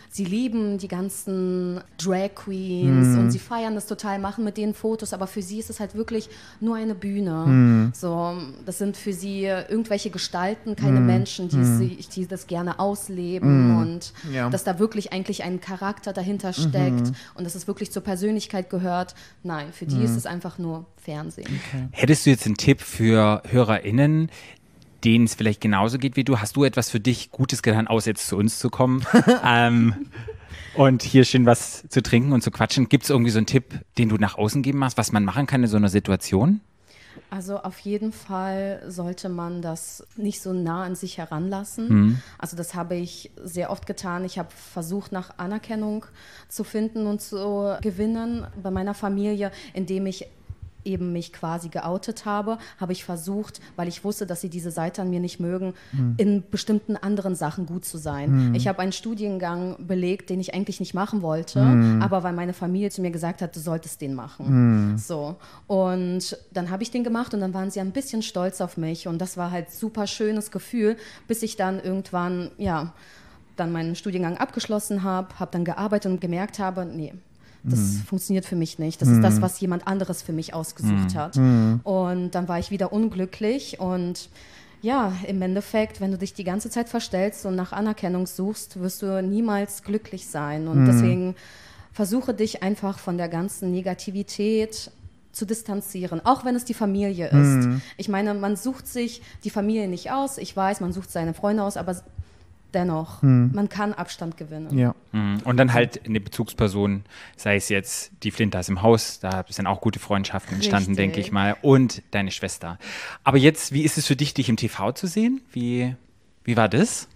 [0.09, 3.19] Sie lieben die ganzen Drag Queens Hm.
[3.19, 5.95] und sie feiern das total, machen mit denen Fotos, aber für sie ist es halt
[5.95, 7.45] wirklich nur eine Bühne.
[7.45, 7.91] Hm.
[7.95, 8.34] So,
[8.65, 11.05] das sind für sie irgendwelche Gestalten, keine Hm.
[11.07, 14.49] Menschen, die, sie, die das gerne ausleben und Ja.
[14.49, 19.15] dass da wirklich eigentlich ein Charakter dahinter steckt und dass es wirklich zur Persönlichkeit gehört.
[19.43, 21.59] Nein, für die ist es einfach nur Fernsehen.
[21.91, 24.29] Hättest du jetzt einen Tipp für HörerInnen,
[25.03, 26.39] denen es vielleicht genauso geht wie du?
[26.39, 29.05] Hast du etwas für dich Gutes getan, außer jetzt zu uns zu kommen
[29.45, 30.07] ähm,
[30.75, 32.89] und hier schön was zu trinken und zu quatschen?
[32.89, 35.45] Gibt es irgendwie so einen Tipp, den du nach außen geben machst, was man machen
[35.45, 36.61] kann in so einer Situation?
[37.29, 41.89] Also auf jeden Fall sollte man das nicht so nah an sich heranlassen.
[41.89, 42.21] Mhm.
[42.37, 44.23] Also das habe ich sehr oft getan.
[44.23, 46.05] Ich habe versucht, nach Anerkennung
[46.47, 50.27] zu finden und zu gewinnen bei meiner Familie, indem ich
[50.86, 55.01] eben mich quasi geoutet habe, habe ich versucht, weil ich wusste, dass sie diese Seite
[55.01, 55.73] an mir nicht mögen,
[56.17, 58.53] in bestimmten anderen Sachen gut zu sein.
[58.55, 61.61] Ich habe einen Studiengang belegt, den ich eigentlich nicht machen wollte,
[62.01, 64.97] aber weil meine Familie zu mir gesagt hat, du solltest den machen.
[64.97, 65.36] So.
[65.67, 69.07] Und dann habe ich den gemacht und dann waren sie ein bisschen stolz auf mich
[69.07, 72.93] und das war halt super schönes Gefühl, bis ich dann irgendwann, ja,
[73.55, 77.13] dann meinen Studiengang abgeschlossen habe, habe dann gearbeitet und gemerkt habe, nee,
[77.64, 79.01] das funktioniert für mich nicht.
[79.01, 81.38] Das ist das, was jemand anderes für mich ausgesucht hat.
[81.38, 84.30] Und dann war ich wieder unglücklich und
[84.82, 89.01] ja, im Endeffekt, wenn du dich die ganze Zeit verstellst und nach Anerkennung suchst, wirst
[89.01, 90.68] du niemals glücklich sein.
[90.68, 91.36] Und deswegen
[91.93, 94.91] versuche dich einfach von der ganzen Negativität
[95.32, 97.70] zu distanzieren, auch wenn es die Familie ist.
[97.97, 100.38] Ich meine, man sucht sich die Familie nicht aus.
[100.38, 101.95] Ich weiß, man sucht seine Freunde aus, aber
[102.74, 104.78] dennoch, man kann Abstand gewinnen.
[104.78, 104.95] Ja.
[105.11, 105.41] Mhm.
[105.43, 107.03] Und dann halt eine Bezugsperson,
[107.36, 110.97] sei es jetzt die Flintas im Haus, da sind auch gute Freundschaften entstanden, Richtig.
[110.97, 112.78] denke ich mal, und deine Schwester.
[113.24, 115.41] Aber jetzt, wie ist es für dich, dich im TV zu sehen?
[115.51, 115.95] Wie,
[116.43, 117.07] wie war das?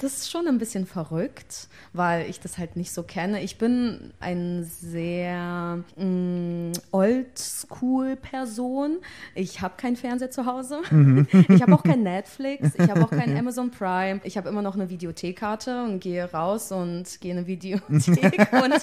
[0.00, 3.42] Das ist schon ein bisschen verrückt, weil ich das halt nicht so kenne.
[3.42, 8.98] Ich bin eine sehr mm, oldschool-Person.
[9.34, 10.80] Ich habe keinen Fernseher zu Hause.
[11.48, 12.70] Ich habe auch kein Netflix.
[12.76, 14.20] Ich habe auch kein Amazon Prime.
[14.24, 18.74] Ich habe immer noch eine Videothekkarte und gehe raus und gehe in eine Videothek und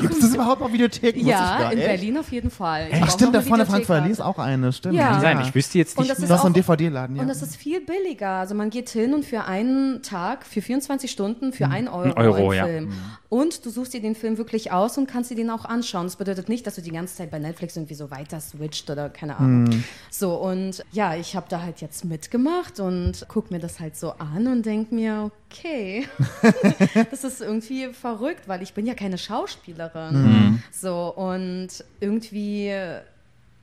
[0.00, 1.26] Gibt es das überhaupt noch Videotheken?
[1.26, 1.86] Ja, in nicht.
[1.88, 2.88] Berlin auf jeden Fall.
[2.90, 4.10] Ich stimmt, da vorne Frankfurter Videothekkarte.
[4.12, 4.94] ist auch eine, stimmt.
[4.94, 5.12] Ja.
[5.12, 6.12] Kann sein, ich wüsste jetzt Und nicht.
[6.12, 7.22] ist Das ist so ein auch- DVD-Laden, ja.
[7.22, 8.28] Und das ist viel billiger.
[8.30, 12.50] Also man geht hin und für einen Tag, für 24 Stunden, für einen Euro, Euro,
[12.50, 12.64] einen ja.
[12.66, 12.92] Film.
[13.28, 16.04] Und du suchst dir den Film wirklich aus und kannst dir den auch anschauen.
[16.04, 19.10] Das bedeutet nicht, dass du die ganze Zeit bei Netflix irgendwie so weiter switcht oder
[19.10, 19.84] keine Ahnung.
[20.10, 24.12] So, und ja, ich habe da halt jetzt mitgemacht und guck mir das halt so
[24.12, 26.06] an und denk mir, okay,
[27.10, 30.62] das ist irgendwie verrückt, weil ich bin ja keine Schauspielerin.
[30.72, 31.68] So, und
[32.00, 32.72] irgendwie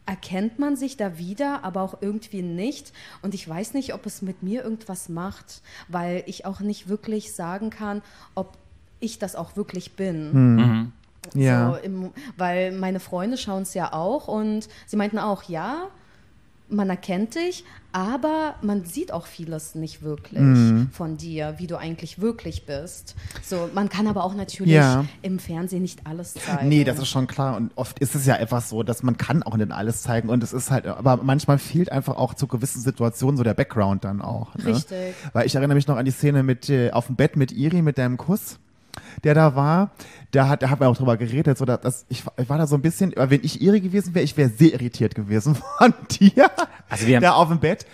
[0.05, 2.93] erkennt man sich da wieder, aber auch irgendwie nicht.
[3.21, 7.33] Und ich weiß nicht, ob es mit mir irgendwas macht, weil ich auch nicht wirklich
[7.33, 8.01] sagen kann,
[8.35, 8.57] ob
[8.99, 10.91] ich das auch wirklich bin.
[11.33, 11.71] Ja.
[11.71, 15.87] So im, weil meine Freunde schauen es ja auch und sie meinten auch, ja,
[16.67, 20.89] man erkennt dich, aber man sieht auch vieles nicht wirklich Mhm.
[20.91, 23.15] von dir, wie du eigentlich wirklich bist.
[23.43, 25.05] So, man kann aber auch natürlich Ja.
[25.21, 26.67] im Fernsehen nicht alles zeigen.
[26.67, 27.55] Nee, das ist schon klar.
[27.55, 30.29] Und oft ist es ja einfach so, dass man kann auch nicht alles zeigen.
[30.29, 34.03] Und es ist halt, aber manchmal fehlt einfach auch zu gewissen Situationen so der Background
[34.03, 34.55] dann auch.
[34.55, 34.65] Ne?
[34.65, 35.15] Richtig.
[35.33, 37.81] Weil ich erinnere mich noch an die Szene mit äh, auf dem Bett mit Iri,
[37.81, 38.57] mit deinem Kuss,
[39.23, 39.91] der da war.
[40.31, 41.57] Da hat, da haben wir auch drüber geredet.
[41.57, 44.13] So, dass, dass ich, ich war da so ein bisschen, aber wenn ich Iri gewesen
[44.13, 46.49] wäre, ich wäre sehr irritiert gewesen von dir.
[46.89, 47.85] Also wir haben- da auf dem Bett.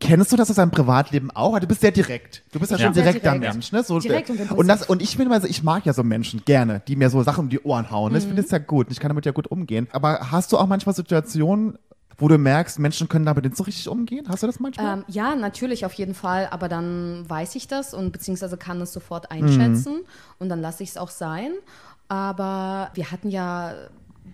[0.00, 1.58] Kennst du das aus deinem Privatleben auch?
[1.60, 2.42] Du bist sehr direkt.
[2.52, 2.84] Du bist ja, Ja.
[2.86, 3.54] schon direkter direkt.
[3.54, 3.82] Mensch, ne?
[3.84, 6.42] So, Direkt und und, das, und ich bin immer so, ich mag ja so Menschen
[6.44, 8.12] gerne, die mir so Sachen um die Ohren hauen.
[8.12, 8.18] Ne?
[8.18, 8.88] Ich finde es ja gut.
[8.90, 9.86] Ich kann damit ja gut umgehen.
[9.92, 11.78] Aber hast du auch manchmal Situationen,
[12.16, 14.26] wo du merkst, Menschen können damit nicht so richtig umgehen?
[14.28, 14.98] Hast du das manchmal?
[14.98, 16.48] Ähm, ja, natürlich, auf jeden Fall.
[16.50, 20.00] Aber dann weiß ich das und beziehungsweise kann es sofort einschätzen
[20.38, 21.52] und dann lasse ich es auch sein.
[22.08, 23.74] Aber wir hatten ja,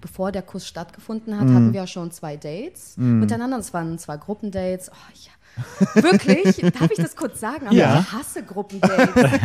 [0.00, 3.56] bevor der Kuss stattgefunden hat, hatten wir ja schon zwei Dates miteinander.
[3.56, 4.90] Das waren zwei Gruppendates.
[4.90, 5.32] Oh, ja.
[5.94, 6.56] Wirklich?
[6.78, 7.66] Darf ich das kurz sagen?
[7.66, 8.00] Aber Ja.
[8.00, 9.08] ich hasse Gruppendates.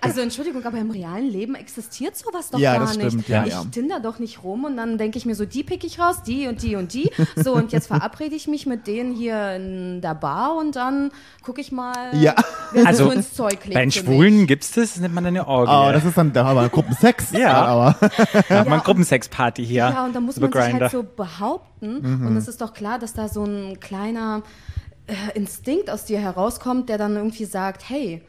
[0.00, 3.08] Also Entschuldigung, aber im realen Leben existiert sowas doch Ja, gar das nicht.
[3.08, 3.64] stimmt, ja, ich ja.
[3.70, 6.46] tinder doch nicht rum und dann denke ich mir so, die pick ich raus, die
[6.46, 7.10] und die und die.
[7.36, 11.10] So, und jetzt verabrede ich mich mit denen hier in der Bar und dann
[11.42, 12.34] gucke ich mal, Ja.
[12.72, 14.48] wer Also, so ins Zeug legt Bei den Schwulen mich.
[14.48, 15.72] gibt's das, das nennt man dann eine Orgie.
[15.72, 17.32] Oh, das ist dann da aber Gruppensex.
[17.32, 17.62] Ja.
[17.64, 18.08] Aber da
[18.58, 18.84] macht man Ja.
[18.84, 19.76] Gruppensexparty hier.
[19.88, 22.00] Ja, und da muss man sich halt so behaupten.
[22.20, 22.26] Mhm.
[22.28, 24.42] Und es ist doch klar, dass da so ein kleiner
[25.34, 28.22] Instinkt aus dir herauskommt, der dann irgendwie sagt, hey,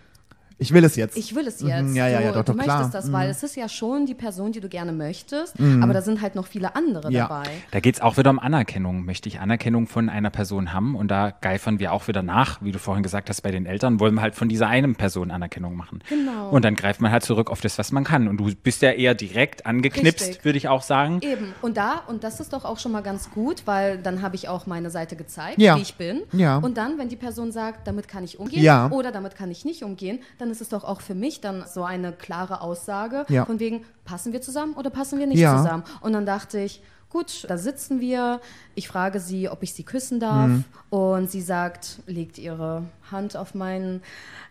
[0.59, 1.17] ich will es jetzt.
[1.17, 1.89] ich will es jetzt.
[1.89, 2.87] Mhm, ja, ja, du, ja, doch, du doch, möchtest klar.
[2.87, 2.91] Mhm.
[2.91, 6.21] das, weil es ist ja schon die Person, die du gerne möchtest, aber da sind
[6.21, 7.27] halt noch viele andere Ja.
[7.27, 7.49] dabei.
[7.71, 9.05] Da geht's auch wieder um Anerkennung.
[9.05, 10.95] Möchte ich Anerkennung von einer Person haben?
[10.95, 13.99] Und da geifern wir auch wieder nach, wie du vorhin gesagt hast, bei den Eltern,
[13.99, 16.01] wollen wir halt von dieser einen Person Anerkennung machen.
[16.09, 16.49] Genau.
[16.49, 18.27] Und dann greift man halt zurück auf das, was man kann.
[18.27, 21.19] Und du bist ja eher direkt angeknipst, würde ich auch sagen.
[21.21, 24.35] Eben, und da, und das ist doch auch schon mal ganz gut, weil dann habe
[24.35, 25.77] ich auch meine Seite gezeigt, Ja.
[25.77, 26.21] wie ich bin.
[26.33, 26.57] Ja.
[26.57, 28.89] Und dann, wenn die Person sagt, damit kann ich umgehen Ja.
[28.91, 31.83] oder damit kann ich nicht umgehen, dann ist es doch auch für mich dann so
[31.83, 33.45] eine klare Aussage Ja.
[33.45, 35.57] von wegen, passen wir zusammen oder passen wir nicht Ja.
[35.57, 35.83] zusammen?
[36.01, 38.39] Und dann dachte ich, gut, da sitzen wir,
[38.75, 40.63] ich frage sie, ob ich sie küssen darf Mhm.
[40.91, 44.01] und sie sagt, legt ihre Hand auf meinen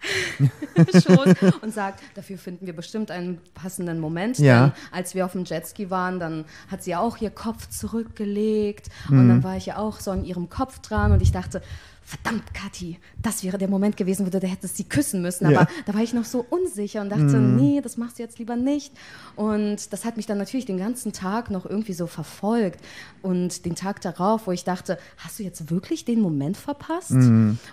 [0.92, 4.38] Schoß und sagt, dafür finden wir bestimmt einen passenden Moment.
[4.38, 4.64] Ja.
[4.68, 9.18] Denn als wir auf dem Jetski waren, dann hat sie auch ihr Kopf zurückgelegt Mhm.
[9.20, 11.62] und dann war ich ja auch so an ihrem Kopf dran und ich dachte,
[12.08, 15.44] verdammt, Kathi, das wäre der Moment gewesen, wo du da hättest sie küssen müssen.
[15.44, 15.68] Aber Ja.
[15.84, 18.94] da war ich noch so unsicher und dachte, nee, das machst du jetzt lieber nicht.
[19.36, 22.80] Und das hat mich dann natürlich den ganzen Tag noch irgendwie so verfolgt.
[23.20, 27.10] Und den Tag darauf, wo ich dachte, hast du jetzt wirklich den Moment verpasst?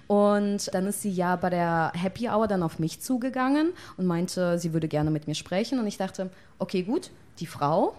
[0.07, 4.59] Und dann ist sie ja bei der Happy Hour dann auf mich zugegangen und meinte,
[4.59, 5.79] sie würde gerne mit mir sprechen.
[5.79, 6.29] Und ich dachte,
[6.59, 7.09] okay, gut,
[7.39, 7.95] die Frau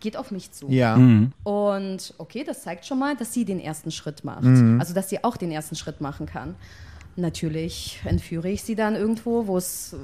[0.00, 0.68] geht auf mich zu.
[0.68, 0.94] ja.
[0.94, 4.44] Und okay, das zeigt schon mal, dass sie den ersten Schritt macht.
[4.44, 4.80] Mhm.
[4.80, 6.54] Also, dass sie auch den ersten Schritt machen kann.
[7.18, 9.96] Natürlich entführe ich sie dann irgendwo, wo es,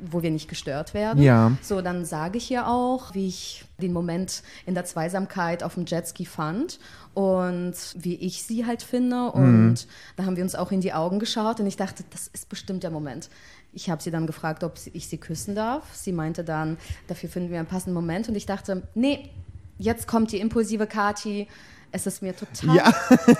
[0.00, 1.22] wo wir nicht gestört werden.
[1.22, 1.52] Ja.
[1.60, 5.84] So, dann sage ich ihr auch, wie ich den Moment in der Zweisamkeit auf dem
[5.84, 6.78] Jetski fand
[7.12, 9.32] und wie ich sie halt finde.
[9.32, 9.86] Und
[10.16, 12.84] da haben wir uns auch in die Augen geschaut und ich dachte, das ist bestimmt
[12.84, 13.28] der Moment.
[13.72, 15.94] Ich habe sie dann gefragt, ob ich sie küssen darf.
[15.94, 16.76] Sie meinte dann,
[17.08, 18.28] dafür finden wir einen passenden Moment.
[18.28, 19.30] Und ich dachte, nee,
[19.78, 21.48] jetzt kommt die impulsive Kati.
[21.90, 22.92] Es ist mir total, Ja.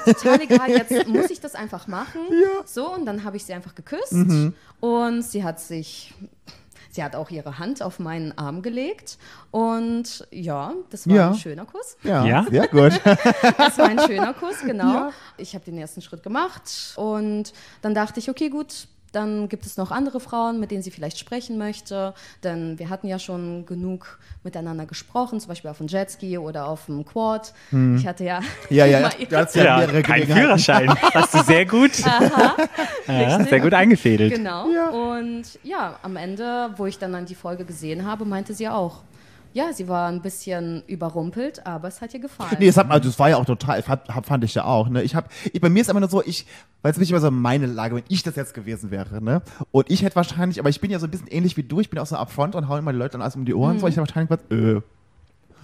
[0.05, 0.71] total egal.
[0.77, 2.21] Jetzt muss ich das einfach machen.
[2.67, 4.13] So, und dann habe ich sie einfach geküsst.
[4.81, 6.13] Und sie hat sich,
[6.91, 9.17] sie hat auch ihre Hand auf meinen Arm gelegt.
[9.51, 11.29] Und ja, das war Ja.
[11.31, 11.97] ein schöner Kuss.
[12.03, 12.47] Ja, Ja?
[12.51, 12.93] sehr gut.
[13.57, 15.11] Das war ein schöner Kuss, genau.
[15.39, 19.77] Ich habe den ersten Schritt gemacht und dann dachte ich, okay, gut, dann gibt es
[19.77, 22.15] noch andere Frauen, mit denen sie vielleicht sprechen möchte.
[22.43, 26.87] Denn wir hatten ja schon genug miteinander gesprochen, zum Beispiel auf dem Jetski oder auf
[26.87, 27.53] dem Quad.
[27.97, 28.41] Ich hatte ja,
[28.71, 30.03] Ja, ja, du hast ja, mehrere.
[30.03, 30.91] Führerschein.
[31.15, 32.57] Hast du sehr gut, ja,
[33.09, 33.49] Richtig.
[33.49, 34.35] sehr gut eingefädelt.
[34.35, 34.67] Genau.
[35.13, 39.03] Und ja, am Ende, wo ich dann, dann die Folge gesehen habe, meinte sie auch,
[39.53, 42.57] ja, sie war ein bisschen überrumpelt, aber es hat ihr gefallen.
[42.59, 44.89] Nee, das, hat, also das war ja auch total, fand, ich ja auch.
[44.89, 45.03] Ne?
[45.03, 46.47] Ich hab, ich, bei mir ist immer nur so, ich,
[46.81, 49.43] weil es mich immer so meine Lage, wenn ich das jetzt gewesen wäre, ne?
[49.71, 51.91] Und ich hätte wahrscheinlich, aber ich bin ja so ein bisschen ähnlich wie du, ich
[51.91, 53.87] bin auch so upfront und hau immer die Leute dann alles um die Ohren, so
[53.87, 54.81] ich hätte wahrscheinlich gesagt, äh,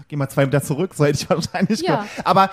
[0.09, 2.07] geh mal zwei Meter zurück, so hätte ich wahrscheinlich Ja.
[2.25, 2.51] Aber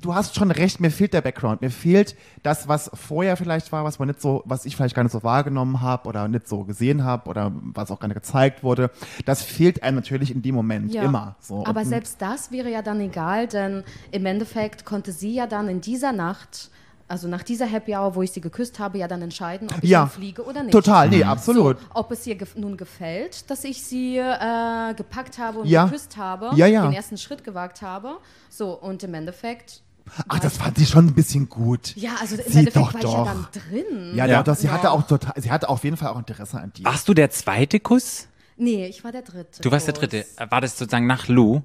[0.00, 3.84] du hast schon recht, mir fehlt der Background, mir fehlt das, was vorher vielleicht war,
[3.84, 6.64] was man nicht so, was ich vielleicht gar nicht so wahrgenommen habe oder nicht so
[6.64, 8.90] gesehen habe oder was auch gar nicht gezeigt wurde.
[9.24, 11.02] Das fehlt einem natürlich in dem Moment Ja.
[11.02, 11.36] immer.
[11.40, 11.64] So.
[11.66, 15.68] Aber Und- selbst das wäre ja dann egal, denn im Endeffekt konnte sie ja dann
[15.68, 16.70] in dieser Nacht,
[17.10, 19.88] also nach dieser Happy Hour, wo ich sie geküsst habe, ja dann entscheiden, ob ich
[19.88, 20.06] Ja.
[20.06, 20.72] fliege oder nicht.
[20.72, 21.78] Total, nee, absolut.
[21.80, 25.86] So, ob es ihr gef nun gefällt, dass ich sie äh, gepackt habe und Ja.
[25.86, 26.82] geküsst habe, Ja, ja.
[26.82, 28.18] den ersten Schritt gewagt habe.
[28.50, 29.82] So, und im Endeffekt.
[30.28, 31.94] Ach, das fand ich schon ein bisschen gut.
[31.96, 33.24] Ja, also im Sie Endeffekt doch, war ich ja doch.
[33.26, 34.14] dann drin.
[34.14, 34.42] Ja, Ja.
[34.42, 34.72] Doch, sie Ja.
[34.72, 36.84] hatte auch total, sie hatte auf jeden Fall auch Interesse an dir.
[36.84, 38.28] Warst du der zweite Kuss?
[38.56, 39.60] Nee, ich war der dritte.
[39.62, 40.24] Du warst der dritte.
[40.50, 41.62] War das sozusagen nach Lou?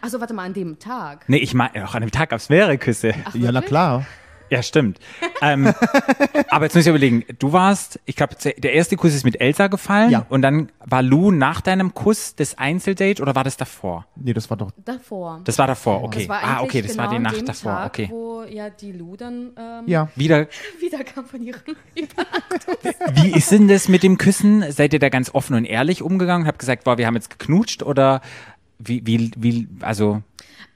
[0.00, 1.24] Also warte mal, an dem Tag.
[1.28, 3.12] Nee, ich meine, auch an dem Tag gab es mehrere Küsse.
[3.24, 4.06] Ach, ja, na klar.
[4.50, 4.98] Ja, stimmt.
[5.40, 5.72] ähm,
[6.48, 9.68] aber jetzt muss ich überlegen, du warst, ich glaube, der erste Kuss ist mit Elsa
[9.68, 10.26] gefallen Ja.
[10.28, 14.06] und dann war Lou nach deinem Kuss das Einzeldate oder war das davor?
[14.16, 14.72] Nee, das war doch.
[14.84, 15.40] Davor.
[15.44, 16.20] Das war davor, okay.
[16.20, 18.08] Das war ah, okay, das genau war die an Nacht davor, Tag, okay.
[18.10, 20.08] Wo ja die Lu dann ähm, Ja.
[20.16, 20.48] Wieder,
[20.80, 21.60] wiederkam von ihrem
[23.14, 24.70] wie ist denn das mit dem Küssen?
[24.72, 26.46] Seid ihr da ganz offen und ehrlich umgegangen?
[26.46, 28.20] Habt gesagt, boah, wir haben jetzt geknutscht oder
[28.78, 30.22] wie, wie, wie, also,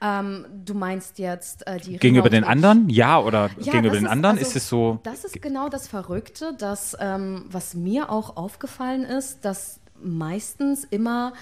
[0.05, 2.89] Ähm, du meinst jetzt äh, die Gegenüber den anderen?
[2.89, 4.37] Ja, oder Ja, gegenüber den ist- anderen?
[4.37, 4.99] also, ist es so.
[5.03, 11.33] Das ist genau das Verrückte, dass ähm, was mir auch aufgefallen ist, dass meistens immer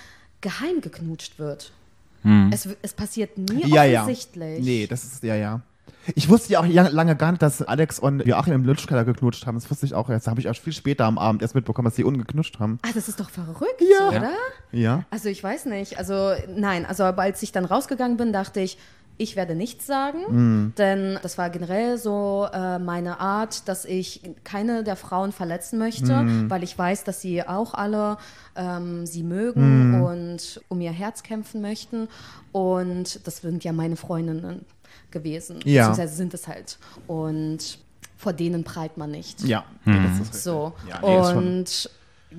[0.41, 1.72] geheim geknutscht wird.
[2.22, 2.51] Hm.
[2.53, 4.03] Es, es passiert nie Ja, ja.
[4.03, 4.64] offensichtlich.
[4.64, 5.61] Nee, das ist, ja, ja.
[6.16, 9.45] Ich wusste ja auch lang- lange gar nicht, dass Alex und Joachim im Lutschkeller geknutscht
[9.47, 9.56] haben.
[9.56, 10.28] Das wusste ich auch erst.
[10.28, 12.80] Da habe ich auch viel später am Abend erst mitbekommen, dass die ungeknutscht haben.
[12.84, 14.10] Ah, das ist doch verrückt, Ja.
[14.10, 14.30] oder?
[14.72, 15.04] Ja.
[15.10, 15.97] Also ich weiß nicht.
[15.97, 18.78] Also nein, also aber als ich dann rausgegangen bin, dachte ich,
[19.18, 20.74] ich werde nichts sagen, Mhm.
[20.76, 26.12] denn das war generell so äh, meine Art, dass ich keine der Frauen verletzen möchte,
[26.24, 26.49] Mhm.
[26.49, 28.18] weil ich weiß, dass sie auch alle
[28.56, 30.04] ähm, sie mögen Mhm.
[30.04, 32.08] und um ihr Herz kämpfen möchten.
[32.51, 34.66] Und das sind ja meine Freundinnen
[35.14, 35.88] gewesen, Ja.
[35.88, 36.78] beziehungsweise sind es halt.
[37.07, 37.78] Und
[38.18, 39.41] vor denen prallt man nicht.
[39.43, 39.64] Ja.
[39.86, 40.41] Nee, das ist richtig.
[40.41, 40.74] So.
[40.89, 41.89] Ja, nee, und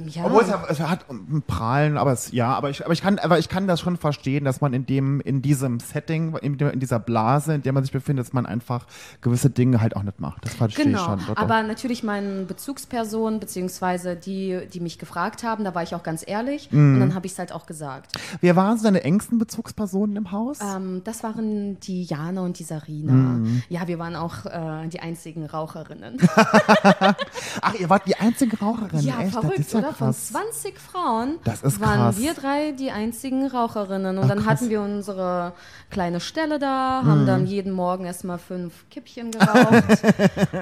[0.09, 0.25] ja.
[0.25, 3.19] Obwohl es, hat- es hat ein Prahlen, aber es, ja, aber ich, aber ich kann,
[3.19, 6.81] aber ich kann das schon verstehen, dass man in dem, in diesem Setting, in, in
[6.81, 8.87] dieser Blase, in der man sich befindet, dass man einfach
[9.21, 10.45] gewisse Dinge halt auch nicht macht.
[10.45, 11.35] Das verstehe Genau, ich schon.
[11.35, 11.37] Doch.
[11.43, 16.25] aber natürlich meinen Bezugspersonen, beziehungsweise die, die mich gefragt haben, da war ich auch ganz
[16.27, 16.95] ehrlich Mhm.
[16.95, 18.13] und dann habe ich es halt auch gesagt.
[18.41, 20.59] Wer waren so deine engsten Bezugspersonen im Haus?
[20.61, 23.13] Ähm, das waren die Jana und die Sarina.
[23.13, 23.63] Mhm.
[23.69, 26.17] Ja, wir waren auch äh, die einzigen Raucherinnen.
[27.61, 29.01] Ach, ihr wart die einzige Raucherin.
[29.01, 29.33] ja, echt?
[29.33, 29.95] verrückt, oder?
[29.95, 30.29] Von krass.
[30.29, 32.19] 20 Frauen waren krass.
[32.19, 34.19] wir drei die einzigen Raucherinnen.
[34.19, 34.61] Und Ach, dann krass.
[34.61, 35.53] hatten wir unsere
[35.91, 40.03] kleine Stelle da, haben dann jeden Morgen erstmal fünf Kippchen geraucht.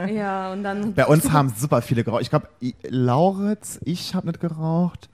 [0.12, 2.22] ja, und dann Bei uns haben super viele geraucht.
[2.22, 2.48] Ich glaube,
[2.88, 5.08] Lauritz, ich habe nicht geraucht.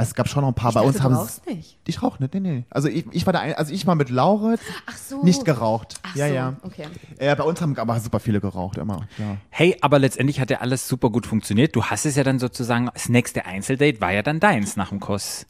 [0.00, 0.70] Es gab schon noch ein paar.
[0.70, 1.76] Ich Bei uns dachte, haben du rauchst nicht.
[1.84, 2.64] Ich rauche nicht, nee, nee.
[2.70, 5.24] Also ich, ich war da, ein, also ich war mit Lauritz Ach so.
[5.24, 5.96] nicht geraucht.
[6.04, 6.56] Ach ja, so, ja.
[6.62, 6.86] okay.
[7.18, 9.08] Äh, bei uns haben aber super viele geraucht, immer.
[9.18, 9.36] Ja.
[9.50, 11.74] Hey, aber letztendlich hat ja alles super gut funktioniert.
[11.74, 15.00] Du hast es ja dann sozusagen, das nächste Einzeldate war ja dann deins nach dem
[15.00, 15.46] Kuss.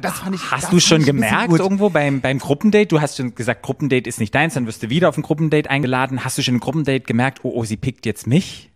[0.00, 2.86] Das fand ich, das Hast du fand schon ein gemerkt irgendwo beim, beim Gruppendate?
[2.86, 5.68] Du hast schon gesagt, Gruppendate ist nicht deins, dann wirst du wieder auf ein Gruppendate
[5.68, 6.24] eingeladen.
[6.24, 8.71] Hast du schon im Gruppendate gemerkt, oh, oh, sie pickt jetzt mich?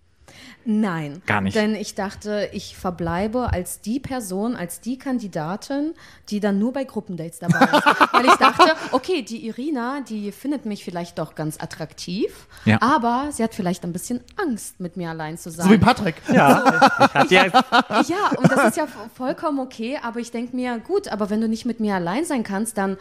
[0.69, 1.23] Nein.
[1.27, 1.55] Gar nicht.
[1.57, 5.95] Denn ich dachte, ich verbleibe als die Person, als die Kandidatin,
[6.29, 7.73] die dann nur bei Gruppendates dabei ist.
[8.13, 12.79] Weil ich dachte, okay, die Irina, die findet mich vielleicht doch ganz attraktiv, Ja.
[12.83, 15.67] aber sie hat vielleicht ein bisschen Angst, mit mir allein zu sein.
[15.67, 16.17] So wie Patrick.
[16.33, 16.81] Ja.
[17.15, 17.45] Hat ja,
[18.09, 21.41] Ja, und das ist ja vo- vollkommen okay, aber ich denke mir, gut, aber wenn
[21.41, 22.97] du nicht mit mir allein sein kannst, dann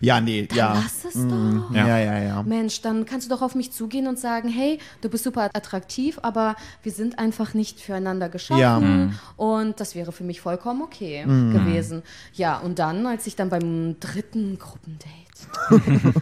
[0.00, 0.74] Ja, nee, ja.
[0.74, 1.74] lass es doch.
[1.74, 2.42] Ja, ja, ja.
[2.44, 6.18] Mensch, dann kannst du doch auf mich zugehen und sagen, hey, du bist super attraktiv,
[6.22, 6.54] aber
[6.84, 8.60] wir sind einfach nicht füreinander geschaffen.
[8.60, 8.80] Ja.
[8.80, 9.18] Mhm.
[9.36, 12.02] Und das wäre für mich vollkommen okay gewesen.
[12.34, 15.08] Ja, und dann, als ich dann beim dritten Gruppendate,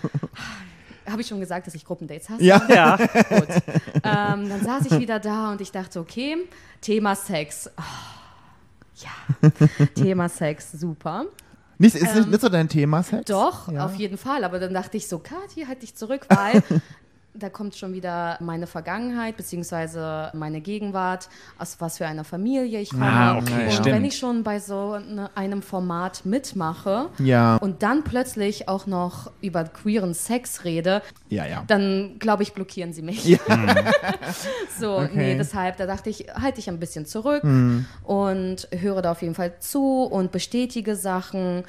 [1.11, 2.45] habe ich schon gesagt, dass ich Gruppendates hasse?
[2.45, 2.63] Ja.
[2.69, 2.97] ja.
[2.97, 3.49] Gut.
[4.05, 6.37] Ähm, dann saß ich wieder da und ich dachte, okay,
[6.81, 7.71] Thema Sex.
[7.77, 7.83] Ah,
[8.97, 9.51] ja,
[9.95, 11.25] Thema Sex, super.
[11.79, 13.29] Nicht, ist nicht, nicht so dein Thema, Sex?
[13.31, 13.85] Ähm, Doch, Ja.
[13.85, 14.45] auf jeden Fall.
[14.45, 16.63] Aber dann dachte ich so, Kathi, halt dich zurück, weil
[17.39, 21.29] da kommt schon wieder meine Vergangenheit beziehungsweise meine Gegenwart,
[21.59, 23.07] aus was für einer Familie ich komme.
[23.07, 23.87] Ah, okay, und stimmt.
[23.87, 27.57] wenn ich schon bei so ne, einem Format mitmache Ja.
[27.57, 31.65] und dann plötzlich auch noch über queeren Sex rede, Ja, ja.
[31.67, 33.25] dann glaube ich, blockieren sie mich.
[33.27, 33.39] Ja.
[34.79, 35.11] So, Okay.
[35.15, 37.87] nee, deshalb, da dachte ich, halte ich ein bisschen zurück Hm.
[38.05, 41.65] und höre da auf jeden Fall zu und bestätige Sachen.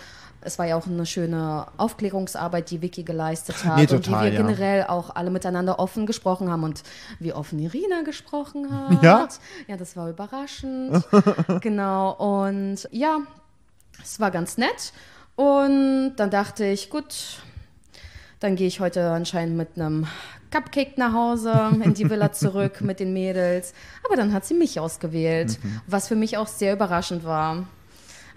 [0.48, 4.32] Es war ja auch eine schöne Aufklärungsarbeit, die Vicky geleistet hat Nee, und total, wie
[4.32, 4.42] wir ja.
[4.42, 6.84] generell auch alle miteinander offen gesprochen haben und
[7.20, 9.04] wie offen Irina gesprochen hat.
[9.04, 9.28] Ja?
[9.68, 11.04] Ja, das war überraschend.
[11.62, 13.20] genau, und ja,
[14.02, 14.94] es war ganz nett.
[15.36, 17.42] Und dann dachte ich, gut,
[18.40, 20.08] dann gehe ich heute anscheinend mit einem
[20.50, 23.74] Cupcake nach Hause in die Villa zurück mit den Mädels.
[24.06, 27.66] Aber dann hat sie mich ausgewählt, was für mich auch sehr überraschend war.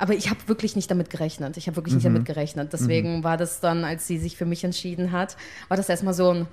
[0.00, 1.56] Aber ich habe wirklich nicht damit gerechnet.
[1.56, 2.72] Ich habe wirklich nicht damit gerechnet.
[2.72, 5.36] Deswegen war das dann, als sie sich für mich entschieden hat,
[5.68, 6.46] war das erstmal so ein,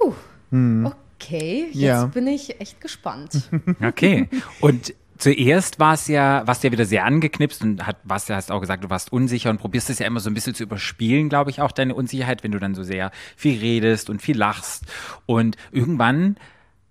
[0.00, 0.12] huh,
[0.84, 2.06] okay, jetzt Ja.
[2.06, 3.48] bin ich echt gespannt.
[3.82, 4.28] Okay.
[4.60, 8.36] Und zuerst war es ja, warst du ja wieder sehr angeknipst und hat, warst ja,
[8.36, 10.62] hast auch gesagt, du warst unsicher und probierst es ja immer so ein bisschen zu
[10.64, 14.36] überspielen, glaube ich, auch deine Unsicherheit, wenn du dann so sehr viel redest und viel
[14.36, 14.84] lachst.
[15.24, 16.36] Und irgendwann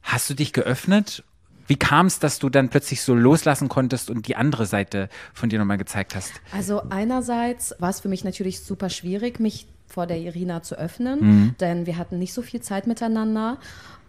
[0.01, 1.23] hast du dich geöffnet.
[1.68, 5.49] Wie kam es, dass du dann plötzlich so loslassen konntest und die andere Seite von
[5.49, 6.32] dir nochmal gezeigt hast?
[6.51, 11.20] Also einerseits war es für mich natürlich super schwierig, mich vor der Irina zu öffnen,
[11.22, 11.55] Mhm.
[11.59, 13.57] denn wir hatten nicht so viel Zeit miteinander.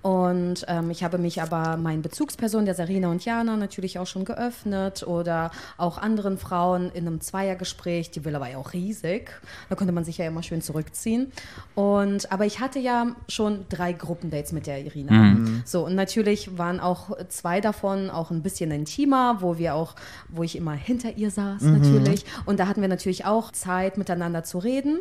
[0.07, 4.25] Und ähm, ich habe mich aber meinen Bezugspersonen, der Sarina und Jana, natürlich auch schon
[4.25, 8.13] geöffnet oder auch anderen Frauen in einem Zweiergespräch.
[8.13, 9.33] Die Villa war ja auch riesig.
[9.69, 11.33] Da konnte man sich ja immer schön zurückziehen.
[11.75, 15.39] Und, aber ich hatte ja schon drei Gruppendates mit der Irina.
[15.65, 19.97] So, und natürlich waren auch zwei davon auch ein bisschen intimer, wo wir auch,
[20.29, 22.25] wo ich immer hinter ihr saß, natürlich.
[22.45, 25.01] Und da hatten wir natürlich auch Zeit, miteinander zu reden.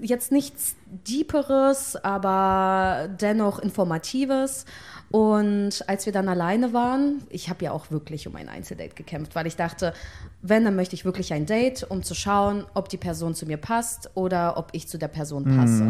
[0.00, 4.64] Jetzt nichts Deeperes, aber dennoch Informatives.
[5.10, 9.34] Und als wir dann alleine waren, ich habe ja auch wirklich um ein Einzeldate gekämpft,
[9.34, 9.92] weil ich dachte,
[10.40, 13.56] wenn, dann möchte ich wirklich ein Date, um zu schauen, ob die Person zu mir
[13.56, 15.82] passt oder ob ich zu der Person passe.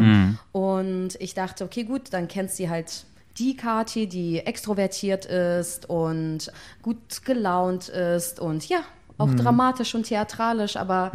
[0.51, 3.05] Und ich dachte, okay, gut, dann kennt sie halt
[3.37, 8.79] die Kati, die extrovertiert ist und gut gelaunt ist und ja,
[9.21, 11.11] auch dramatisch und theatralisch, aber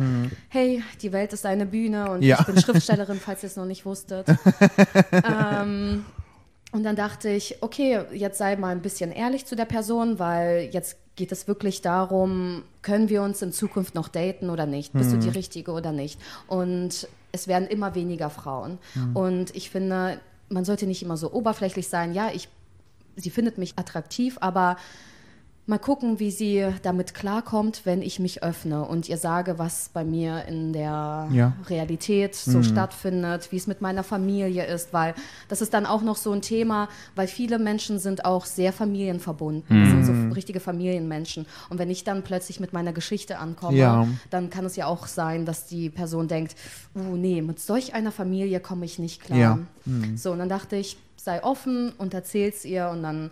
[0.49, 2.39] hey, die Welt ist eine Bühne und Ja.
[2.41, 4.27] ich bin Schriftstellerin, falls ihr es noch nicht wusstet.
[5.13, 6.05] ähm,
[6.73, 10.69] und dann dachte ich, okay, jetzt sei mal ein bisschen ehrlich zu der Person, weil
[10.73, 14.93] jetzt geht es wirklich darum, können wir uns in Zukunft noch daten oder nicht?
[14.93, 16.21] Bist du die Richtige oder nicht?
[16.47, 18.79] Und es werden immer weniger Frauen.
[19.15, 22.13] Und ich finde, man sollte nicht immer so oberflächlich sein.
[22.13, 22.49] Ja, ich,
[23.17, 24.77] sie findet mich attraktiv, aber
[25.69, 30.05] mal gucken, wie sie damit klarkommt, wenn ich mich öffne und ihr sage, was bei
[30.05, 31.53] mir in der Ja.
[31.69, 35.15] Realität so stattfindet, wie es mit meiner Familie ist, weil
[35.49, 39.83] das ist dann auch noch so ein Thema, weil viele Menschen sind auch sehr familienverbunden,
[39.83, 41.47] das sind so richtige Familienmenschen.
[41.69, 44.07] Und wenn ich dann plötzlich mit meiner Geschichte ankomme, Ja.
[44.31, 46.55] dann kann es ja auch sein, dass die Person denkt,
[46.95, 49.39] uh, nee, mit solch einer Familie komme ich nicht klar.
[49.39, 49.59] Ja.
[50.15, 53.31] So, und dann dachte ich, sei offen und erzähl's ihr und dann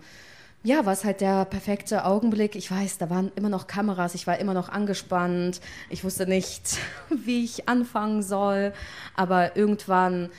[0.65, 2.57] ja, war es halt der perfekte Augenblick.
[2.57, 5.61] Ich weiß, da waren immer noch Kameras, ich war immer noch angespannt.
[5.91, 6.79] Ich wusste nicht,
[7.11, 8.73] wie ich anfangen soll.
[9.15, 10.31] Aber irgendwann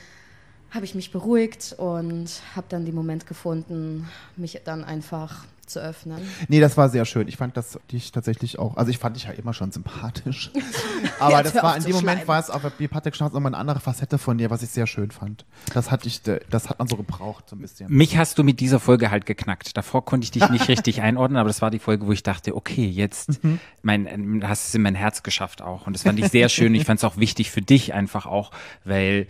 [0.72, 6.18] habe ich mich beruhigt und habe dann den Moment gefunden, mich dann einfach zu öffnen.
[6.48, 7.28] Nee, das war sehr schön.
[7.28, 10.50] Ich fand das dich tatsächlich auch, also ich fand dich ja immer schon sympathisch.
[11.18, 12.28] Aber Jetzt das war in dem Moment schleimen.
[12.28, 14.86] war es auf wie Patrick Schnauz nochmal eine andere Facette von dir, was ich sehr
[14.86, 15.44] schön fand.
[15.74, 17.92] Das hat ich, das hat man so gebraucht, so ein bisschen.
[17.92, 19.76] Mich hast du mit dieser Folge halt geknackt.
[19.76, 22.56] Davor konnte ich dich nicht richtig einordnen, aber das war die Folge, wo ich dachte,
[22.56, 23.40] okay, jetzt
[23.82, 25.86] mein, ähm, hast es in mein Herz geschafft auch.
[25.86, 26.74] Und das fand ich sehr schön.
[26.74, 28.50] Ich fand es auch wichtig für dich einfach auch,
[28.84, 29.26] weil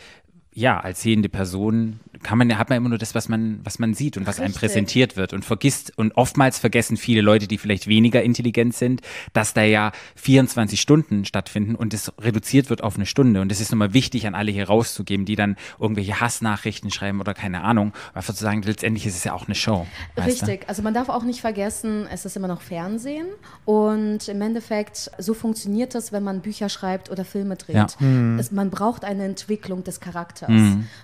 [0.57, 3.92] ja, als sehende Person kann man, hat man immer nur das, was man, was man
[3.92, 4.61] sieht und was einem Richtig.
[4.61, 9.02] präsentiert wird und vergisst und oftmals vergessen viele Leute, die vielleicht weniger intelligent sind,
[9.34, 13.61] dass da ja 24 Stunden stattfinden und es reduziert wird auf eine Stunde und es
[13.61, 17.92] ist nochmal wichtig an alle hier rauszugeben, die dann irgendwelche Hassnachrichten schreiben oder keine Ahnung,
[18.14, 19.86] einfach zu sagen, letztendlich ist es ja auch eine Show.
[20.14, 20.46] weißt du?
[20.46, 23.26] Richtig, also man darf auch nicht vergessen, es ist immer noch Fernsehen
[23.66, 27.76] und im Endeffekt, so funktioniert das, wenn man Bücher schreibt oder Filme dreht.
[27.76, 28.38] Ja.
[28.38, 30.45] Es, man braucht eine Entwicklung des Charakters.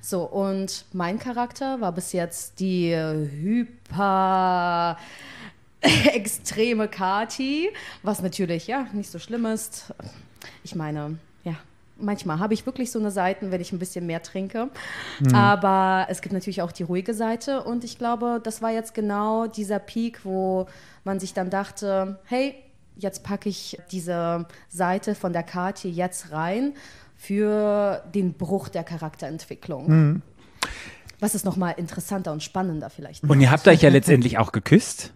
[0.01, 4.97] So, und mein Charakter war bis jetzt die hyper
[6.12, 7.70] extreme Kati,
[8.03, 9.93] was natürlich ja nicht so schlimm ist.
[10.64, 11.55] Ich meine, ja,
[11.99, 14.70] manchmal habe ich wirklich so eine Seiten, wenn ich ein bisschen mehr trinke.
[15.34, 19.47] Aber es gibt natürlich auch die ruhige Seite und ich glaube, das war jetzt genau
[19.47, 20.66] dieser Peak, wo
[21.05, 22.55] man sich dann dachte, hey,
[22.97, 26.74] jetzt packe ich diese Seite von der Kati jetzt rein
[27.23, 30.23] für den Bruch der Charakterentwicklung.
[31.20, 33.23] Was ist nochmal interessanter und spannender vielleicht.
[33.23, 35.12] Und ihr habt euch ja letztendlich auch geküsst.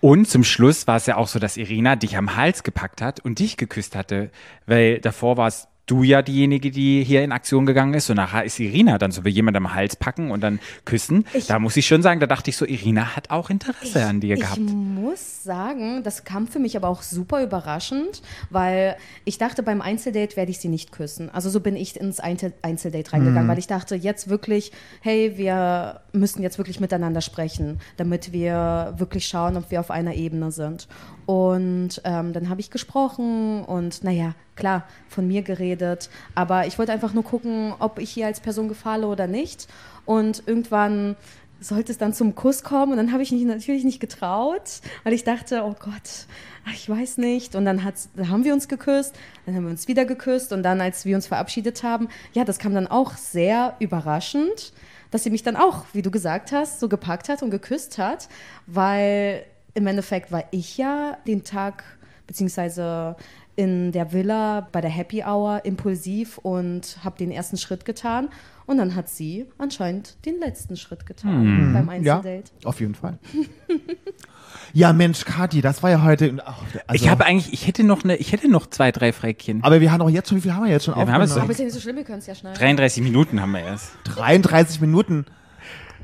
[0.00, 3.20] Und zum Schluss war es ja auch so, dass Irina dich am Hals gepackt hat
[3.20, 4.30] und dich geküsst hatte,
[4.64, 8.44] weil davor war es du ja diejenige, die hier in Aktion gegangen ist und nachher
[8.44, 11.26] ist Irina dann so wie jemand am Hals packen und dann küssen.
[11.34, 14.20] Ich- da muss ich schon sagen, da dachte ich so, Irina hat auch Interesse an
[14.20, 14.58] dir gehabt.
[14.58, 19.80] Ich muss sagen, das kam für mich aber auch super überraschend, weil ich dachte, beim
[19.80, 21.28] Einzeldate werde ich sie nicht küssen.
[21.30, 26.00] Also so bin ich ins Einzel Einzeldate reingegangen, weil ich dachte, jetzt wirklich, hey, wir
[26.12, 30.86] müssen jetzt wirklich miteinander sprechen, damit wir wirklich schauen, ob wir auf einer Ebene sind.
[31.26, 36.92] Und ähm, dann habe ich gesprochen und naja, klar, von mir geredet, aber ich wollte
[36.92, 39.68] einfach nur gucken, ob ich hier als Person gefalle oder nicht.
[40.04, 41.16] Und irgendwann
[41.60, 45.12] sollte es dann zum Kuss kommen und dann habe ich mich natürlich nicht getraut, weil
[45.12, 46.26] ich dachte, oh Gott,
[46.72, 47.54] ich weiß nicht.
[47.54, 47.80] Und dann,
[48.16, 49.14] dann haben wir uns geküsst,
[49.46, 52.58] dann haben wir uns wieder geküsst und dann, als wir uns verabschiedet haben, ja, das
[52.58, 54.72] kam dann auch sehr überraschend,
[55.10, 58.28] dass sie mich dann auch, wie du gesagt hast, so gepackt hat und geküsst hat,
[58.66, 59.44] weil
[59.74, 61.84] im Endeffekt war ich ja den Tag,
[62.26, 63.16] beziehungsweise
[63.56, 68.28] in der Villa bei der Happy Hour impulsiv und habe den ersten Schritt getan.
[68.64, 72.44] Und dann hat sie anscheinend den letzten Schritt getan beim Ja, Einzeldate.
[72.64, 73.18] auf jeden Fall.
[74.72, 76.36] ja, Mensch, Kathi, das war ja heute.
[76.44, 79.62] ach, also, ich habe eigentlich, ich hätte noch eine, ich hätte noch zwei, drei Fräckchen.
[79.62, 81.22] aber wir haben doch jetzt schon, wie viel haben wir jetzt schon Ja, wir haben
[81.22, 81.44] es aufgenommen?
[81.46, 82.54] Aber ist ja nicht so schlimm, wir können es ja schnell.
[82.54, 83.90] 33 Minuten haben wir erst.
[84.04, 85.26] 33 Minuten.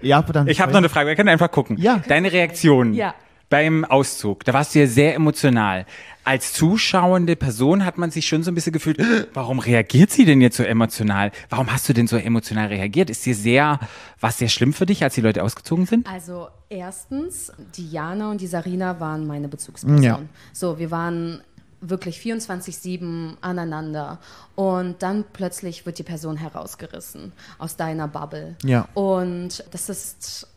[0.02, 0.48] Ja, aber dann.
[0.48, 1.76] Ich habe noch eine Frage, wir können einfach gucken.
[1.78, 2.02] Ja.
[2.08, 3.14] Deine Reaktion Ja.
[3.48, 5.86] Beim Auszug, da warst du ja sehr emotional.
[6.24, 8.98] Als zuschauende Person hat man sich schon so ein bisschen gefühlt,
[9.34, 11.32] warum reagiert sie denn jetzt so emotional?
[11.48, 13.08] Warum hast du denn so emotional reagiert?
[13.08, 13.80] Ist dir sehr,
[14.20, 16.06] war es sehr schlimm für dich, als die Leute ausgezogen sind?
[16.06, 20.02] Also erstens, die Jana und die Sarina waren meine Bezugsperson.
[20.02, 20.20] Ja.
[20.52, 21.42] So, wir waren
[21.80, 24.18] wirklich 24-7 aneinander
[24.56, 28.56] und dann plötzlich wird die Person herausgerissen aus deiner Bubble.
[28.64, 28.88] Ja.
[28.94, 30.48] Und das ist,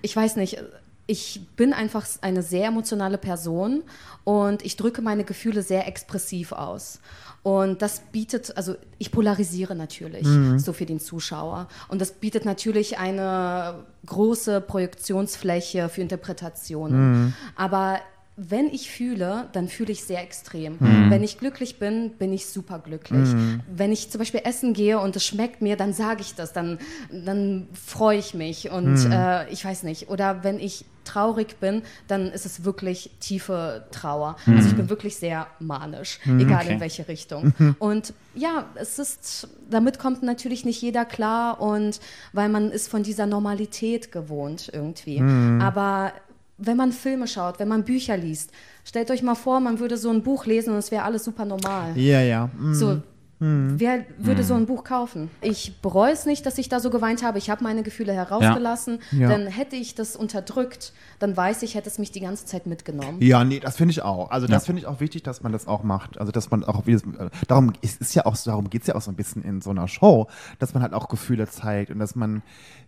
[0.00, 0.62] ich weiß nicht,
[1.10, 3.82] ich bin einfach eine sehr emotionale Person
[4.22, 7.00] und ich drücke meine Gefühle sehr expressiv aus.
[7.42, 10.24] Und das bietet, also ich polarisiere natürlich
[10.58, 11.66] so für den Zuschauer.
[11.88, 17.34] Und das bietet natürlich eine große Projektionsfläche für Interpretationen.
[17.56, 17.98] Aber
[18.42, 20.76] wenn ich fühle, dann fühle ich sehr extrem.
[20.80, 23.28] Wenn ich glücklich bin, bin ich super glücklich.
[23.70, 26.78] Wenn ich zum Beispiel essen gehe und es schmeckt mir, dann sage ich das, dann,
[27.12, 30.08] dann freue ich mich und äh, ich weiß nicht.
[30.08, 34.36] Oder wenn ich traurig bin, dann ist es wirklich tiefe Trauer.
[34.46, 36.74] Also ich bin wirklich sehr manisch, egal Okay.
[36.74, 37.52] in welche Richtung.
[37.78, 42.00] Und ja, es ist, damit kommt natürlich nicht jeder klar und
[42.32, 45.20] weil man ist von dieser Normalität gewohnt irgendwie.
[45.60, 46.12] Aber
[46.60, 48.52] wenn man Filme schaut, wenn man Bücher liest,
[48.84, 51.44] stellt euch mal vor, man würde so ein Buch lesen und es wäre alles super
[51.44, 51.96] normal.
[51.96, 52.50] Ja, ja.
[52.58, 52.74] Mm.
[52.74, 53.02] So,
[53.42, 55.30] wer würde so ein Buch kaufen?
[55.40, 57.38] Ich bereue es nicht, dass ich da so geweint habe.
[57.38, 59.00] Ich habe meine Gefühle herausgelassen.
[59.12, 59.28] Ja.
[59.28, 63.16] Denn hätte ich das unterdrückt, dann weiß ich, hätte es mich die ganze Zeit mitgenommen.
[63.22, 64.30] Ja, nee, das finde ich auch.
[64.30, 66.18] Also das finde ich auch wichtig, dass man das auch macht.
[66.20, 68.82] Also dass man auch, wie es, äh, darum es ist ja auch, so- darum geht
[68.82, 70.26] es ja auch so ein bisschen in so einer Show,
[70.58, 72.42] dass man halt auch Gefühle zeigt und dass man,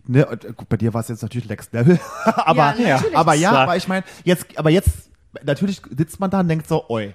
[0.06, 3.34] ne, und, äh, gut, bei dir war es jetzt natürlich Next Level, aber, Ja, aber
[3.34, 5.10] ja, aber ich meine, jetzt, aber jetzt,
[5.44, 7.14] natürlich sitzt man da und denkt so, oi,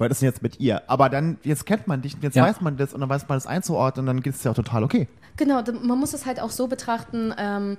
[0.00, 0.82] was ist denn jetzt mit ihr?
[0.88, 2.44] Aber dann, jetzt kennt man dich, und jetzt Ja.
[2.44, 4.56] weiß man das und dann weiß man das einzuordnen und dann geht es ja auch
[4.56, 5.08] total okay.
[5.36, 7.76] Genau, man muss es halt auch so betrachten, ähm,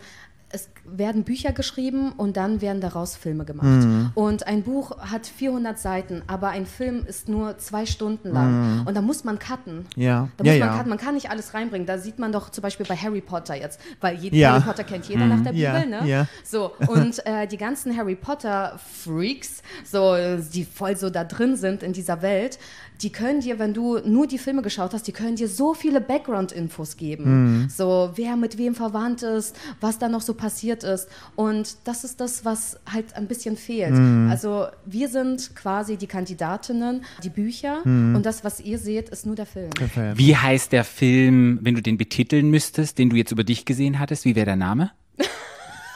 [0.53, 3.67] es werden Bücher geschrieben und dann werden daraus Filme gemacht.
[3.67, 4.11] Mhm.
[4.15, 8.85] Und ein Buch hat 400 Seiten, aber ein Film ist nur zwei Stunden lang.
[8.85, 9.87] Und da muss man cutten.
[9.95, 10.01] Mhm.
[10.01, 10.29] Ja.
[10.37, 10.75] Da Ja, muss man ja.
[10.77, 10.89] cutten.
[10.89, 11.85] Man kann nicht alles reinbringen.
[11.87, 14.49] Da sieht man doch zum Beispiel bei Harry Potter jetzt, weil je, Ja.
[14.49, 14.53] Mhm.
[14.53, 16.07] Harry Potter kennt jeder nach der Ja, Bibel, ne?
[16.07, 16.27] ja.
[16.43, 20.15] So, und äh, die ganzen Harry Potter Freaks, so,
[20.53, 22.59] die voll so da drin sind in dieser Welt,
[23.03, 26.01] die können dir, wenn du nur die Filme geschaut hast, die können dir so viele
[26.01, 27.61] Background-Infos geben.
[27.63, 27.69] Mhm.
[27.69, 31.07] So, wer mit wem verwandt ist, was da noch so passiert ist.
[31.35, 33.93] Und das ist das, was halt ein bisschen fehlt.
[33.93, 34.29] Mhm.
[34.29, 38.15] Also, wir sind quasi die Kandidatinnen, die Bücher Mhm.
[38.15, 39.69] und das, was ihr seht, ist nur der Film.
[40.15, 43.99] Wie heißt der Film, wenn du den betiteln müsstest, den du jetzt über dich gesehen
[43.99, 44.25] hattest?
[44.25, 44.91] Wie wäre der Name?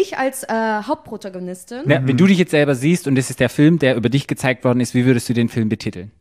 [0.00, 1.90] Ich als äh, Hauptprotagonistin.
[1.90, 4.28] Ja, wenn du dich jetzt selber siehst und es ist der Film, der über dich
[4.28, 6.12] gezeigt worden ist, wie würdest du den Film betiteln?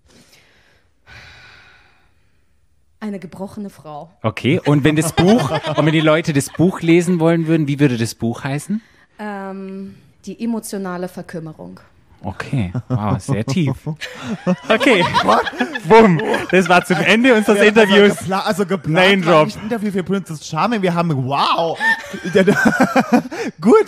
[3.00, 4.10] Eine gebrochene Frau.
[4.24, 7.80] Okay, und wenn das Buch, und wenn die Leute das Buch lesen wollen würden, wie
[7.80, 8.82] würde das Buch heißen?
[9.20, 11.80] Ähm, die emotionale Verkümmerung.
[12.24, 13.76] Okay, wow, sehr tief.
[14.68, 15.04] Okay,
[15.88, 16.20] bumm,
[16.52, 18.12] das war zum Ende unseres Interviews.
[18.12, 19.64] Also, gepla also geplant Name Drop.
[19.64, 20.82] Interview für Princess Charming.
[20.82, 21.78] Wir haben, wow.
[23.62, 23.86] Gut.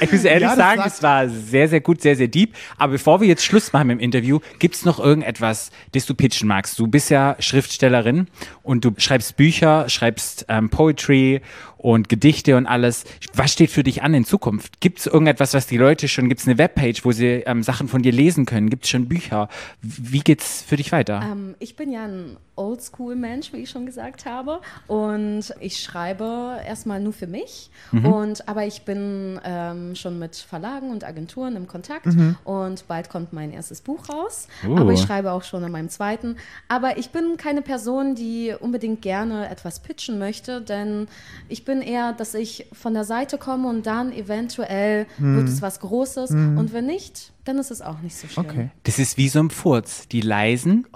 [0.00, 2.54] Ich muss ehrlich Ja, sagen, es war sehr, sehr gut, sehr, sehr deep.
[2.76, 6.14] Aber bevor wir jetzt Schluss machen mit dem Interview, gibt es noch irgendetwas, das du
[6.14, 6.78] pitchen magst?
[6.78, 8.26] Du bist ja Schriftstellerin
[8.62, 11.40] und du schreibst Bücher, schreibst ähm, Poetry
[11.82, 13.04] und Gedichte und alles.
[13.34, 14.80] Was steht für dich an in Zukunft?
[14.80, 17.88] Gibt es irgendetwas, was die Leute schon, gibt es eine Webpage, wo sie ähm, Sachen
[17.88, 18.70] von dir lesen können?
[18.70, 19.48] Gibt es schon Bücher?
[19.82, 21.22] Wie geht's für dich weiter?
[21.30, 24.60] Ähm, ich bin ja ein Oldschool-Mensch, wie ich schon gesagt habe.
[24.86, 27.70] Und ich schreibe erstmal nur für mich.
[27.92, 32.06] Und, aber ich bin ähm, schon mit Verlagen und Agenturen im Kontakt.
[32.44, 34.48] Und bald kommt mein erstes Buch raus.
[34.66, 34.76] Uh.
[34.76, 36.36] Aber ich schreibe auch schon an meinem zweiten.
[36.68, 40.60] Aber ich bin keine Person, die unbedingt gerne etwas pitchen möchte.
[40.60, 41.08] Denn
[41.48, 45.80] ich bin eher, dass ich von der Seite komme und dann eventuell wird es was
[45.80, 46.30] Großes.
[46.32, 48.46] Und wenn nicht, dann ist es auch nicht so schlimm.
[48.46, 48.70] Okay.
[48.82, 50.08] Das ist wie so ein Furz.
[50.08, 50.86] Die leisen,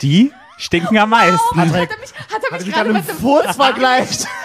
[0.00, 1.60] die stinken am meisten.
[1.60, 4.26] Hat er mich, hat er mich Ich gerade mit dem Furz vergleicht.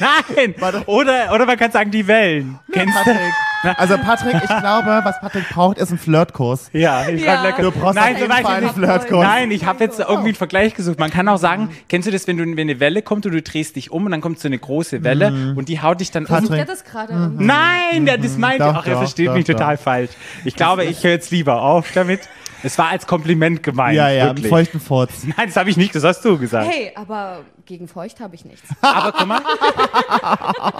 [0.00, 0.54] Nein!
[0.86, 2.58] Oder, oder man kann sagen, die Wellen.
[2.72, 3.04] Kennst du?
[3.04, 3.78] Patrick.
[3.78, 6.68] Also Patrick, ich glaube, was Patrick braucht, ist ein Flirtkurs.
[6.74, 7.42] Ja, ich Ja.
[7.42, 7.62] lecker.
[7.62, 8.74] Du brauchst Nein, auf so jeden weit Fall einen nicht.
[8.74, 9.22] Flirtkurs.
[9.22, 10.98] Nein, ich habe jetzt irgendwie einen Vergleich gesucht.
[10.98, 13.40] Man kann auch sagen, kennst du das, wenn du wenn eine Welle kommt und du
[13.40, 16.26] drehst dich um und dann kommt so eine große Welle und die haut dich dann
[16.26, 16.28] um.
[16.34, 16.58] Patrick.
[16.58, 17.44] er das gerade irgendwie?
[17.44, 19.54] Nein, der, das meint Doch, Ach, er versteht doch, mich doch.
[19.54, 20.10] total falsch.
[20.44, 22.20] Ich glaube, ich höre jetzt lieber auf damit.
[22.64, 23.96] Es war als Kompliment gemeint.
[23.96, 24.48] Ja, ja, einen wirklich.
[24.48, 25.24] feuchten Furz.
[25.36, 26.68] Nein, das habe ich nicht, das hast du gesagt.
[26.70, 28.68] Hey, aber gegen feucht habe ich nichts.
[28.82, 29.40] Aber guck mal,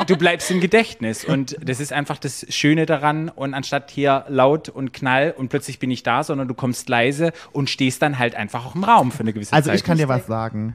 [0.07, 3.31] du bleibst im Gedächtnis und das ist einfach das Schöne daran.
[3.31, 7.33] Und anstatt hier laut und knall und plötzlich bin ich da, sondern du kommst leise
[7.53, 9.79] und stehst dann halt einfach auch im Raum für eine gewisse Also Zeit.
[9.79, 10.75] ich kann dir was sagen.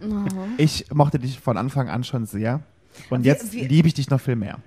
[0.58, 2.62] Ich mochte dich von Anfang an schon sehr.
[3.10, 4.60] Und jetzt liebe ich dich noch viel mehr.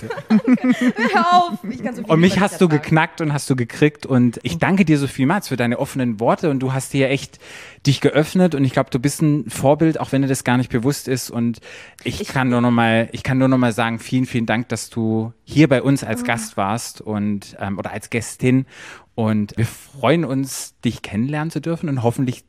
[1.12, 1.58] Hör auf!
[1.68, 2.82] Ich kann so viel Und mich hast du ertragen.
[2.82, 4.06] geknackt und hast du gekriegt.
[4.06, 6.50] Und ich danke dir so vielmals für deine offenen Worte.
[6.50, 7.38] Und du hast dir echt
[7.86, 8.54] dich geöffnet.
[8.54, 11.30] Und ich glaube, du bist ein Vorbild, auch wenn dir das gar nicht bewusst ist.
[11.30, 11.60] Und
[12.04, 14.90] ich, kann nur noch mal, ich kann nur noch mal sagen, vielen, vielen Dank, dass
[14.90, 18.66] du hier bei uns als Gast warst und ähm, oder als Gästin.
[19.14, 21.88] Und wir freuen uns, dich kennenlernen zu dürfen.
[21.88, 22.44] Und hoffentlich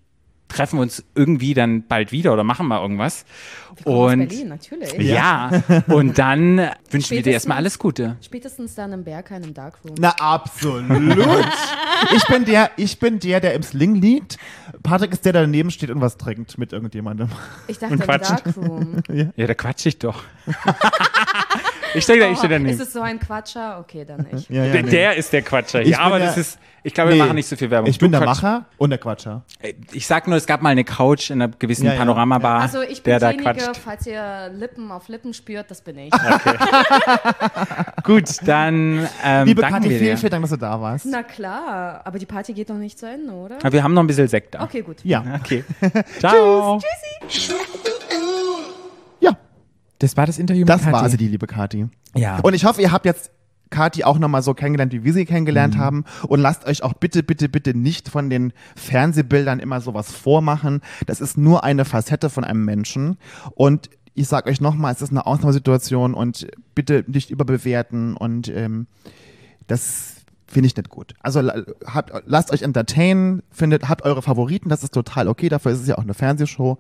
[0.52, 3.26] treffen wir uns irgendwie dann bald wieder oder machen mal irgendwas.
[3.76, 4.94] Wir kommen aus und Berlin, natürlich.
[4.98, 8.18] ja, und dann wünschen wir dir erstmal alles Gute.
[8.22, 9.96] Spätestens dann im Berghain im Darkroom.
[9.98, 11.46] Na, absolut.
[12.16, 14.38] ich, bin der, ich bin der, der im Sling liegt.
[14.84, 17.30] Patrick ist der, der daneben steht und was trinkt mit irgendjemandem.
[17.68, 18.08] Ich dachte Und im.
[18.08, 19.04] Darkroom.
[19.36, 20.24] Ja, da quatsch ich doch.
[21.94, 22.70] Ich stehe da, ich stehe Oh, daneben.
[22.70, 23.80] ist es so ein Quatscher?
[23.80, 24.50] Okay, dann nicht.
[24.50, 24.90] Ja, ja, der, nee.
[24.90, 25.82] der ist der Quatscher.
[25.82, 27.22] Ich Ja, aber der- das ist, ich glaube, wir Nee.
[27.24, 27.90] machen nicht so viel Werbung.
[27.90, 29.44] Ich bin Du der Quatsch- Macher und der Quatscher.
[29.92, 32.00] Ich sag nur, es gab mal eine Couch in einer gewissen Ja, ja.
[32.00, 33.82] Panoramabar, Also ich bin der da diejenige, quatscht.
[33.84, 36.12] falls ihr Lippen auf Lippen spürt, das bin ich.
[38.04, 41.06] Gut, dann ähm, Liebe danken Kathi, wir vielen, vielen Dank, dass du da warst.
[41.06, 43.58] Na klar, aber die Party geht noch nicht zu Ende, oder?
[43.58, 44.64] Aber wir haben noch ein bisschen Sekt da.
[44.64, 44.98] Okay, gut.
[45.04, 45.24] Ja.
[45.42, 45.64] Okay.
[46.20, 46.80] Ciao.
[46.80, 48.11] Ja,
[50.02, 50.94] Das war das Interview das mit Kathi.
[50.94, 51.88] war also die liebe Kathi.
[52.16, 52.40] Ja.
[52.40, 53.32] Und ich hoffe, ihr habt jetzt
[53.70, 55.80] Kathi auch nochmal so kennengelernt, wie wir sie kennengelernt Mhm.
[55.80, 56.06] haben.
[56.28, 60.82] Und lasst euch auch bitte, bitte, bitte nicht von den Fernsehbildern immer sowas vormachen.
[61.06, 63.18] Das ist nur eine Facette von einem Menschen.
[63.56, 68.88] Und ich sag euch nochmal, es ist eine Ausnahmesituation und bitte nicht überbewerten und ähm,
[69.68, 70.16] das
[70.52, 71.14] finde ich nicht gut.
[71.22, 71.42] Also
[71.86, 75.88] habt, lasst euch entertainen, findet, habt eure Favoriten, das ist total okay, dafür ist es
[75.88, 76.78] ja auch eine Fernsehshow,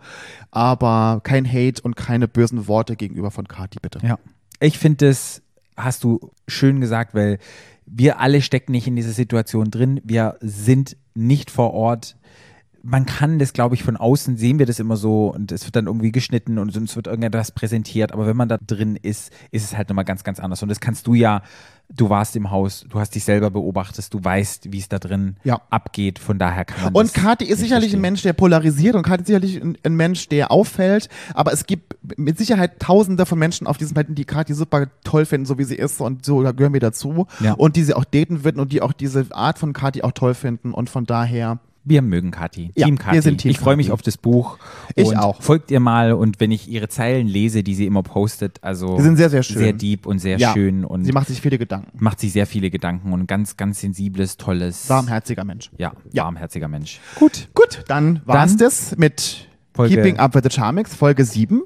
[0.51, 3.99] aber kein Hate und keine bösen Worte gegenüber von Kati, bitte.
[4.03, 4.19] Ja.
[4.59, 5.41] Ich finde, das
[5.75, 7.39] hast du schön gesagt, weil
[7.85, 9.99] wir alle stecken nicht in dieser Situation drin.
[10.03, 12.15] Wir sind nicht vor Ort.
[12.83, 15.75] Man kann das, glaube ich, von außen sehen wir das immer so und es wird
[15.75, 18.11] dann irgendwie geschnitten und uns wird irgendetwas präsentiert.
[18.11, 20.63] Aber wenn man da drin ist, ist es halt nochmal ganz, ganz anders.
[20.63, 21.43] Und das kannst du ja,
[21.95, 25.35] du warst im Haus, du hast dich selber beobachtet, du weißt, wie es da drin
[25.43, 25.61] Ja.
[25.69, 26.17] abgeht.
[26.17, 27.99] Von daher kann man Und Kati ist sicherlich verstehen.
[27.99, 31.65] ein Mensch, der polarisiert und Kati ist sicherlich ein, ein Mensch, der auffällt, aber es
[31.67, 35.57] gibt mit Sicherheit tausende von Menschen auf diesem Planeten, die Kati super toll finden, so
[35.59, 37.53] wie sie ist und so, da gehören wir dazu Ja.
[37.53, 40.33] und die sie auch daten würden und die auch diese Art von Kati auch toll
[40.33, 42.71] finden und von daher Wir mögen Kathi.
[42.75, 43.21] Ja, Team wir Kathi.
[43.21, 44.59] sind Team ich freue mich auf das Buch.
[44.95, 45.41] Ich und auch.
[45.41, 49.01] Folgt ihr mal und wenn ich ihre Zeilen lese, die sie immer postet, also Die
[49.01, 49.57] sind sehr, sehr schön.
[49.57, 51.97] sehr deep und sehr ja, schön und sie macht sich viele Gedanken.
[51.99, 55.71] macht sich sehr viele Gedanken und ganz, ganz sensibles, tolles, Warmherziger Mensch.
[55.77, 56.25] ja, Ja.
[56.25, 56.99] warmherziger Mensch.
[57.15, 61.63] Gut, gut, dann war's Dann das mit Folge- Keeping Up with the Charmix, Folge 7.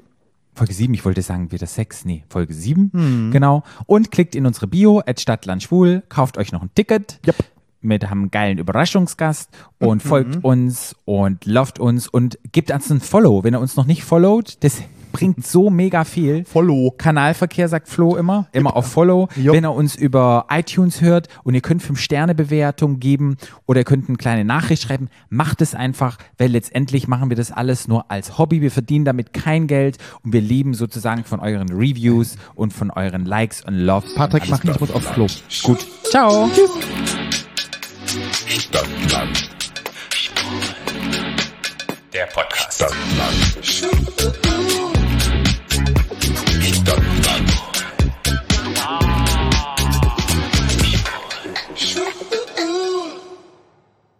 [0.54, 3.30] Folge 7, ich wollte sagen, wieder 6, nee, Folge 7, Hm.
[3.30, 3.62] genau.
[3.84, 7.20] Und klickt in unsere Bio, at Stadtland Schwul, kauft euch noch ein Ticket.
[7.26, 7.36] Yep.
[7.86, 10.08] Mit einem geilen Überraschungsgast und Mhm.
[10.08, 13.44] folgt uns und lovet uns und gebt uns ein Follow.
[13.44, 14.82] Wenn ihr uns noch nicht followt, das
[15.12, 16.44] bringt so mega viel.
[16.44, 16.90] Follow.
[16.90, 19.28] Kanalverkehr sagt Flo immer, immer auf Follow.
[19.36, 19.54] Jupp.
[19.56, 24.18] Wenn ihr uns über iTunes hört und ihr könnt 5-Sterne-Bewertung geben oder ihr könnt eine
[24.18, 28.60] kleine Nachricht schreiben, macht es einfach, weil letztendlich machen wir das alles nur als Hobby.
[28.60, 33.24] Wir verdienen damit kein Geld und wir leben sozusagen von euren Reviews und von euren
[33.24, 34.12] Likes und Loves.
[34.16, 35.26] Patrick, mach nicht, ich muss aufs Klo.
[35.62, 35.86] Gut.
[36.10, 36.50] Ciao.
[38.58, 39.50] Stadtland.
[42.12, 42.74] Der Podcast.
[42.74, 43.58] Stadtland.
[43.62, 44.95] Stadtland.